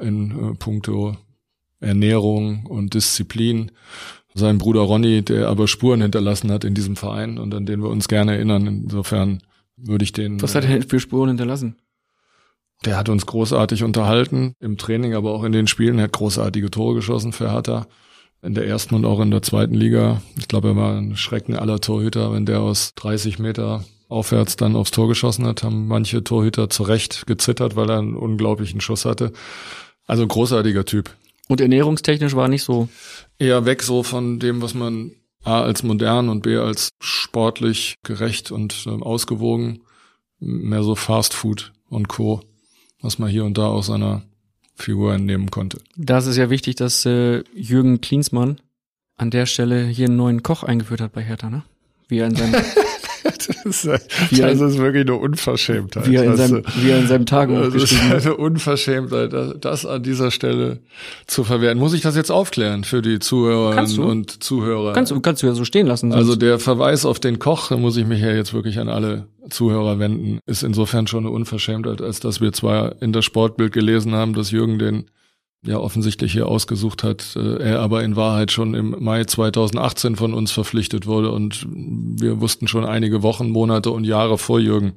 [0.00, 1.16] in äh, puncto
[1.80, 3.72] Ernährung und Disziplin.
[4.34, 7.90] Sein Bruder Ronny, der aber Spuren hinterlassen hat in diesem Verein und an den wir
[7.90, 8.66] uns gerne erinnern.
[8.66, 9.42] Insofern
[9.76, 10.40] würde ich den.
[10.40, 11.76] Was hat er denn für Spuren hinterlassen?
[12.84, 15.98] Der hat uns großartig unterhalten, im Training, aber auch in den Spielen.
[15.98, 17.86] Er hat großartige Tore geschossen für Hertha.
[18.42, 20.20] In der ersten und auch in der zweiten Liga.
[20.36, 22.32] Ich glaube, er war ein Schrecken aller Torhüter.
[22.32, 26.82] Wenn der aus 30 Meter aufwärts dann aufs Tor geschossen hat, haben manche Torhüter zu
[26.82, 29.32] Recht gezittert, weil er einen unglaublichen Schuss hatte.
[30.06, 31.10] Also großartiger Typ.
[31.48, 32.88] Und ernährungstechnisch war nicht so.
[33.38, 35.12] Eher weg so von dem, was man
[35.44, 39.82] A als modern und B als sportlich gerecht und äh, ausgewogen,
[40.38, 42.42] mehr so Fast Food und Co.,
[43.00, 44.22] was man hier und da aus seiner
[44.74, 45.78] Figur entnehmen konnte.
[45.96, 48.60] Da ist es ja wichtig, dass äh, Jürgen Klinsmann
[49.16, 51.62] an der Stelle hier einen neuen Koch eingeführt hat bei Hertha, ne?
[52.08, 52.54] Wie er in seinem
[53.64, 53.86] das, ist,
[54.30, 56.08] das ist wirklich eine Unverschämtheit.
[56.08, 59.86] Wie er in seinem, wie er in seinem Tagebuch das ist eine Unverschämtheit, das, das
[59.86, 60.78] an dieser Stelle
[61.26, 61.78] zu verwerten.
[61.78, 64.92] Muss ich das jetzt aufklären für die Zuhörerinnen und Zuhörer?
[64.92, 66.12] Kannst, du- kannst du ja so stehen lassen.
[66.12, 69.26] Also der Verweis auf den Koch, da muss ich mich ja jetzt wirklich an alle
[69.50, 74.14] Zuhörer wenden, ist insofern schon eine Unverschämtheit, als dass wir zwar in das Sportbild gelesen
[74.14, 75.06] haben, dass Jürgen den
[75.64, 80.34] ja offensichtlich hier ausgesucht hat, äh, er aber in Wahrheit schon im Mai 2018 von
[80.34, 84.94] uns verpflichtet wurde und wir wussten schon einige Wochen, Monate und Jahre vor Jürgen,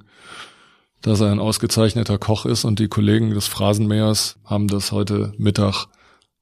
[1.01, 5.85] dass er ein ausgezeichneter Koch ist und die Kollegen des Phrasenmähers haben das heute Mittag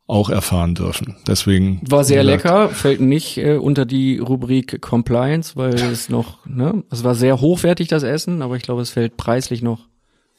[0.08, 1.16] auch erfahren dürfen.
[1.28, 6.46] Deswegen War sehr gesagt, lecker, fällt nicht äh, unter die Rubrik Compliance, weil es noch,
[6.46, 9.88] ne, es war sehr hochwertig das Essen, aber ich glaube, es fällt preislich noch.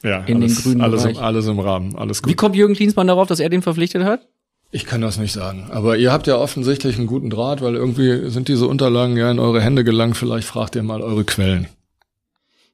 [0.05, 1.25] Ja, in den alles, grünen alles, im, Bereich.
[1.25, 2.31] alles im Rahmen, alles gut.
[2.31, 4.27] Wie kommt Jürgen Klinsmann darauf, dass er den verpflichtet hat?
[4.69, 5.67] Ich kann das nicht sagen.
[5.71, 9.39] Aber ihr habt ja offensichtlich einen guten Draht, weil irgendwie sind diese Unterlagen ja in
[9.39, 10.15] eure Hände gelangt.
[10.15, 11.67] Vielleicht fragt ihr mal eure Quellen.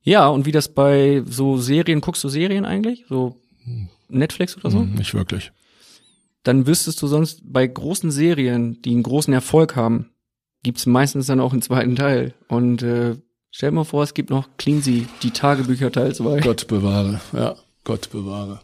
[0.04, 3.06] Ja, und wie das bei so Serien, guckst du Serien eigentlich?
[3.08, 3.38] So
[4.10, 4.80] Netflix oder so?
[4.80, 5.52] Hm, nicht wirklich.
[6.44, 10.10] Dann wüsstest du sonst bei großen Serien, die einen großen Erfolg haben,
[10.64, 12.34] gibt's meistens dann auch einen zweiten Teil.
[12.48, 13.16] Und äh,
[13.52, 16.40] stell dir mal vor, es gibt noch Cleansy, die Tagebücher Teil 2.
[16.40, 17.22] Gott bewahre.
[17.34, 18.60] Ja, Gott bewahre.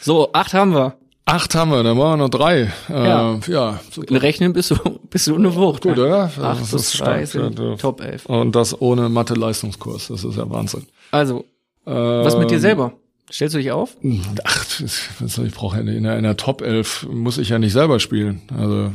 [0.00, 0.96] So, acht haben wir.
[1.24, 2.72] Acht haben wir, dann waren wir noch drei.
[2.88, 3.34] Ja.
[3.34, 4.20] Äh, ja super.
[4.20, 4.76] Rechnen bist du,
[5.10, 5.84] bist du eine Wucht.
[5.84, 6.06] Gut, ne?
[6.06, 6.24] oder?
[6.24, 8.26] Acht Das ist drei stark, ja, Top 11.
[8.26, 10.08] Und das ohne Mathe-Leistungskurs.
[10.08, 10.86] Das ist ja Wahnsinn.
[11.12, 11.44] Also,
[11.84, 12.92] was mit dir Ähm, selber?
[13.30, 13.96] Stellst du dich auf?
[14.44, 18.42] Ach, ich brauche ja in in der Top 11 muss ich ja nicht selber spielen.
[18.56, 18.92] Also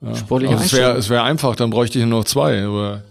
[0.00, 0.14] ja.
[0.14, 2.64] Sportliche also es wäre wäre einfach, dann bräuchte ich nur noch zwei.
[2.64, 3.04] Aber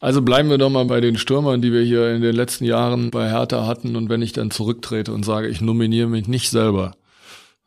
[0.00, 3.10] also bleiben wir doch mal bei den Stürmern, die wir hier in den letzten Jahren
[3.10, 3.96] bei Hertha hatten.
[3.96, 6.94] Und wenn ich dann zurücktrete und sage, ich nominiere mich nicht selber,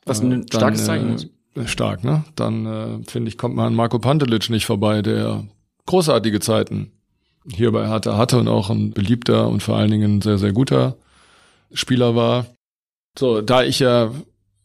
[0.05, 1.27] Was äh, ein starkes Zeichen ist.
[1.55, 2.23] äh, Stark, ne?
[2.35, 5.43] Dann äh, finde ich, kommt man an Marco Pantelic nicht vorbei, der
[5.85, 6.91] großartige Zeiten
[7.51, 10.53] hier bei Hertha hatte und auch ein beliebter und vor allen Dingen ein sehr, sehr
[10.53, 10.95] guter
[11.73, 12.45] Spieler war.
[13.17, 14.11] So, da ich ja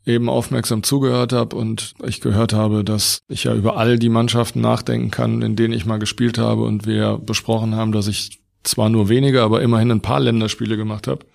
[0.06, 4.60] eben aufmerksam zugehört habe und ich gehört habe, dass ich ja über all die Mannschaften
[4.60, 8.88] nachdenken kann, in denen ich mal gespielt habe und wir besprochen haben, dass ich zwar
[8.88, 11.26] nur wenige, aber immerhin ein paar Länderspiele gemacht habe,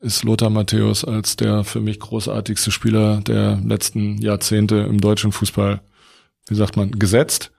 [0.00, 5.80] ist Lothar Matthäus als der für mich großartigste Spieler der letzten Jahrzehnte im deutschen Fußball,
[6.48, 7.50] wie sagt man, gesetzt.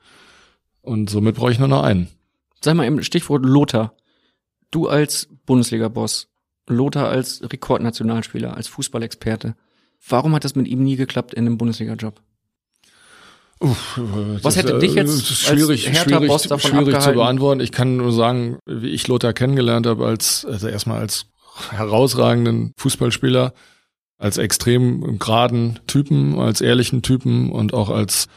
[0.81, 2.07] Und somit brauche ich nur noch einen.
[2.61, 3.93] Sag mal im Stichwort Lothar.
[4.71, 6.29] Du als Bundesliga-Boss,
[6.67, 9.55] Lothar als Rekordnationalspieler, als Fußballexperte.
[10.07, 12.21] Warum hat das mit ihm nie geklappt in einem Bundesliga-Job?
[13.59, 17.59] Uff, Was das, hätte äh, dich jetzt ist als schwierig, schwierig, davon schwierig zu beantworten.
[17.59, 21.25] Ich kann nur sagen, wie ich Lothar kennengelernt habe als also erstmal als
[21.71, 23.53] herausragenden Fußballspieler,
[24.19, 28.27] als extrem geraden Typen, als ehrlichen Typen und auch als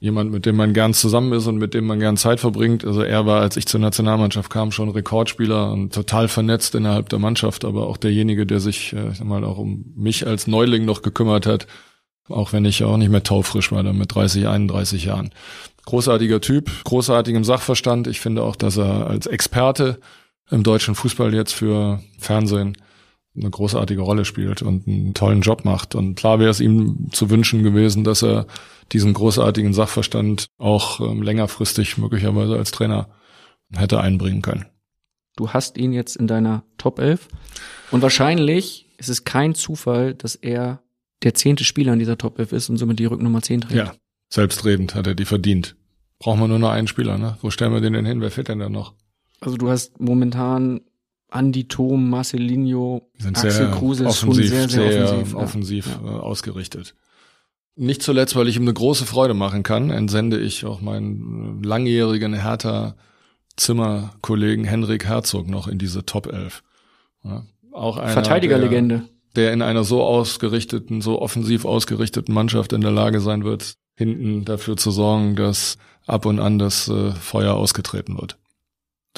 [0.00, 2.84] jemand, mit dem man gern zusammen ist und mit dem man gern Zeit verbringt.
[2.84, 7.18] Also er war, als ich zur Nationalmannschaft kam, schon Rekordspieler und total vernetzt innerhalb der
[7.18, 10.84] Mannschaft, aber auch derjenige, der sich äh, ich sag mal auch um mich als Neuling
[10.84, 11.66] noch gekümmert hat,
[12.28, 15.30] auch wenn ich auch nicht mehr taufrisch war, dann mit 30, 31 Jahren.
[15.84, 18.06] Großartiger Typ, großartigem Sachverstand.
[18.06, 19.98] Ich finde auch, dass er als Experte
[20.50, 22.76] im deutschen Fußball jetzt für Fernsehen
[23.38, 25.94] eine großartige Rolle spielt und einen tollen Job macht.
[25.94, 28.46] Und klar wäre es ihm zu wünschen gewesen, dass er
[28.92, 33.08] diesen großartigen Sachverstand auch ähm, längerfristig möglicherweise als Trainer
[33.74, 34.66] hätte einbringen können.
[35.36, 37.28] Du hast ihn jetzt in deiner Top 11
[37.90, 40.82] und wahrscheinlich ist es kein Zufall, dass er
[41.22, 43.74] der zehnte Spieler in dieser Top 11 ist und somit die Rücknummer 10 trägt.
[43.74, 43.94] Ja,
[44.30, 45.76] selbstredend hat er die verdient.
[46.18, 47.38] Brauchen wir nur noch einen Spieler, ne?
[47.42, 48.20] Wo stellen wir den denn hin?
[48.20, 48.94] Wer fehlt denn da noch?
[49.40, 50.80] Also du hast momentan
[51.30, 55.34] Andi Thom, Marcelinho, sind Axel Kruse ist schon sehr, sehr, sehr offensiv.
[55.34, 56.10] offensiv, ja.
[56.10, 56.94] Äh, ausgerichtet.
[57.76, 61.66] Nicht zuletzt, weil ich ihm eine große Freude machen kann, entsende ich auch meinen äh,
[61.66, 62.96] langjährigen Hertha
[63.56, 66.62] Zimmerkollegen Henrik Herzog noch in diese Top 11.
[67.24, 69.02] Ja, auch einer, Verteidigerlegende.
[69.36, 73.74] Der, der in einer so ausgerichteten, so offensiv ausgerichteten Mannschaft in der Lage sein wird,
[73.96, 75.76] hinten dafür zu sorgen, dass
[76.06, 78.38] ab und an das äh, Feuer ausgetreten wird.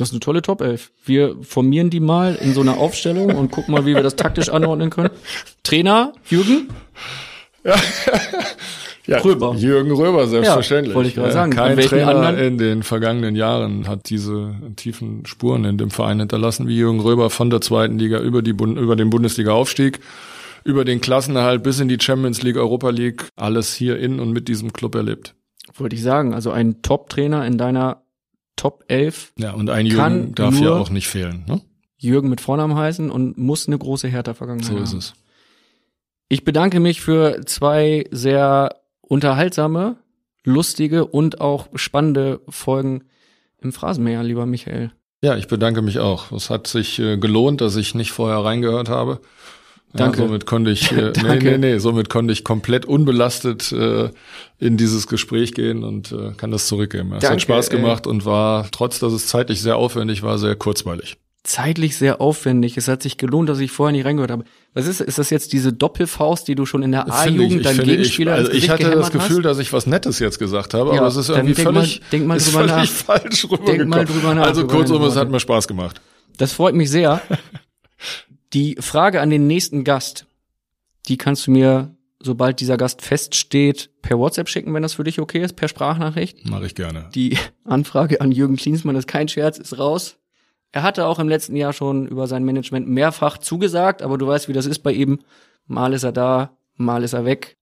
[0.00, 0.90] Das ist eine tolle Top 11.
[1.04, 4.48] Wir formieren die mal in so einer Aufstellung und gucken mal, wie wir das taktisch
[4.48, 5.10] anordnen können.
[5.62, 6.68] Trainer, Jürgen?
[9.06, 9.54] Ja, Röber.
[9.56, 10.92] Jürgen Röber, selbstverständlich.
[10.92, 11.50] Ja, wollte ich gerade Ja, sagen.
[11.52, 12.38] Kein Trainer anderen?
[12.38, 17.28] in den vergangenen Jahren hat diese tiefen Spuren in dem Verein hinterlassen, wie Jürgen Röber
[17.28, 20.00] von der zweiten Liga über, die über den Bundesliga-Aufstieg
[20.64, 24.48] über den Klassenerhalt bis in die Champions League, Europa League, alles hier in und mit
[24.48, 25.34] diesem Club erlebt.
[25.74, 28.02] Wollte ich sagen, also ein Top-Trainer in deiner
[28.60, 29.32] Top 11.
[29.38, 31.44] Ja, und ein Jürgen darf ja auch nicht fehlen.
[31.48, 31.62] Ne?
[31.96, 34.84] Jürgen mit Vornamen heißen und muss eine große Hertha-Vergangenheit haben.
[34.84, 35.14] So ist es.
[36.28, 39.96] Ich bedanke mich für zwei sehr unterhaltsame,
[40.44, 43.04] lustige und auch spannende Folgen
[43.62, 44.92] im Phrasenmäher, lieber Michael.
[45.22, 46.30] Ja, ich bedanke mich auch.
[46.30, 49.20] Es hat sich äh, gelohnt, dass ich nicht vorher reingehört habe.
[49.92, 50.20] Danke.
[50.20, 54.10] Ja, somit konnte ich, äh, nee, nee, nee, somit konnte ich komplett unbelastet äh,
[54.58, 57.12] in dieses Gespräch gehen und äh, kann das zurückgeben.
[57.14, 57.76] Es Danke, hat Spaß ey.
[57.76, 61.16] gemacht und war, trotz dass es zeitlich sehr aufwendig war, sehr kurzweilig.
[61.42, 62.76] Zeitlich sehr aufwendig.
[62.76, 64.44] Es hat sich gelohnt, dass ich vorher nicht reingehört habe.
[64.74, 67.10] Was ist, ist das jetzt diese Doppelfaust, die du schon in der.
[67.10, 69.44] A-Jugend deinem Gegenspieler ich, also ich hatte das Gefühl, hast?
[69.44, 72.02] dass ich was Nettes jetzt gesagt habe, Ja, aber es ist irgendwie denk mal- völlig,
[72.12, 73.04] denk mal ist drüber völlig nach.
[73.06, 73.76] falsch rübergekommen.
[73.78, 76.00] Denk mal drüber nach, Also kurzum, es hat mir Spaß gemacht.
[76.36, 77.22] Das freut mich sehr.
[78.52, 80.26] Die Frage an den nächsten Gast,
[81.06, 85.20] die kannst du mir, sobald dieser Gast feststeht, per WhatsApp schicken, wenn das für dich
[85.20, 86.48] okay ist, per Sprachnachricht.
[86.48, 87.08] Mache ich gerne.
[87.14, 90.16] Die Anfrage an Jürgen Klinsmann ist kein Scherz, ist raus.
[90.72, 94.48] Er hatte auch im letzten Jahr schon über sein Management mehrfach zugesagt, aber du weißt,
[94.48, 95.20] wie das ist bei ihm.
[95.66, 97.56] Mal ist er da, mal ist er weg.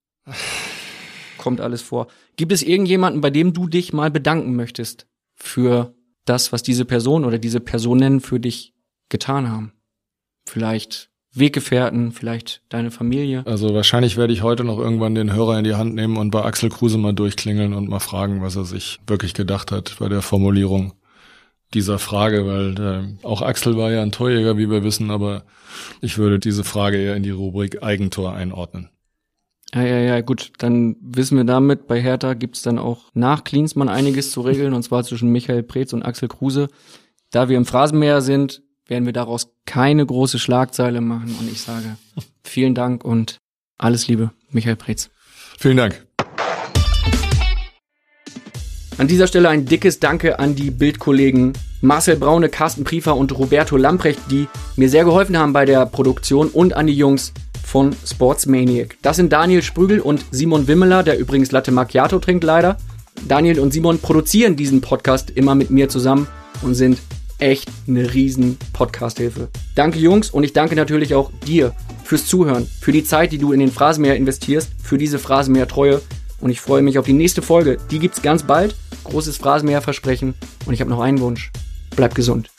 [1.37, 2.07] Kommt alles vor.
[2.35, 5.93] Gibt es irgendjemanden, bei dem du dich mal bedanken möchtest für
[6.25, 8.73] das, was diese Person oder diese Personen für dich
[9.09, 9.73] getan haben?
[10.49, 13.43] Vielleicht Weggefährten, vielleicht deine Familie.
[13.45, 16.43] Also wahrscheinlich werde ich heute noch irgendwann den Hörer in die Hand nehmen und bei
[16.43, 20.23] Axel Kruse mal durchklingeln und mal fragen, was er sich wirklich gedacht hat bei der
[20.23, 20.93] Formulierung
[21.75, 25.43] dieser Frage, weil äh, auch Axel war ja ein Torjäger, wie wir wissen, aber
[26.01, 28.89] ich würde diese Frage eher in die Rubrik Eigentor einordnen.
[29.75, 33.87] Ja, ja, ja, gut, dann wissen wir damit, bei Hertha gibt's dann auch nach Klinsmann
[33.87, 36.69] einiges zu regeln, und zwar zwischen Michael Preetz und Axel Kruse.
[37.29, 41.97] Da wir im Phrasenmäher sind, werden wir daraus keine große Schlagzeile machen und ich sage
[42.43, 43.37] vielen Dank und
[43.77, 45.09] alles Liebe, Michael Preetz.
[45.57, 46.05] Vielen Dank.
[48.97, 53.77] An dieser Stelle ein dickes Danke an die Bildkollegen Marcel Braune, Carsten Priefer und Roberto
[53.77, 57.31] Lamprecht, die mir sehr geholfen haben bei der Produktion und an die Jungs
[57.63, 58.97] von Sportsmaniac.
[59.01, 62.77] Das sind Daniel Sprügel und Simon Wimmeler, der übrigens Latte Macchiato trinkt leider.
[63.27, 66.27] Daniel und Simon produzieren diesen Podcast immer mit mir zusammen
[66.61, 66.99] und sind
[67.39, 69.49] echt eine riesen Podcast-Hilfe.
[69.75, 73.51] Danke Jungs und ich danke natürlich auch dir fürs Zuhören, für die Zeit, die du
[73.51, 76.01] in den Phrasenmäher investierst, für diese Phrasenmäher-Treue
[76.41, 77.77] und ich freue mich auf die nächste Folge.
[77.91, 78.75] Die gibt's ganz bald.
[79.03, 80.35] Großes Phrasenmäher-Versprechen
[80.65, 81.51] und ich habe noch einen Wunsch.
[81.95, 82.49] Bleib gesund.